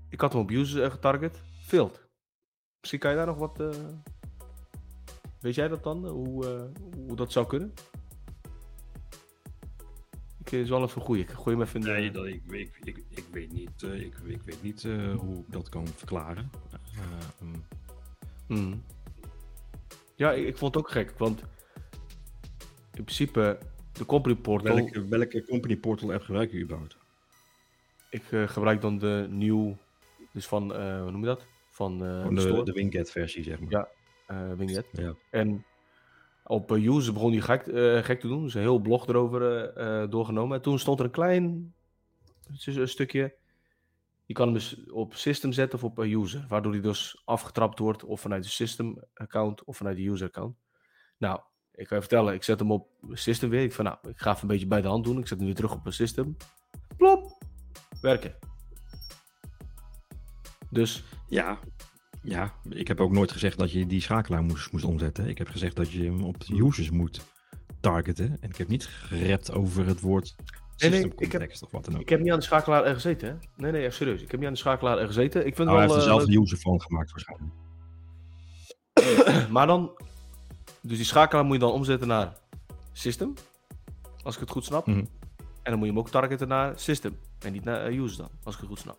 Ik 0.09 0.21
had 0.21 0.33
hem 0.33 0.43
op 0.43 0.51
user 0.51 0.83
eh, 0.85 0.91
getarget, 0.91 1.41
failed. 1.63 2.07
Misschien 2.81 3.01
kan 3.01 3.11
je 3.11 3.17
daar 3.17 3.27
nog 3.27 3.37
wat. 3.39 3.61
eh, 3.61 3.69
Weet 5.41 5.55
jij 5.55 5.69
dat 5.69 5.83
dan? 5.83 6.07
Hoe, 6.07 6.71
hoe 6.97 7.17
dat 7.17 7.33
zou 7.33 7.47
kunnen? 7.47 7.75
Ik 10.51 10.55
is 10.55 10.69
wel 10.69 10.83
even 10.83 10.97
een 11.01 11.07
goeie. 11.07 11.23
Ik 11.23 11.31
gooi 11.31 11.57
hem 11.57 11.65
even 11.67 11.81
in 11.81 11.87
de... 11.87 11.93
Nee, 11.93 12.11
dat, 12.11 12.27
ik, 12.27 12.43
ik, 12.51 12.71
ik, 12.85 13.05
ik 13.09 13.25
weet 13.33 13.53
niet, 13.53 13.83
eh, 13.83 14.01
ik, 14.01 14.15
ik 14.25 14.43
weet 14.45 14.63
niet 14.63 14.85
eh, 14.85 15.15
hoe 15.15 15.39
ik 15.39 15.53
dat 15.53 15.69
kan 15.69 15.87
verklaren. 15.89 16.51
Eh, 16.73 17.41
mm, 17.41 17.65
Mhm. 18.47 18.77
Ja, 20.15 20.33
ik, 20.33 20.47
ik 20.47 20.57
vond 20.57 20.75
het 20.75 20.85
ook 20.85 20.91
gek, 20.91 21.19
want 21.19 21.41
in 22.95 23.05
principe 23.05 23.59
de 23.93 24.07
company 24.07 24.35
portal. 24.37 24.75
welke, 24.75 25.09
welke 25.09 25.45
company 25.45 25.77
portal 25.77 26.13
app 26.13 26.23
gebruik 26.23 26.53
je 26.53 26.61
überhaupt? 26.61 26.97
Ik 28.11 28.23
eh, 28.31 28.49
gebruik 28.49 28.81
dan 28.81 28.99
de 28.99 29.27
nieuw, 29.31 29.77
dus 30.33 30.47
van, 30.47 30.75
eh, 30.75 31.03
hoe 31.03 31.11
noem 31.11 31.21
je 31.21 31.27
dat? 31.27 31.47
Van 31.71 31.93
eh 32.05 32.29
de 32.29 32.35
de, 32.35 32.41
store, 32.41 32.65
de 32.65 32.73
Winget 32.73 33.11
versie, 33.11 33.43
zeg 33.43 33.61
maar. 33.61 33.71
Ja. 33.71 33.89
eh, 34.27 34.53
Winget. 34.57 34.87
Ja. 34.93 35.15
En 35.31 35.65
op 36.49 36.73
eh, 36.73 36.87
user 36.87 37.13
begon 37.13 37.33
hij 37.33 37.41
gek, 37.41 37.67
eh, 37.67 38.05
gek 38.05 38.21
te 38.21 38.29
doen, 38.29 38.43
dus 38.43 38.55
een 38.55 38.61
heel 38.61 38.79
blog 38.79 39.07
erover 39.07 39.73
eh, 39.73 40.11
doorgenomen. 40.11 40.57
En 40.57 40.63
toen 40.63 40.79
stond 40.79 40.99
er 40.99 41.05
een 41.05 41.11
klein 41.11 41.75
een 42.65 42.89
stukje. 42.89 43.35
Je 44.25 44.35
kan 44.35 44.45
hem 44.45 44.55
dus 44.55 44.85
op 44.91 45.15
system 45.15 45.53
zetten 45.53 45.79
of 45.79 45.85
op 45.85 45.99
user, 45.99 46.45
waardoor 46.49 46.73
hij 46.73 46.81
dus 46.81 47.23
afgetrapt 47.25 47.79
wordt 47.79 48.05
of 48.05 48.21
vanuit 48.21 48.43
de 48.43 48.49
system 48.49 49.03
account 49.15 49.65
of 49.65 49.77
vanuit 49.77 49.97
de 49.97 50.09
user 50.09 50.27
account. 50.27 50.57
Nou, 51.19 51.41
ik 51.73 51.87
kan 51.87 51.97
je 51.97 52.03
vertellen, 52.03 52.35
ik 52.35 52.43
zet 52.43 52.59
hem 52.59 52.73
op 52.73 52.89
system 53.13 53.51
weer. 53.51 53.63
Ik 53.63 53.73
van, 53.73 53.85
nou, 53.85 53.97
ik 54.09 54.19
ga 54.19 54.31
even 54.31 54.43
een 54.43 54.49
beetje 54.49 54.67
bij 54.67 54.81
de 54.81 54.89
hand 54.89 55.05
doen. 55.05 55.19
Ik 55.19 55.27
zet 55.27 55.37
hem 55.37 55.47
weer 55.47 55.57
terug 55.57 55.73
op 55.73 55.87
een 55.87 55.93
system. 55.93 56.37
Plop, 56.97 57.43
werken. 58.01 58.35
Dus 60.71 61.05
Ja. 61.29 61.59
Ja, 62.23 62.53
ik 62.69 62.89
heb 62.89 63.01
ook 63.01 63.13
nooit 63.13 63.33
gezegd 63.33 63.59
dat 63.59 63.73
je 63.73 63.87
die 63.87 64.01
schakelaar 64.01 64.43
moest, 64.43 64.73
moest 64.73 64.85
omzetten. 64.85 65.29
Ik 65.29 65.39
heb 65.39 65.49
gezegd 65.49 65.77
dat 65.77 65.91
je 65.91 66.05
hem 66.05 66.23
op 66.25 66.37
users 66.53 66.91
moet 66.91 67.21
targeten. 67.81 68.37
En 68.41 68.49
ik 68.49 68.57
heb 68.57 68.69
niet 68.69 68.85
gerept 68.87 69.53
over 69.53 69.87
het 69.87 70.01
woord 70.01 70.35
Nee, 70.79 70.91
nee, 70.91 71.13
ik 71.17 71.33
heb- 71.33 71.51
of 71.63 71.71
wat 71.71 71.85
dan 71.85 71.95
ook. 71.95 72.01
ik 72.01 72.09
heb 72.09 72.21
niet 72.21 72.33
aan 72.33 72.39
de 72.39 72.45
schakelaar 72.45 72.85
er 72.85 72.95
gezeten, 72.95 73.29
hè? 73.29 73.35
Nee, 73.57 73.73
nee, 73.73 73.85
echt 73.85 73.95
serieus. 73.95 74.23
Ik 74.23 74.31
heb 74.31 74.39
niet 74.41 74.49
aan 74.49 74.55
de 74.55 74.59
schakelaar 74.59 74.99
er 74.99 75.07
gezeten. 75.07 75.47
Ik 75.47 75.55
vind 75.57 75.69
Nou, 75.69 75.79
hij 75.81 75.87
heeft 75.87 75.99
er 75.99 76.03
zelf 76.07 76.23
een 76.23 76.41
user 76.43 76.59
van 76.59 76.81
gemaakt 76.81 77.11
waarschijnlijk. 77.11 77.53
maar 79.55 79.67
dan... 79.67 79.91
Dus 80.81 80.97
die 80.97 81.07
schakelaar 81.07 81.45
moet 81.45 81.55
je 81.55 81.61
dan 81.61 81.73
omzetten 81.73 82.09
naar 82.09 82.37
system. 82.93 83.35
Als 84.23 84.35
ik 84.35 84.41
het 84.41 84.51
goed 84.51 84.65
snap. 84.65 84.87
Mhm. 84.87 84.99
En 84.99 85.07
dan 85.63 85.75
moet 85.79 85.87
je 85.89 85.93
hem 85.95 85.99
ook 85.99 86.11
targeten 86.11 86.49
naar 86.49 86.79
system. 86.79 87.17
En 87.39 87.53
niet 87.53 87.65
naar 87.65 87.85
eh, 87.87 87.99
user 87.99 88.19
dan, 88.19 88.31
als 88.45 88.55
ik 88.55 88.61
het 88.61 88.71
goed 88.71 88.79
snap. 88.79 88.99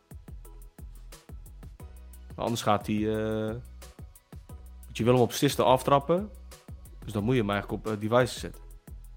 Anders 2.40 2.62
gaat 2.62 2.88
hij... 2.88 3.06
want 4.86 4.98
je 4.98 5.04
wil 5.04 5.14
hem 5.14 5.22
op 5.22 5.32
system 5.32 5.66
aftrappen. 5.66 6.30
Dus 7.10 7.18
dan 7.18 7.24
moet 7.24 7.36
je 7.36 7.42
hem 7.42 7.50
eigenlijk 7.50 7.86
op 7.86 7.92
eh, 7.92 8.00
devices 8.00 8.40
zetten. 8.40 8.62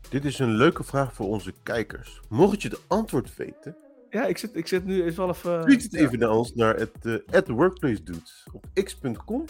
Dit 0.09 0.25
is 0.25 0.39
een 0.39 0.51
leuke 0.55 0.85
vraag 0.85 1.15
voor 1.15 1.27
onze 1.27 1.55
kijkers. 1.63 2.21
Mocht 2.29 2.63
je 2.63 2.69
het 2.69 2.81
antwoord 2.87 3.37
weten, 3.37 3.77
Ja, 4.11 4.25
ik 4.25 4.39
zit, 4.39 4.57
ik 4.57 4.67
zit 4.67 4.85
nu 4.85 5.03
is 5.03 5.17
wel 5.17 5.29
even... 5.29 5.63
tweet 5.63 5.83
het 5.83 5.95
even 5.95 6.19
naar 6.19 6.31
ons 6.31 6.55
naar 6.55 6.77
het 6.77 7.07
eh, 7.07 7.37
at 7.37 7.49
workplace 7.49 8.03
dudes 8.03 8.47
op 8.53 8.67
x.com 8.85 9.45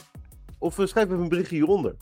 of 0.59 0.73
schrijf 0.75 1.07
even 1.07 1.21
een 1.21 1.29
berichtje 1.29 1.57
hieronder. 1.57 1.97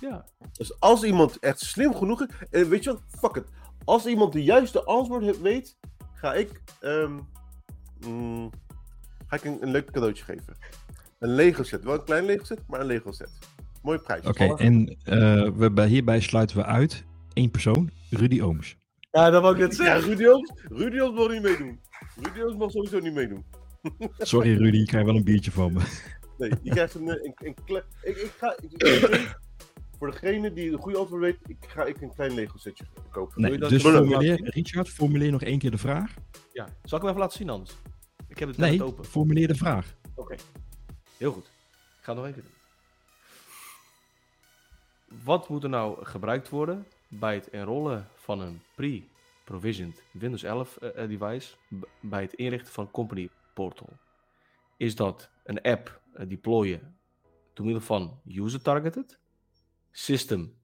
Ja. 0.00 0.24
Dus 0.52 0.80
als 0.80 1.02
iemand 1.02 1.38
echt 1.38 1.60
slim 1.60 1.94
genoeg 1.94 2.22
is, 2.22 2.28
en 2.50 2.68
weet 2.68 2.84
je 2.84 2.90
wat, 2.90 3.02
fuck 3.08 3.36
it. 3.36 3.48
Als 3.84 4.06
iemand 4.06 4.32
de 4.32 4.42
juiste 4.42 4.84
antwoord 4.84 5.40
weet, 5.40 5.76
ga 6.12 6.34
ik, 6.34 6.62
ehm, 6.80 7.18
mm, 8.06 8.50
ga 9.26 9.36
ik 9.36 9.44
een, 9.44 9.62
een 9.62 9.70
leuk 9.70 9.90
cadeautje 9.90 10.24
geven. 10.24 10.56
Een 11.18 11.34
Lego 11.34 11.62
set, 11.62 11.84
wel 11.84 11.94
een 11.94 12.04
klein 12.04 12.24
Lego 12.24 12.44
set, 12.44 12.60
maar 12.66 12.80
een 12.80 12.86
Lego 12.86 13.12
set. 13.12 13.30
Mooie 13.82 13.98
prijs. 13.98 14.24
Oké, 14.26 14.54
en 14.54 14.96
eh, 15.04 15.50
we, 15.56 15.70
bij- 15.70 15.86
hierbij 15.88 16.20
sluiten 16.20 16.56
we 16.56 16.64
uit 16.64 17.04
één 17.32 17.50
persoon, 17.50 17.90
Rudy 18.10 18.40
Ooms. 18.40 18.76
Ja, 19.10 19.30
dat 19.30 19.42
wou 19.42 19.54
ik 19.54 19.60
net 19.60 19.76
Ja, 19.76 19.84
zeggen. 19.84 20.08
Rudy 20.10 20.26
Ooms, 20.26 20.52
Rudy 20.68 20.98
Ooms 21.00 21.18
mag 21.18 21.28
niet 21.30 21.42
meedoen. 21.42 21.80
Rudy 22.22 22.40
Ooms 22.40 22.56
mag 22.56 22.70
sowieso 22.70 22.98
niet 22.98 23.14
meedoen. 23.14 23.44
Sorry 24.18 24.56
Rudy, 24.56 24.76
je 24.76 24.84
krijgt 24.86 25.06
wel 25.06 25.16
een 25.16 25.24
biertje 25.24 25.50
van 25.50 25.72
me. 25.72 25.80
Nee, 26.38 26.52
je 26.62 26.70
krijgt 26.70 26.94
een, 26.94 27.08
eh, 27.08 27.24
een, 27.24 27.32
een 27.46 27.54
klein... 27.64 27.84
Ik, 28.02 28.16
ik 28.16 28.32
ga... 28.38 28.56
ik- 28.60 28.82
ik- 28.82 29.36
voor 29.98 30.10
degene 30.10 30.52
die 30.52 30.72
een 30.72 30.78
goede 30.78 30.98
antwoord 30.98 31.22
weet, 31.22 31.38
ik 31.46 31.56
ga 31.68 31.84
ik 31.84 32.00
een 32.00 32.14
klein 32.14 32.34
Lego 32.34 32.56
setje 32.58 32.84
kopen. 33.10 33.42
Nee, 33.42 33.52
je 33.52 33.58
dat 33.58 33.70
dus 33.70 33.82
formuleer? 33.82 34.40
Richard, 34.42 34.88
formuleer 34.88 35.30
nog 35.30 35.42
één 35.42 35.58
keer 35.58 35.70
de 35.70 35.78
vraag. 35.78 36.14
Ja. 36.52 36.68
Zal 36.82 36.98
ik 36.98 37.02
hem 37.04 37.08
even 37.12 37.20
laten 37.22 37.38
zien 37.38 37.50
anders? 37.50 37.76
Ik 38.28 38.38
heb 38.38 38.48
het 38.48 38.58
net 38.58 38.70
Nee, 38.70 38.84
open. 38.84 39.04
formuleer 39.04 39.48
de 39.48 39.54
vraag. 39.54 39.94
Oké. 40.14 40.34
Heel 41.18 41.32
goed. 41.32 41.44
Ik 41.44 42.04
ga 42.04 42.14
het 42.14 42.22
nog 42.22 42.32
keer 42.34 42.42
doen. 42.42 42.56
Wat 45.24 45.48
moet 45.48 45.62
er 45.62 45.68
nou 45.68 46.04
gebruikt 46.04 46.48
worden 46.48 46.86
bij 47.08 47.34
het 47.34 47.50
enrollen 47.50 48.08
van 48.14 48.40
een 48.40 48.62
pre-provisioned 48.74 50.02
Windows 50.10 50.42
11 50.42 50.76
eh, 50.76 51.02
eh, 51.02 51.08
device 51.08 51.54
bij 52.00 52.22
het 52.22 52.32
inrichten 52.32 52.72
van 52.72 52.90
Company 52.90 53.30
Portal? 53.54 53.88
Is 54.76 54.94
dat 54.94 55.30
een 55.44 55.62
app 55.62 56.00
eh, 56.12 56.28
deployen 56.28 56.98
door 57.52 57.64
middel 57.64 57.84
van 57.84 58.20
user 58.24 58.62
targeted, 58.62 59.18
system 59.90 60.54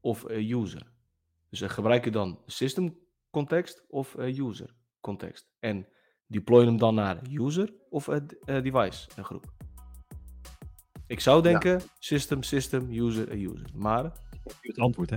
of 0.00 0.24
user? 0.28 0.92
Dus 1.48 1.60
gebruik 1.60 2.04
je 2.04 2.10
dan 2.10 2.38
system 2.46 2.98
context 3.30 3.84
of 3.88 4.14
user 4.18 4.74
context? 5.00 5.48
En 5.58 5.86
deploy 6.26 6.64
hem 6.64 6.78
dan 6.78 6.94
naar 6.94 7.22
user 7.30 7.72
of 7.88 8.04
device 8.44 9.08
groep? 9.22 9.52
Ik 11.14 11.20
zou 11.20 11.42
denken 11.42 11.80
system, 11.98 12.42
system, 12.42 12.88
user, 12.90 13.28
eh, 13.30 13.40
user. 13.50 13.66
Maar, 13.74 14.12
Het 14.60 14.78
antwoord, 14.78 15.10
hè? 15.10 15.16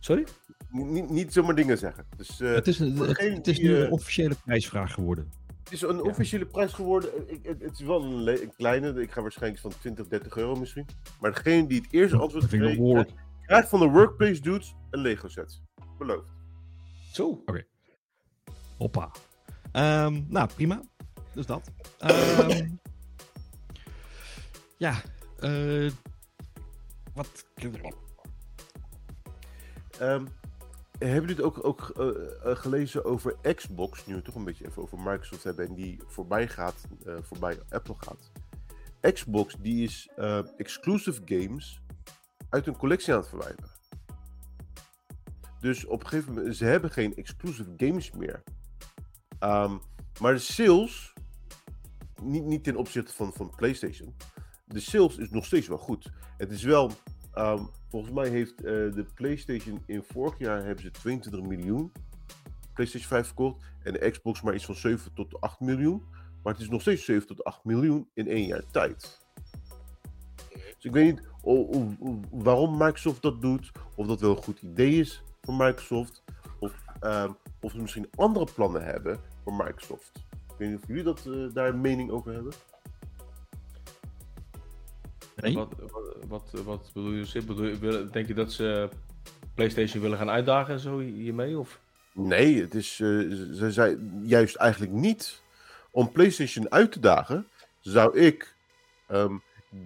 sorry? 0.00 0.26
Niet, 0.70 1.10
niet, 1.10 1.32
zomaar 1.32 1.54
dingen 1.54 1.78
zeggen. 1.78 2.06
Dus, 2.16 2.40
eh, 2.40 2.54
het 2.54 2.68
is, 2.68 2.78
een, 2.78 2.96
het, 2.96 3.46
is 3.46 3.56
die, 3.56 3.68
nu 3.68 3.74
eh, 3.76 3.80
een 3.82 3.90
officiële 3.90 4.34
prijsvraag 4.44 4.92
geworden. 4.94 5.32
Het 5.64 5.72
is 5.72 5.82
een 5.82 6.02
officiële 6.02 6.46
prijs 6.46 6.72
geworden. 6.72 7.30
Ik, 7.30 7.38
het, 7.42 7.62
het 7.62 7.72
is 7.80 7.86
wel 7.86 8.02
een, 8.04 8.22
le- 8.22 8.40
een 8.42 8.52
kleine. 8.56 9.02
Ik 9.02 9.10
ga 9.12 9.22
waarschijnlijk 9.22 9.62
van 9.62 9.72
20, 9.80 10.06
30 10.08 10.36
euro 10.36 10.54
misschien. 10.54 10.86
Maar 11.20 11.32
degene 11.34 11.66
die 11.66 11.80
het 11.80 11.92
eerste 11.92 12.16
antwoord 12.18 12.50
behoorlijk. 12.50 13.08
krijgt- 13.08 13.26
krijgt 13.46 13.68
van 13.68 13.80
de 13.80 13.86
Workplace 13.88 14.40
Dudes 14.40 14.74
een 14.90 15.00
Lego 15.00 15.28
set. 15.28 15.60
Beloofd. 15.98 16.26
Zo. 17.12 17.44
Hoppa. 18.78 19.10
Ehm, 19.72 20.22
nou, 20.28 20.48
prima. 20.54 20.82
Dus 21.34 21.46
dat. 21.46 21.70
Ehm, 21.98 22.68
ja. 24.82 25.02
eh 25.38 25.90
wat... 27.14 27.44
Ehm, 29.98 30.26
hebben 30.98 31.20
jullie 31.20 31.36
het 31.36 31.40
ook, 31.40 31.64
ook 31.64 31.92
eh, 31.96 32.50
eh, 32.50 32.56
gelezen 32.56 33.04
over 33.04 33.54
Xbox? 33.54 34.06
Nu 34.06 34.12
we 34.12 34.16
het 34.16 34.24
toch 34.24 34.34
een 34.34 34.44
beetje 34.44 34.66
even 34.66 34.82
over 34.82 34.98
Microsoft 34.98 35.44
hebben 35.44 35.66
en 35.68 35.74
die 35.74 36.00
voorbij 36.06 36.48
gaat, 36.48 36.86
eh, 37.04 37.14
voorbij 37.22 37.58
Apple 37.68 37.94
gaat. 37.98 38.30
Xbox 39.12 39.56
die 39.60 39.84
is 39.84 40.08
eh, 40.16 40.40
exclusive 40.56 41.22
games 41.24 41.82
uit 42.48 42.66
een 42.66 42.76
collectie 42.76 43.12
aan 43.12 43.18
het 43.20 43.28
verwijderen. 43.28 43.70
Dus 45.60 45.84
op 45.84 46.00
een 46.00 46.08
gegeven 46.08 46.34
moment, 46.34 46.56
ze 46.56 46.64
hebben 46.64 46.90
geen 46.90 47.16
exclusive 47.16 47.74
games 47.76 48.10
meer. 48.10 48.42
Ehm, 49.38 49.78
maar 50.20 50.32
de 50.32 50.38
sales, 50.38 51.12
niet, 52.22 52.44
niet 52.44 52.64
ten 52.64 52.76
opzichte 52.76 53.12
van, 53.12 53.32
van 53.32 53.52
PlayStation, 53.56 54.14
de 54.72 54.80
sales 54.80 55.16
is 55.16 55.30
nog 55.30 55.44
steeds 55.44 55.68
wel 55.68 55.78
goed. 55.78 56.10
Het 56.36 56.50
is 56.50 56.62
wel, 56.62 56.90
ehm, 57.32 57.64
volgens 57.90 58.12
mij 58.12 58.28
heeft 58.28 58.56
eh, 58.56 58.64
de 58.72 59.06
PlayStation 59.14 59.82
in 59.86 60.02
vorig 60.02 60.38
jaar 60.38 60.64
hebben 60.64 60.84
ze 60.84 60.90
22 60.90 61.42
miljoen 61.42 61.92
PlayStation 62.72 63.08
5 63.08 63.26
verkocht. 63.26 63.62
En 63.82 63.92
de 63.92 64.10
Xbox 64.10 64.42
maar 64.42 64.54
iets 64.54 64.64
van 64.64 64.74
7 64.74 65.14
tot 65.14 65.40
8 65.40 65.60
miljoen. 65.60 66.02
Maar 66.42 66.52
het 66.52 66.62
is 66.62 66.68
nog 66.68 66.80
steeds 66.80 67.04
7 67.04 67.26
tot 67.26 67.44
8 67.44 67.64
miljoen 67.64 68.08
in 68.14 68.28
één 68.28 68.46
jaar 68.46 68.62
tijd. 68.70 69.20
Dus 70.48 70.84
ik 70.84 70.92
weet 70.92 71.14
niet 71.14 71.28
waarom 72.30 72.78
Microsoft 72.78 73.22
dat 73.22 73.40
doet. 73.40 73.70
Of 73.94 74.06
dat 74.06 74.20
wel 74.20 74.30
een 74.30 74.42
goed 74.42 74.62
idee 74.62 75.00
is 75.00 75.22
voor 75.40 75.54
Microsoft. 75.54 76.22
Of, 76.58 76.84
ehm, 77.00 77.32
of 77.60 77.70
ze 77.70 77.80
misschien 77.80 78.08
andere 78.14 78.46
plannen 78.54 78.84
hebben 78.84 79.20
voor 79.44 79.54
Microsoft. 79.54 80.10
Ik 80.30 80.58
weet 80.58 80.70
niet 80.70 80.78
of 80.78 80.86
jullie 80.86 81.02
dat, 81.02 81.26
eh, 81.26 81.54
daar 81.54 81.68
een 81.68 81.80
mening 81.80 82.10
over 82.10 82.32
hebben. 82.32 82.52
Nee? 85.42 85.54
Wat, 85.54 85.74
wat, 86.28 86.50
wat, 86.64 86.90
bedoel 86.94 87.12
je? 87.12 87.42
Bedoel 87.42 88.10
Denk 88.10 88.26
je 88.26 88.34
dat 88.34 88.52
ze 88.52 88.88
PlayStation 89.54 90.02
willen 90.02 90.18
gaan 90.18 90.30
uitdagen 90.30 90.74
en 90.74 90.80
zo 90.80 90.98
hiermee? 90.98 91.58
Of? 91.58 91.80
Nee, 92.12 92.60
het 92.60 92.74
is, 92.74 92.90
eh, 92.92 93.08
ze 93.08 93.50
ze 93.54 93.72
zei 93.72 94.10
juist 94.22 94.56
eigenlijk 94.56 94.92
niet. 94.92 95.42
Om 95.90 96.12
PlayStation 96.12 96.70
uit 96.70 96.92
te 96.92 97.00
dagen, 97.00 97.46
zou 97.80 98.18
ik 98.18 98.54
ehm, 99.08 99.36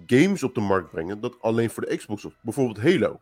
games 0.05 0.43
op 0.43 0.55
de 0.55 0.61
markt 0.61 0.91
brengen 0.91 1.19
dat 1.19 1.41
alleen 1.41 1.69
voor 1.69 1.85
de 1.85 1.97
Xbox 1.97 2.25
is. 2.25 2.31
Bijvoorbeeld 2.41 2.77
Halo. 2.81 3.19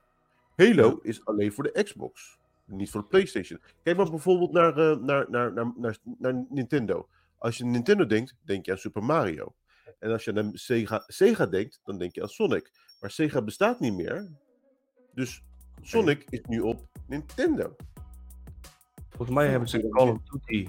Halo 0.55 0.99
is 1.01 1.25
alleen 1.25 1.53
voor 1.53 1.63
de 1.63 1.83
Xbox, 1.83 2.38
niet 2.65 2.89
voor 2.89 3.01
de 3.01 3.07
PlayStation. 3.07 3.59
Kijk 3.83 3.97
maar 3.97 4.09
bijvoorbeeld 4.09 4.51
naar, 4.51 4.77
eh, 4.77 4.97
naar, 4.97 5.25
naar, 5.29 5.53
naar, 5.53 5.71
naar, 5.75 5.97
naar 6.17 6.45
Nintendo. 6.49 7.07
Als 7.38 7.57
je 7.57 7.65
Nintendo 7.65 8.05
denkt, 8.05 8.36
denk 8.41 8.65
je 8.65 8.71
aan 8.71 8.77
Super 8.77 9.03
Mario. 9.03 9.53
En 9.99 10.11
als 10.11 10.23
je 10.23 10.33
aan 10.36 10.51
Sega, 10.53 11.03
Sega 11.07 11.45
denkt, 11.45 11.79
dan 11.83 11.97
denk 11.97 12.15
je 12.15 12.21
aan 12.21 12.29
Sonic. 12.29 12.71
Maar 12.99 13.11
Sega 13.11 13.41
bestaat 13.41 13.79
niet 13.79 13.93
meer. 13.93 14.31
Dus 15.13 15.43
Sonic 15.81 16.25
is 16.29 16.41
nu 16.47 16.59
op 16.61 16.88
Nintendo. 17.07 17.75
Volgens 19.09 19.38
mij 19.38 19.47
hebben 19.47 19.69
ze 19.69 19.89
Call 19.89 20.09
of 20.09 20.17
Duty. 20.23 20.67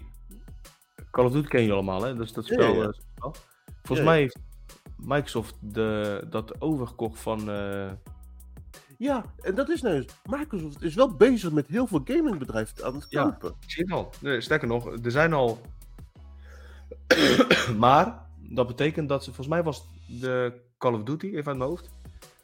Call 1.10 1.24
of 1.24 1.32
Duty 1.32 1.48
ken 1.48 1.62
je 1.62 1.72
allemaal, 1.72 2.02
hè? 2.02 2.14
Dus 2.16 2.32
dat 2.32 2.46
Ja, 2.46 2.54
spel. 2.54 2.74
ja, 2.74 2.82
ja. 2.82 2.92
Volgens 3.82 3.98
Ja, 3.98 4.04
mij 4.04 4.18
heeft 4.18 4.38
Microsoft 4.96 5.54
de, 5.60 6.22
dat 6.30 6.60
overgekocht 6.60 7.20
van. 7.20 7.50
eh, 7.50 7.92
Ja, 8.98 9.24
en 9.40 9.54
dat 9.54 9.68
is 9.68 9.82
nou 9.82 9.94
eens. 9.94 10.06
Microsoft 10.24 10.82
is 10.82 10.94
wel 10.94 11.16
bezig 11.16 11.52
met 11.52 11.66
heel 11.66 11.86
veel 11.86 12.00
gamingbedrijven 12.04 12.84
aan 12.84 12.94
het 12.94 13.06
Ja. 13.08 13.22
kopen. 13.30 13.56
Ik 13.60 13.70
zie 13.70 13.82
het 13.84 13.92
al. 13.92 14.10
Nee, 14.20 14.40
sterker 14.40 14.68
nog, 14.68 14.86
er 15.04 15.10
zijn 15.10 15.32
al. 15.32 15.60
maar 17.78 18.25
dat 18.50 18.66
betekent 18.66 19.08
dat 19.08 19.20
ze. 19.24 19.26
Volgens 19.26 19.48
mij 19.48 19.62
was 19.62 19.88
de 20.20 20.60
Call 20.78 20.92
of 20.94 21.02
Duty, 21.02 21.26
even 21.26 21.46
uit 21.46 21.56
mijn 21.58 21.70
hoofd. 21.70 21.90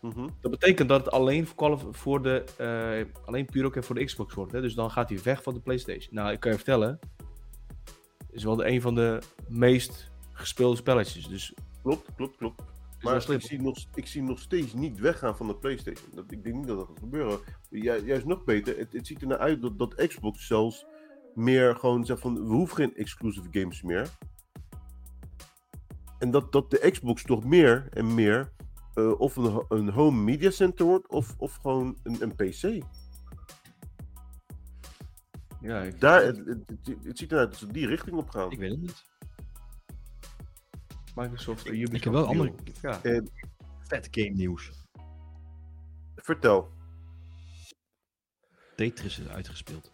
Mhm. 0.01 0.29
Dat 0.41 0.51
betekent 0.51 0.89
dat 0.89 1.05
het 1.05 1.15
alleen 1.15 1.47
voor, 1.47 1.57
Call 1.57 1.73
of, 1.73 1.85
voor 1.91 2.23
de. 2.23 2.45
eh, 2.59 3.27
alleen 3.27 3.47
puur 3.47 3.65
ook 3.65 3.85
voor 3.85 3.95
de 3.95 4.05
Xbox 4.05 4.35
wordt. 4.35 4.53
Hè? 4.53 4.61
Dus 4.61 4.75
dan 4.75 4.91
gaat 4.91 5.09
hij 5.09 5.19
weg 5.23 5.43
van 5.43 5.55
de 5.55 5.61
PlayStation. 5.61 6.15
Nou, 6.15 6.33
ik 6.33 6.41
kan 6.41 6.51
je 6.51 6.57
vertellen. 6.57 6.99
Is 8.31 8.45
wel 8.45 8.57
de, 8.57 8.67
een 8.67 8.81
van 8.81 8.95
de 8.95 9.23
meest 9.49 10.11
gespeelde 10.33 10.77
spelletjes. 10.77 11.29
Dus 11.29 11.55
Klopt, 11.83 12.09
klopt, 12.17 12.37
klopt. 12.37 12.63
Maar 13.01 13.31
ik 13.31 13.41
zie, 13.43 13.61
nog, 13.63 13.79
ik 13.95 14.07
zie 14.07 14.23
nog 14.23 14.39
steeds 14.39 14.73
niet 14.73 14.99
weggaan 15.01 15.37
van 15.37 15.47
de 15.47 15.55
PlayStation. 15.57 16.09
Dat, 16.15 16.25
ik 16.29 16.45
denk 16.45 16.57
niet 16.57 16.67
dat 16.67 16.79
dat 16.79 16.87
gaat 16.87 16.99
gebeuren. 16.99 17.39
Ju- 17.71 18.03
juist 18.05 18.27
nog 18.27 18.45
beter, 18.45 18.79
het, 18.79 18.93
het 18.93 19.07
ziet 19.07 19.21
er 19.21 19.27
naar 19.27 19.39
uit 19.39 19.63
dat, 19.63 19.79
dat 19.79 19.95
Xbox 20.07 20.47
zelfs 20.47 20.87
meer 21.35 21.77
gewoon 21.77 22.07
zegt 22.07 22.21
van 22.21 22.35
we 22.35 22.55
hoeven 22.55 22.77
geen 22.77 22.97
exclusive 22.97 23.49
games 23.51 23.83
meer. 23.83 24.09
En 26.23 26.31
dat, 26.31 26.53
dat 26.53 26.71
de 26.71 26.91
Xbox 26.91 27.23
toch 27.23 27.45
meer 27.45 27.87
en 27.91 28.15
meer 28.15 28.53
eh, 28.95 29.21
of 29.21 29.37
een, 29.37 29.65
een 29.69 29.89
home 29.91 30.23
media 30.23 30.51
center 30.51 30.87
wordt 30.87 31.09
of, 31.09 31.35
of 31.39 31.55
gewoon 31.55 31.99
een, 32.03 32.23
een 32.23 32.35
PC. 32.35 32.85
Ja, 35.61 35.83
ik, 35.83 36.01
Daar, 36.01 36.23
het, 36.23 36.37
het, 36.37 36.63
het, 36.67 37.05
het 37.05 37.19
ziet 37.19 37.33
eruit 37.33 37.51
dat 37.51 37.59
ze 37.59 37.67
die 37.67 37.87
richting 37.87 38.17
op 38.17 38.29
gaan. 38.31 38.51
Ik 38.51 38.59
weet 38.59 38.71
het 38.71 38.81
niet. 38.81 39.05
Microsoft 41.15 41.67
en 41.67 41.73
Ik- 41.73 41.79
Ubisoft. 41.79 41.97
ik 41.97 42.05
heb 42.05 42.13
wel 42.13 42.27
andere- 42.27 42.55
Ja. 42.83 43.01
Vet 43.81 44.09
game 44.11 44.29
nieuws. 44.31 44.71
vertel. 46.15 46.71
Tetris 48.77 49.19
is 49.19 49.29
uitgespeeld. 49.29 49.93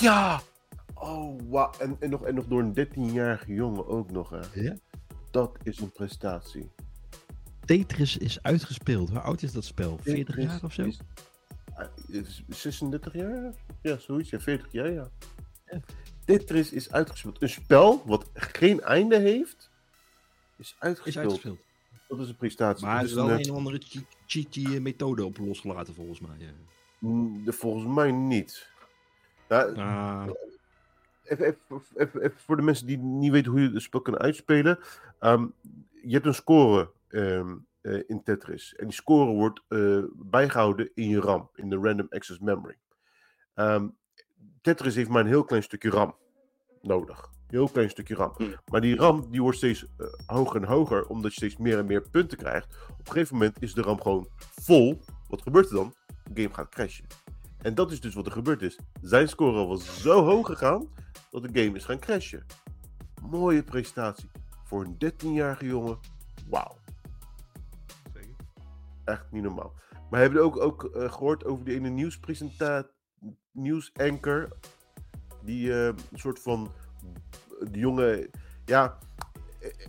Ja! 0.00 0.40
Oh, 0.94 1.40
wauw. 1.50 1.70
En, 1.78 1.96
en, 2.00 2.10
nog, 2.10 2.22
en 2.24 2.34
nog 2.34 2.46
door 2.46 2.60
een 2.62 2.88
13-jarige 2.88 3.52
jongen 3.54 3.86
ook 3.86 4.10
nog, 4.10 4.30
hè. 4.30 4.60
Ja? 4.60 4.76
Dat 5.30 5.58
is 5.62 5.78
een 5.80 5.92
prestatie. 5.92 6.70
Tetris 7.64 8.16
is 8.16 8.42
uitgespeeld. 8.42 9.08
Hoe 9.10 9.20
oud 9.20 9.42
is 9.42 9.52
dat 9.52 9.64
spel? 9.64 9.98
40 10.02 10.26
Tetris 10.26 10.44
jaar 10.44 10.62
of 10.64 10.72
zo? 10.72 10.82
Is, 10.82 10.98
ah, 11.74 11.86
is 12.08 12.42
36 12.48 13.12
jaar? 13.14 13.52
Ja, 13.82 13.98
zoiets. 13.98 14.30
Ja, 14.30 14.40
40 14.40 14.72
jaar, 14.72 14.92
ja. 14.92 15.10
Ja. 15.66 15.80
Tetris 16.24 16.72
is 16.72 16.92
uitgespeeld. 16.92 17.42
Een 17.42 17.48
spel 17.48 18.02
wat 18.06 18.30
geen 18.34 18.80
einde 18.80 19.18
heeft, 19.18 19.70
is 20.56 20.66
Is 20.68 20.76
uitgespeeld. 20.78 21.16
uitgespeeld. 21.24 21.58
Dat 22.08 22.20
is 22.20 22.28
een 22.28 22.36
prestatie. 22.36 22.86
Maar 22.86 22.98
er 22.98 23.04
is 23.04 23.10
een, 23.10 23.16
wel 23.16 23.30
eh, 23.30 23.38
een 23.44 23.50
of 23.50 23.56
andere 23.56 23.78
che- 23.86 24.04
cheaty 24.26 24.78
methode 24.78 25.24
op 25.24 25.38
losgelaten 25.38 25.94
volgens 25.94 26.20
mij. 26.20 26.36
ja. 26.38 26.50
mm, 26.98 27.42
volgens 27.52 27.94
mij 27.94 28.10
niet. 28.12 28.72
Ah, 29.48 30.28
even, 31.24 31.46
even, 31.46 31.82
even, 31.94 32.22
even 32.22 32.38
voor 32.40 32.56
de 32.56 32.62
mensen 32.62 32.86
die 32.86 32.98
niet 32.98 33.32
weten 33.32 33.50
hoe 33.50 33.60
je 33.60 33.70
het 33.70 33.82
spel 33.82 34.00
kan 34.00 34.18
uitspelen. 34.18 34.78
Ehm, 35.18 35.46
je 36.02 36.12
hebt 36.12 36.26
een 36.26 36.34
score 36.34 36.90
ehm, 37.08 37.56
eh, 37.80 38.02
in 38.06 38.22
Tetris. 38.22 38.74
En 38.74 38.84
die 38.84 38.94
score 38.94 39.32
wordt 39.32 39.62
eh, 39.68 40.02
bijgehouden 40.12 40.90
in 40.94 41.08
je 41.08 41.20
RAM, 41.20 41.50
in 41.54 41.70
de 41.70 41.76
Random 41.76 42.06
Access 42.10 42.40
Memory. 42.40 42.76
Ehm, 43.54 43.88
Tetris 44.60 44.94
heeft 44.94 45.08
maar 45.08 45.20
een 45.20 45.26
heel 45.26 45.44
klein 45.44 45.62
stukje 45.62 45.90
RAM 45.90 46.16
nodig. 46.82 47.32
Heel 47.46 47.68
klein 47.68 47.90
stukje 47.90 48.14
RAM. 48.14 48.32
Hmm. 48.36 48.54
Maar 48.70 48.80
die 48.80 48.96
RAM 48.96 49.30
die 49.30 49.42
wordt 49.42 49.56
steeds 49.56 49.86
eh, 49.96 50.06
hoger 50.26 50.56
en 50.56 50.68
hoger, 50.68 51.06
omdat 51.06 51.30
je 51.30 51.36
steeds 51.36 51.56
meer 51.56 51.78
en 51.78 51.86
meer 51.86 52.08
punten 52.10 52.38
krijgt. 52.38 52.76
Op 52.90 53.06
een 53.06 53.12
gegeven 53.12 53.36
moment 53.36 53.62
is 53.62 53.74
de 53.74 53.82
RAM 53.82 54.00
gewoon 54.00 54.28
vol. 54.38 55.00
Wat 55.28 55.42
gebeurt 55.42 55.68
er 55.68 55.74
dan? 55.74 55.94
De 56.32 56.42
game 56.42 56.54
gaat 56.54 56.68
crashen. 56.68 57.23
En 57.64 57.74
dat 57.74 57.92
is 57.92 58.00
dus 58.00 58.14
wat 58.14 58.26
er 58.26 58.32
gebeurd 58.32 58.62
is. 58.62 58.78
Zijn 59.02 59.28
score 59.28 59.66
was 59.66 60.00
zo 60.00 60.24
hoog 60.24 60.46
gegaan 60.46 60.88
dat 61.30 61.42
de 61.42 61.62
game 61.62 61.76
is 61.76 61.84
gaan 61.84 61.98
crashen. 61.98 62.46
Mooie 63.30 63.62
prestatie. 63.62 64.30
Voor 64.64 64.84
een 64.84 64.94
13-jarige 65.04 65.66
jongen. 65.66 65.98
Wauw. 66.48 66.76
Echt 69.04 69.30
niet 69.30 69.42
normaal. 69.42 69.72
Maar 70.10 70.20
hebben 70.20 70.38
jullie 70.38 70.54
ook, 70.54 70.60
ook 70.60 70.84
eh, 70.84 71.12
gehoord 71.12 71.44
over 71.44 71.64
die 71.64 71.74
ene 71.74 71.88
nieuwspresentatie, 71.88 72.90
nieuwsanker? 73.52 74.48
Die 75.42 75.72
eh, 75.72 75.86
een 75.86 76.18
soort 76.18 76.38
van 76.40 76.72
die 77.70 77.80
jonge, 77.80 78.30
ja, 78.64 78.98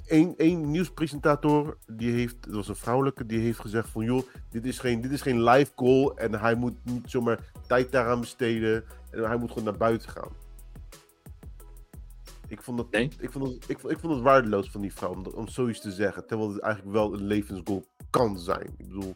één, 0.05 0.33
één 0.37 0.71
nieuwspresentator, 0.71 1.77
die 1.87 2.11
heeft, 2.11 2.43
dat 2.43 2.53
was 2.55 2.67
een 2.67 2.75
vrouwelijke, 2.75 3.25
die 3.25 3.39
heeft 3.39 3.59
gezegd 3.59 3.89
van 3.89 4.05
joh, 4.05 4.21
dit 4.49 4.65
is 4.65 4.79
geen, 4.79 5.01
dit 5.01 5.11
is 5.11 5.21
geen 5.21 5.43
live 5.43 5.71
call 5.75 6.07
en 6.15 6.33
hij 6.39 6.55
moet 6.55 6.75
niet 6.83 7.09
zomaar 7.09 7.39
tijd 7.67 7.91
daaraan 7.91 8.19
besteden 8.19 8.83
en 9.11 9.23
hij 9.23 9.37
moet 9.37 9.49
gewoon 9.49 9.63
naar 9.63 9.77
buiten 9.77 10.09
gaan. 10.09 10.31
Ik 12.47 12.61
vond 12.61 12.77
dat, 12.77 12.91
Nee. 12.91 13.11
ik 13.19 13.31
vond 13.31 13.45
dat, 13.45 13.69
ik, 13.69 13.79
vond- 13.79 13.93
ik 13.93 13.99
vond 13.99 14.13
het 14.13 14.21
waardeloos 14.23 14.71
van 14.71 14.81
die 14.81 14.93
vrouw 14.93 15.11
om, 15.13 15.25
om 15.25 15.47
zoiets 15.47 15.81
te 15.81 15.91
zeggen, 15.91 16.27
terwijl 16.27 16.49
het 16.53 16.61
eigenlijk 16.61 16.93
wel 16.95 17.13
een 17.13 17.23
levensgoal 17.25 17.85
kan 18.09 18.39
zijn. 18.39 18.65
Ik 18.77 18.87
bedoel, 18.87 19.15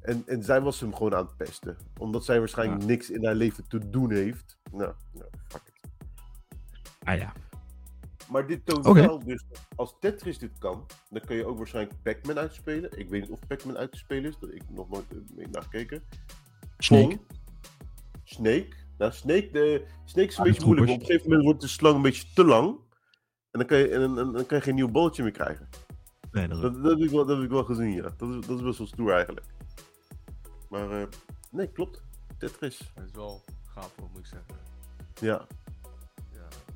en, 0.00 0.22
en 0.26 0.42
zij 0.42 0.60
was 0.60 0.80
hem 0.80 0.94
gewoon 0.94 1.14
aan 1.14 1.24
het 1.26 1.36
pesten, 1.36 1.76
omdat 1.98 2.24
zij 2.24 2.38
waarschijnlijk 2.38 2.80
Ja. 2.80 2.86
niks 2.86 3.10
in 3.10 3.24
haar 3.24 3.34
leven 3.34 3.68
te 3.68 3.90
doen 3.90 4.10
heeft. 4.12 4.58
Nou, 4.72 4.92
nou 5.12 5.28
fuck 5.48 5.62
it. 5.66 5.90
ah 7.04 7.16
ja. 7.18 7.32
Maar 8.30 8.46
dit 8.46 8.66
toont 8.66 8.86
wel, 8.94 9.24
dus 9.24 9.44
als 9.76 9.96
Tetris 10.00 10.38
dit 10.38 10.58
kan, 10.58 10.86
dan 11.10 11.20
kun 11.26 11.36
je 11.36 11.46
ook 11.46 11.56
waarschijnlijk 11.56 12.02
Pac-Man 12.02 12.38
uitspelen. 12.38 12.98
Ik 12.98 13.08
weet 13.08 13.20
niet 13.22 13.30
of 13.30 13.46
Pac-Man 13.46 13.76
uit 13.76 13.92
te 13.92 13.98
spelen 13.98 14.30
is, 14.30 14.38
dat 14.38 14.52
ik 14.52 14.62
nog 14.70 14.88
nooit 14.90 15.04
eh, 15.10 15.16
mee 15.36 15.46
naar 15.48 15.62
gekeken. 15.62 16.02
Snake. 16.78 17.06
Pong. 17.06 17.20
Snake. 18.24 18.68
Nou, 18.98 19.12
Snake, 19.12 19.48
de, 19.52 19.84
Snake 20.04 20.28
is 20.28 20.34
een 20.36 20.44
Ah, 20.44 20.50
beetje 20.50 20.64
moeilijk, 20.66 20.90
op 20.90 21.00
een 21.00 21.06
gegeven 21.06 21.28
moment 21.28 21.44
wordt 21.46 21.60
de 21.60 21.68
slang 21.68 21.94
een 21.96 22.02
beetje 22.02 22.26
te 22.34 22.44
lang. 22.44 22.68
En 23.50 23.58
dan 23.58 23.66
kan 23.66 23.78
je, 23.78 23.88
en, 23.88 24.00
dan- 24.00 24.18
en 24.18 24.32
dan 24.32 24.46
kan 24.46 24.56
je 24.58 24.62
geen 24.64 24.74
nieuw 24.74 24.90
balletje 24.90 25.22
meer 25.22 25.32
krijgen. 25.32 25.68
Nee, 26.32 26.48
dat 26.48 26.56
is 26.56 26.62
Dat, 26.62 26.82
dat, 26.82 26.90
heb, 26.98 27.00
ik 27.00 27.10
wel, 27.10 27.26
dat 27.26 27.36
heb 27.36 27.44
ik 27.44 27.50
wel 27.50 27.64
gezien, 27.64 27.92
ja. 27.92 28.02
Dat 28.16 28.28
is, 28.28 28.46
dat 28.46 28.58
is 28.58 28.62
best 28.64 28.78
wel 28.78 28.86
stoer 28.86 29.12
eigenlijk. 29.12 29.46
Maar, 30.68 30.90
eh, 31.00 31.06
nee, 31.50 31.72
klopt. 31.72 32.02
Tetris. 32.38 32.92
Dat 32.94 33.04
is 33.04 33.10
wel 33.12 33.42
gaaf 33.68 33.96
hoor, 33.96 34.08
moet 34.12 34.18
ik 34.18 34.26
zeggen. 34.26 34.54
Ja. 35.20 35.46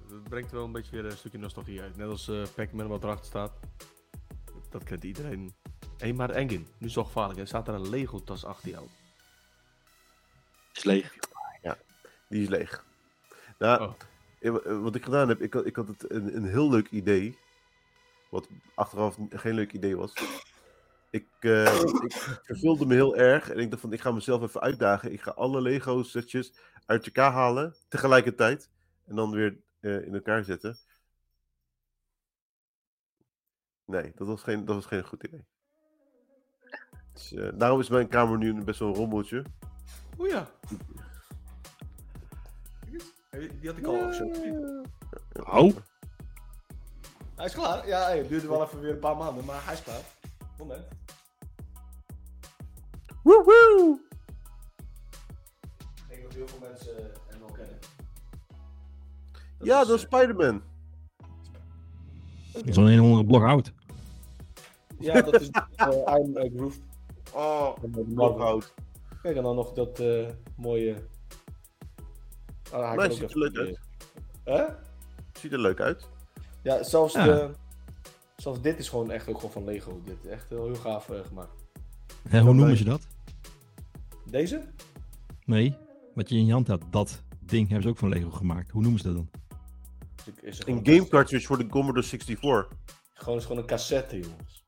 Ja, 0.08 0.14
het 0.14 0.28
brengt 0.28 0.50
wel 0.50 0.64
een 0.64 0.72
beetje 0.72 0.90
weer 0.90 1.04
een 1.04 1.16
stukje 1.16 1.38
nostalgie 1.38 1.80
uit. 1.80 1.96
Net 1.96 2.08
als 2.08 2.28
eh 2.28 2.42
Pac-Man 2.54 2.86
wat 2.88 3.02
erachter 3.04 3.26
staat. 3.26 3.52
Dat 4.70 4.84
kent 4.84 5.04
iedereen. 5.04 5.54
Hé, 5.98 6.12
maar 6.12 6.30
Engin, 6.30 6.66
nu 6.78 6.86
is 6.86 6.94
het 6.94 7.06
gevaarlijk. 7.06 7.38
Er 7.38 7.46
staat 7.46 7.68
er 7.68 7.74
een 7.74 7.88
Lego-tas 7.88 8.44
achter 8.44 8.70
jou. 8.70 8.86
Is 10.74 10.84
leeg. 10.84 11.14
Die 12.28 12.42
is 12.42 12.48
leeg. 12.48 12.84
Nou, 13.58 13.82
Oh. 13.82 13.94
eh, 14.40 14.48
eh, 14.54 14.82
wat 14.82 14.94
ik 14.94 15.04
gedaan 15.04 15.28
heb, 15.28 15.40
ik 15.42 15.54
had, 15.54 15.66
ik 15.66 15.76
had 15.76 15.88
het 15.88 16.10
een, 16.10 16.36
een 16.36 16.44
heel 16.44 16.70
leuk 16.70 16.90
idee. 16.90 17.38
Wat 18.30 18.48
achteraf 18.74 19.16
geen 19.30 19.54
leuk 19.54 19.72
idee 19.72 19.96
was. 19.96 20.12
Ik, 21.10 21.26
eh, 21.40 21.80
ik 21.80 22.12
verveelde 22.42 22.86
me 22.86 22.94
heel 22.94 23.16
erg 23.16 23.50
en 23.50 23.58
ik 23.58 23.70
dacht 23.70 23.80
van, 23.82 23.92
ik 23.92 24.00
ga 24.00 24.10
mezelf 24.10 24.42
even 24.42 24.60
uitdagen. 24.60 25.12
Ik 25.12 25.20
ga 25.20 25.30
alle 25.30 25.60
Lego 25.60 26.02
setjes 26.02 26.52
uit 26.86 27.06
elkaar 27.06 27.32
halen, 27.32 27.74
tegelijkertijd. 27.88 28.70
En 29.04 29.16
dan 29.16 29.30
weer 29.30 29.56
eh, 29.84 30.06
in 30.06 30.14
elkaar 30.14 30.44
zetten. 30.44 30.78
Nee, 33.84 34.12
dat 34.14 34.26
was 34.26 34.42
geen, 34.42 34.64
dat 34.64 34.74
was 34.74 34.86
geen 34.86 35.04
goed 35.04 35.24
idee. 35.24 35.46
Dus, 37.12 37.32
eh, 37.32 37.50
daarom 37.54 37.80
is 37.80 37.88
mijn 37.88 38.08
kamer 38.08 38.38
nu 38.38 38.64
best 38.64 38.78
wel 38.78 38.88
een 38.88 38.94
rommeltje. 38.94 39.44
Oeh 40.18 40.30
ja. 40.30 40.50
Die 43.60 43.68
had 43.68 43.78
ik 43.78 43.86
al 43.86 43.94
opgezocht. 43.94 44.38
Oh. 45.32 45.76
Hij 47.36 47.44
is 47.44 47.54
klaar. 47.54 47.86
Ja, 47.86 48.10
het 48.10 48.28
duurde 48.28 48.48
wel 48.48 48.62
even 48.62 48.80
weer 48.80 48.92
een 48.92 48.98
paar 48.98 49.16
maanden, 49.16 49.44
maar 49.44 49.64
hij 49.64 49.74
is 49.74 49.82
klaar. 49.82 50.00
Moment. 50.58 50.88
Woehoe! 53.22 54.00
Ik 55.94 56.08
denk 56.08 56.22
dat 56.22 56.32
heel 56.32 56.48
veel 56.48 56.68
mensen. 56.68 57.13
Ja, 59.64 59.80
is, 59.80 59.86
dat 59.86 59.96
is 59.96 60.04
eh, 60.04 60.10
Spider-Man. 60.10 60.62
Dat 62.52 62.66
is 62.66 62.76
al 62.76 62.90
een 62.90 63.00
andere 63.00 63.24
blok 63.24 63.42
oud. 63.42 63.72
Ja, 64.98 65.22
dat 65.22 65.40
is 65.40 65.48
uh, 65.48 65.88
I'm 66.16 66.36
uh, 66.36 66.50
Grooved. 66.56 66.82
Oh, 67.34 67.76
uh, 67.96 68.14
blokhout. 68.14 68.74
Kijk, 69.22 69.36
en 69.36 69.42
dan 69.42 69.54
nog 69.56 69.72
dat 69.72 70.00
eh, 70.00 70.28
mooie... 70.56 70.94
Ah, 72.72 72.92
ook 72.92 73.12
ziet 73.12 73.30
er 73.30 73.38
leuk 73.38 73.56
uit. 73.56 73.78
Hè? 74.44 74.64
Ziet 75.32 75.52
er 75.52 75.60
leuk 75.60 75.80
uit. 75.80 76.08
Ja, 76.62 76.82
zelfs, 76.82 77.14
Ja. 77.14 77.24
De, 77.24 77.50
zelfs 78.36 78.60
dit 78.60 78.78
is 78.78 78.88
gewoon 78.88 79.10
echt 79.10 79.28
ook 79.28 79.36
gewoon 79.36 79.50
van 79.50 79.64
Lego. 79.64 80.00
Dit 80.04 80.16
is 80.22 80.30
echt 80.30 80.48
heel, 80.48 80.64
heel 80.64 80.74
gaaf 80.74 81.08
eh, 81.08 81.18
gemaakt. 81.26 81.64
Hè, 82.28 82.40
hoe 82.40 82.54
noemen 82.54 82.76
ze 82.76 82.84
dat? 82.84 83.06
Deze? 84.24 84.62
Nee, 85.44 85.76
wat 86.14 86.28
je 86.28 86.36
in 86.36 86.46
je 86.46 86.52
hand 86.52 86.68
had, 86.68 86.82
dat 86.90 87.22
ding 87.40 87.66
hebben 87.66 87.82
ze 87.82 87.88
ook 87.88 87.98
van 87.98 88.08
Lego 88.08 88.30
gemaakt. 88.30 88.70
Hoe 88.70 88.82
noemen 88.82 89.00
ze 89.00 89.06
dat 89.06 89.16
dan? 89.16 89.30
Is, 90.40 90.66
Een 90.66 90.80
game 90.86 91.08
cartridge 91.08 91.46
voor 91.46 91.58
de 91.58 91.66
Commodore 91.66 92.06
64. 92.06 92.68
Gewoon, 93.14 93.38
is 93.38 93.44
gewoon 93.44 93.58
een 93.58 93.66
cassette, 93.66 94.18
jongens. 94.20 94.64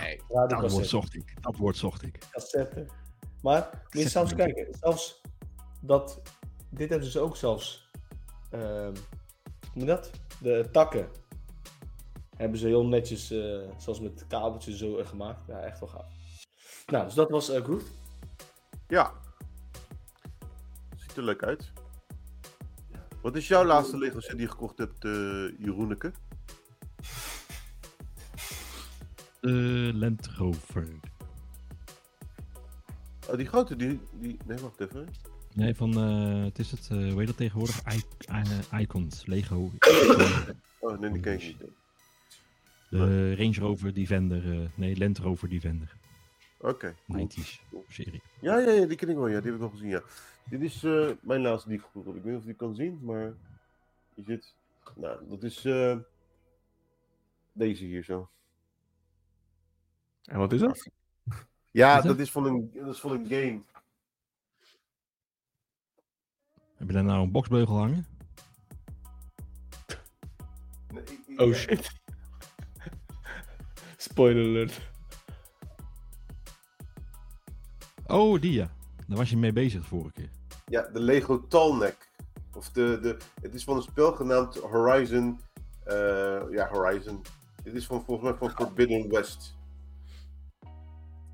Nee, 0.00 0.20
Ja, 0.28 0.46
dat 0.46 0.50
woord 0.50 0.62
cassette. 0.62 0.88
zocht 0.88 1.14
ik. 1.14 1.34
Dat 1.42 1.56
woord 1.56 1.76
zocht 1.76 2.02
ik. 2.02 2.18
cassette. 2.30 2.86
Maar 3.42 3.68
moet 3.92 4.02
je 4.02 4.08
zelfs 4.08 4.34
kijken, 4.34 4.74
zelfs 4.80 5.20
dat, 5.80 6.22
dit 6.70 6.90
hebben 6.90 7.08
ze 7.08 7.20
ook 7.20 7.36
zelfs, 7.36 7.90
ehm, 8.50 8.62
hoe 8.62 9.74
noem 9.74 9.84
je 9.84 9.84
dat? 9.84 10.10
De 10.40 10.68
takken 10.72 11.08
hebben 12.36 12.58
ze 12.58 12.66
heel 12.66 12.86
netjes, 12.86 13.30
eh, 13.30 13.60
zelfs 13.76 14.00
met 14.00 14.24
kabeltjes 14.28 14.78
zo 14.78 14.96
eh, 14.98 15.06
gemaakt. 15.06 15.46
Ja, 15.46 15.60
echt 15.60 15.80
wel 15.80 15.88
gaaf. 15.88 16.06
Nou, 16.86 17.04
dus 17.04 17.14
dat 17.14 17.30
was 17.30 17.48
Groove. 17.48 17.86
Ja. 18.88 19.12
Ziet 20.96 21.16
er 21.16 21.22
leuk 21.22 21.42
uit. 21.42 21.72
Wat 23.22 23.36
is 23.36 23.48
jouw 23.48 23.64
laatste 23.64 23.98
Lego 23.98 24.20
set 24.20 24.30
die 24.30 24.40
je 24.40 24.48
gekocht 24.50 24.78
hebt, 24.78 25.04
eh 25.04 25.10
Jeroeneke? 25.58 26.12
De 29.40 29.90
Land 29.94 30.26
Rover. 30.36 30.88
Oh, 33.28 33.36
die 33.36 33.46
grote, 33.46 33.76
die, 33.76 34.00
die... 34.12 34.36
Nee, 34.46 34.58
wacht 34.58 34.80
even. 34.80 35.08
Nee, 35.54 35.74
van, 35.74 35.98
eh, 35.98 36.44
het 36.44 36.58
is 36.58 36.70
het, 36.70 36.88
eh 36.90 36.96
hoe 36.96 37.18
heet 37.18 37.26
dat 37.26 37.36
tegenwoordig? 37.36 37.80
I- 37.94 38.04
I- 38.32 38.80
Icons, 38.82 39.26
Lego. 39.26 39.70
Oh, 40.78 40.98
nee, 41.00 41.10
die 41.12 41.20
ken 41.20 41.34
ik 41.34 41.42
niet. 41.42 41.56
De 42.90 43.34
Range 43.36 43.54
Rover 43.58 43.94
Defender, 43.94 44.70
nee, 44.74 44.96
Land 44.98 45.18
Rover 45.18 45.48
Defender. 45.48 45.96
Oké. 46.60 46.94
cool. 47.06 47.26
90s 47.28 47.62
serie. 47.88 48.22
Ja, 48.40 48.58
ja, 48.58 48.70
ja, 48.70 48.86
die 48.86 48.96
ken 48.96 49.08
ik 49.08 49.16
wel. 49.16 49.26
Ja, 49.26 49.34
die 49.40 49.44
heb 49.44 49.54
ik 49.54 49.60
wel 49.60 49.70
gezien, 49.70 49.88
ja. 49.88 50.02
Dit 50.44 50.60
is 50.62 50.84
eh, 50.84 51.10
mijn 51.20 51.40
laatste 51.40 51.68
die 51.68 51.78
ik 51.78 51.84
heb. 51.94 52.06
Ik 52.06 52.12
weet 52.12 52.24
niet 52.24 52.34
of 52.34 52.40
je 52.40 52.46
die 52.46 52.54
kan 52.56 52.74
zien, 52.74 52.98
maar... 53.02 53.32
Je 54.14 54.22
zit... 54.26 54.54
Nou, 54.94 55.28
dat 55.28 55.42
is... 55.42 55.64
eh, 55.64 55.96
deze 57.52 57.84
hier 57.84 58.04
zo. 58.04 58.28
En 60.24 60.38
wat 60.38 60.52
is 60.52 60.60
dat? 60.60 60.88
Ja, 61.70 62.00
dat 62.00 62.18
is 62.18 62.30
van 62.30 62.44
een, 62.46 62.70
dat 62.74 62.94
is 62.94 63.00
van 63.00 63.10
een 63.12 63.26
game. 63.26 63.60
Heb 66.76 66.86
je 66.88 66.92
daar 66.94 67.04
nou 67.04 67.22
een 67.22 67.30
boxbeugel 67.32 67.76
hangen? 67.76 68.06
Nee, 70.92 71.02
ik- 71.02 71.20
ik- 71.26 71.40
Oh 71.40 71.52
shit. 71.54 71.90
Spoiler 73.96 74.44
alert. 74.44 74.90
Oh, 78.08 78.40
die 78.40 78.52
ja. 78.52 78.70
Daar 79.06 79.18
was 79.18 79.30
je 79.30 79.36
mee 79.36 79.52
bezig 79.52 79.80
de 79.80 79.86
vorige 79.86 80.12
keer. 80.12 80.30
Ja, 80.66 80.82
de 80.92 81.00
Lego 81.00 81.46
Tallneck. 81.48 82.08
Of 82.54 82.70
de, 82.70 82.98
de, 83.02 83.16
het 83.40 83.54
is 83.54 83.64
van 83.64 83.76
een 83.76 83.82
spel 83.82 84.12
genaamd 84.12 84.56
Horizon. 84.56 85.40
eh, 85.84 86.40
ja, 86.50 86.68
Horizon. 86.72 87.22
Dit 87.62 87.74
is 87.74 87.86
van, 87.86 88.04
volgens 88.04 88.30
mij 88.30 88.38
van 88.38 88.50
Forbidden 88.50 89.08
West. 89.10 89.56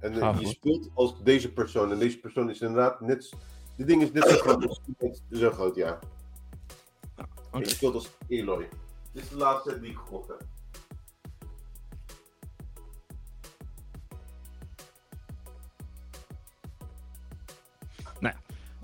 En 0.00 0.12
eh, 0.12 0.18
Gaaf, 0.18 0.40
je 0.40 0.46
speelt 0.46 0.90
als 0.94 1.22
deze 1.22 1.52
persoon. 1.52 1.92
En 1.92 1.98
deze 1.98 2.18
persoon 2.20 2.50
is 2.50 2.60
inderdaad 2.60 3.00
net. 3.00 3.32
Dit 3.76 3.86
ding 3.86 4.02
is 4.02 4.12
net 4.12 4.28
zo 4.28 4.36
groot. 4.36 4.80
Zo 5.30 5.50
groot, 5.50 5.74
ja. 5.74 5.98
En 7.16 7.26
Oké. 7.50 7.58
je 7.58 7.68
speelt 7.68 7.94
als 7.94 8.10
Eloy. 8.28 8.68
Dit 9.12 9.22
is 9.22 9.28
de 9.28 9.36
laatste 9.36 9.70
set 9.70 9.80
die 9.80 9.90
ik 9.90 9.96
gekocht 9.96 10.28
heb. 10.28 10.42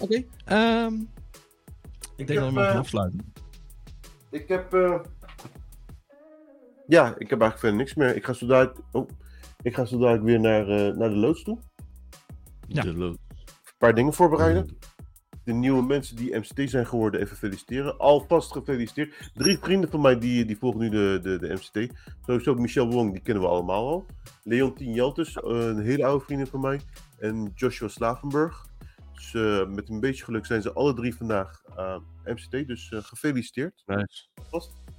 Oké. 0.01 0.25
ehm, 0.45 0.95
ik 2.17 2.27
denk 2.27 2.39
dat 2.39 2.49
we 2.49 2.55
maar 2.55 2.65
gaan 2.65 2.73
eh, 2.73 2.79
afsluiten. 2.79 3.33
Ik 4.31 4.49
heb. 4.49 4.75
eh, 4.75 5.01
Ja, 6.87 7.07
ik 7.19 7.31
heb 7.31 7.41
eigenlijk 7.41 7.59
verder 7.59 7.79
niks 7.79 7.95
meer. 7.95 8.17
Ik 8.17 8.25
ga 8.25 8.33
zo 8.33 8.47
dadelijk. 8.47 8.79
Oh, 8.93 9.09
ik 9.63 9.75
ga 9.75 9.85
zo 9.85 9.99
dadelijk 9.99 10.25
weer 10.25 10.41
naar, 10.41 10.69
eh, 10.69 10.97
naar 10.97 11.09
de 11.09 11.17
loods 11.17 11.43
toe. 11.43 11.59
Ja. 12.67 12.83
De 12.83 12.95
loot. 12.95 13.19
Een 13.29 13.77
paar 13.79 13.95
dingen 13.95 14.13
voorbereiden. 14.13 14.79
De 15.45 15.53
nieuwe 15.53 15.83
mensen 15.83 16.17
die 16.17 16.37
MCT 16.37 16.71
zijn 16.71 16.87
geworden, 16.87 17.21
even 17.21 17.37
feliciteren. 17.37 17.99
Alvast 17.99 18.53
gefeliciteerd. 18.53 19.31
Drie 19.35 19.59
vrienden 19.59 19.91
van 19.91 20.01
mij 20.01 20.19
die, 20.19 20.45
die 20.45 20.57
volgen 20.59 20.81
nu 20.81 20.89
de, 20.89 21.19
de, 21.23 21.39
de 21.39 21.53
MCT. 21.55 21.93
Sowieso 22.27 22.55
Michel 22.55 22.91
Wong, 22.91 23.13
die 23.13 23.23
kennen 23.23 23.43
we 23.43 23.49
allemaal 23.49 23.89
al. 23.89 24.07
Leontien 24.45 24.93
Jeltes, 24.93 25.37
eh, 25.37 25.43
een 25.51 25.81
hele 25.81 26.05
oude 26.07 26.25
vriendin 26.25 26.47
van 26.47 26.61
mij. 26.61 26.81
En 27.19 27.53
Joshua 27.55 27.89
Slavenburg. 27.89 28.67
Dus 29.21 29.35
eh, 29.35 29.67
met 29.67 29.89
een 29.89 30.01
beetje 30.01 30.25
geluk 30.25 30.47
zijn 30.47 30.63
ze 30.63 30.73
alle 30.73 30.95
drie 30.95 31.15
vandaag 31.15 31.63
aan 31.77 32.05
MCT. 32.25 32.51
Dus 32.67 32.91
eh, 32.93 33.03
gefeliciteerd. 33.03 33.83
Nice. 33.87 34.27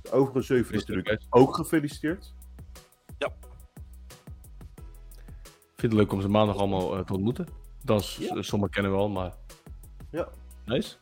De 0.02 0.12
overige 0.12 0.42
zeven 0.42 0.74
Is 0.76 0.86
natuurlijk 0.86 1.22
ook 1.30 1.56
gefeliciteerd. 1.56 2.34
Ik 5.74 5.88
vind 5.90 5.92
het 5.92 6.02
leuk 6.02 6.12
om 6.12 6.22
ze 6.22 6.28
maandag 6.28 6.58
allemaal 6.58 6.98
eh, 6.98 7.04
te 7.06 7.14
ontmoeten. 7.14 7.48
Dan, 7.84 8.02
s- 8.02 8.18
Ja. 8.18 8.42
sommigen 8.42 8.74
kennen 8.74 8.92
we 8.92 8.98
al, 8.98 9.10
maar... 9.10 9.34
Ja. 10.12 10.30
Nice. 10.66 10.96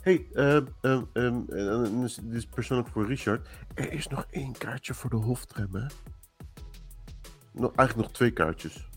hey, 0.00 0.26
en 0.32 1.46
dit 1.46 2.02
is- 2.04 2.18
is 2.30 2.46
persoonlijk 2.46 2.88
voor 2.88 3.06
Richard. 3.06 3.48
Er 3.74 3.92
is 3.92 4.06
nog 4.08 4.26
één 4.30 4.52
kaartje 4.58 4.94
voor 4.94 5.10
de 5.10 5.16
hoftram, 5.16 5.74
hè? 5.74 5.86
Nog, 7.52 7.74
eigenlijk 7.74 8.08
nog 8.08 8.16
twee 8.16 8.30
kaartjes. 8.30 8.88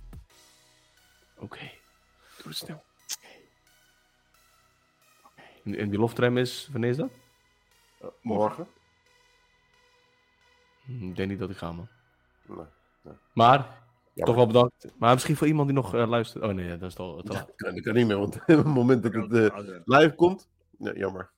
Oké. 1.38 1.60
Doe 2.38 2.48
het 2.48 2.56
snel. 2.56 2.85
En, 5.66 5.90
die 5.90 6.00
loftrem 6.00 6.38
is... 6.38 6.70
Wanneer 6.72 6.90
is 6.90 6.98
dat? 6.98 7.10
Eh, 8.02 8.08
morgen? 8.22 8.68
Hm, 10.86 11.08
Ik 11.10 11.16
denk 11.16 11.30
niet 11.30 11.40
dat 11.40 11.50
ik 11.50 11.58
ga, 11.58 11.72
man. 11.72 11.88
Nee. 12.48 13.14
Maar, 13.34 13.84
toch 14.14 14.36
wel 14.36 14.48
bedankt. 14.48 14.92
Maar 14.98 15.14
misschien 15.14 15.36
voor 15.36 15.48
iemand 15.48 15.68
die 15.68 15.76
nog 15.78 15.94
eh, 15.94 16.08
luistert. 16.08 16.44
Oh 16.44 16.52
nee, 16.54 16.78
dat 16.78 16.92
is 16.92 16.98
al... 16.98 17.16
Dat 17.16 17.34
Ja, 17.34 17.40
dat 17.40 17.56
kan, 17.56 17.82
kan 17.82 17.94
niet 17.94 18.08
meer, 18.08 18.18
want 18.18 18.36
op 18.40 18.46
het 18.48 18.66
moment 18.66 19.04
dat 19.04 19.14
het 19.14 19.34
eh, 19.34 19.60
live 19.86 20.14
komt... 20.16 20.50
Nee, 20.78 20.98
jammer. 20.98 21.34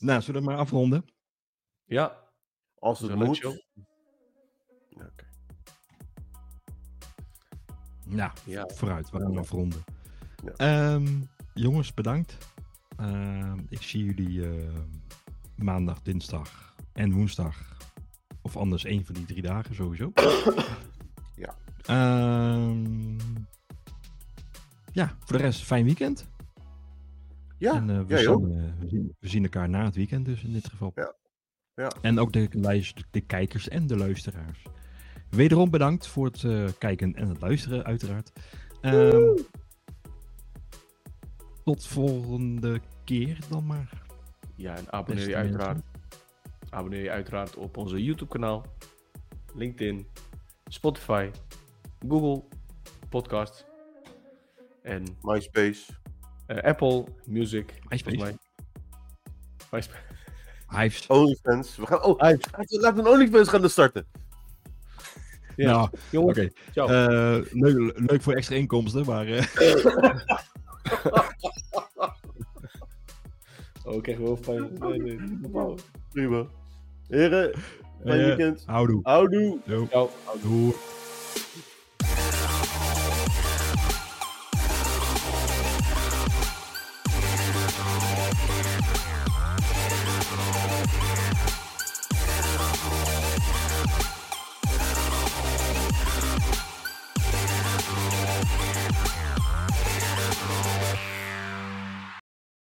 Nou, 0.00 0.20
zullen 0.22 0.40
we 0.40 0.46
maar 0.46 0.56
afronden? 0.58 1.04
Ja, 1.84 2.18
Als 2.78 3.00
het 3.00 3.14
moet. 3.14 3.36
Ja, 3.38 3.48
oké. 5.06 5.24
Nou, 8.04 8.30
Ja. 8.44 8.68
vooruit. 8.74 9.10
We 9.10 9.18
gaan 9.20 9.38
afronden. 9.38 9.84
Ja. 10.44 10.52
Ehm, 10.56 11.20
jongens, 11.54 11.94
bedankt. 11.94 12.38
Ehm, 12.96 13.58
ik 13.68 13.82
zie 13.82 14.04
jullie 14.04 14.46
eh, 14.48 14.74
maandag, 15.56 16.02
dinsdag 16.02 16.74
en 16.92 17.12
woensdag. 17.12 17.76
Of 18.42 18.56
anders 18.56 18.84
één 18.84 19.04
van 19.04 19.14
die 19.14 19.24
drie 19.24 19.42
dagen 19.42 19.74
sowieso. 19.74 20.12
Ja. 21.36 21.54
Ehm, 21.82 23.18
ja, 24.92 25.16
voor 25.18 25.36
de 25.36 25.42
rest, 25.42 25.62
fijn 25.62 25.84
weekend. 25.84 26.28
Ja, 27.58 27.74
en, 27.74 27.90
eh, 27.90 28.00
we, 28.06 28.18
zien, 28.18 28.28
eh, 28.58 28.80
we, 28.80 28.88
zien, 28.88 29.16
we 29.20 29.28
zien 29.28 29.42
elkaar 29.42 29.68
na 29.68 29.84
het 29.84 29.94
weekend 29.94 30.24
dus 30.24 30.42
in 30.44 30.52
dit 30.52 30.68
geval. 30.68 30.92
Ja. 30.94 31.14
Ja. 31.74 31.92
En 32.02 32.18
ook 32.18 32.32
de, 32.32 32.48
luister- 32.52 33.04
de 33.10 33.20
kijkers 33.20 33.68
en 33.68 33.86
de 33.86 33.96
luisteraars. 33.96 34.62
Wederom 35.30 35.70
bedankt 35.70 36.06
voor 36.06 36.26
het 36.26 36.44
eh, 36.44 36.64
kijken 36.78 37.14
en 37.14 37.28
het 37.28 37.40
luisteren, 37.40 37.84
uiteraard. 37.84 38.32
Tot 41.64 41.86
volgende 41.86 42.80
keer 43.04 43.38
dan 43.48 43.66
maar. 43.66 44.02
Ja, 44.56 44.76
en 44.76 44.92
abonneer 44.92 45.28
je 45.28 45.36
uiteraard. 45.36 45.80
Abonneer 46.70 47.02
je 47.02 47.10
uiteraard 47.10 47.56
op 47.56 47.76
onze 47.76 48.04
YouTube 48.04 48.30
kanaal, 48.30 48.64
LinkedIn, 49.54 50.06
Spotify, 50.66 51.30
Google 52.08 52.42
Podcast 53.08 53.66
en 54.82 55.02
MySpace. 55.22 55.82
eh, 56.46 56.56
Apple 56.62 57.04
Music. 57.26 57.72
MySpace. 57.88 58.16
mij. 58.16 58.36
MySpace. 59.70 60.02
Hives. 60.68 61.06
OnlyFans. 61.16 61.76
We 61.76 61.86
gaan, 61.86 62.02
oh, 62.02 62.18
we 62.18 62.38
laten 62.80 62.94
we 63.04 63.10
een 63.10 63.14
OnlyFans 63.16 63.48
gaan 63.48 63.68
starten. 63.70 64.06
Ja, 65.56 65.70
Nou, 65.70 65.88
jongens, 66.10 66.38
oké. 66.38 66.50
ciao. 66.72 66.88
Eh, 66.88 67.52
leuk, 67.52 67.92
leuk 68.10 68.22
voor 68.22 68.32
extra 68.34 68.56
inkomsten, 68.56 69.04
maar... 69.06 69.26
eh, 69.26 69.46
oh, 73.84 73.94
ik 73.94 74.02
krijg 74.02 74.18
wel 74.18 74.36
fijn. 74.36 74.72
Nee, 74.78 74.98
nee, 74.98 75.18
nee. 75.18 75.74
Prima. 76.10 76.46
Heren, 77.08 77.52
fijn 78.04 78.20
eh, 78.20 78.26
weekend. 78.26 78.62
houdoe. 78.66 79.00
Houdoe. 79.02 79.58
Doei. 80.42 80.74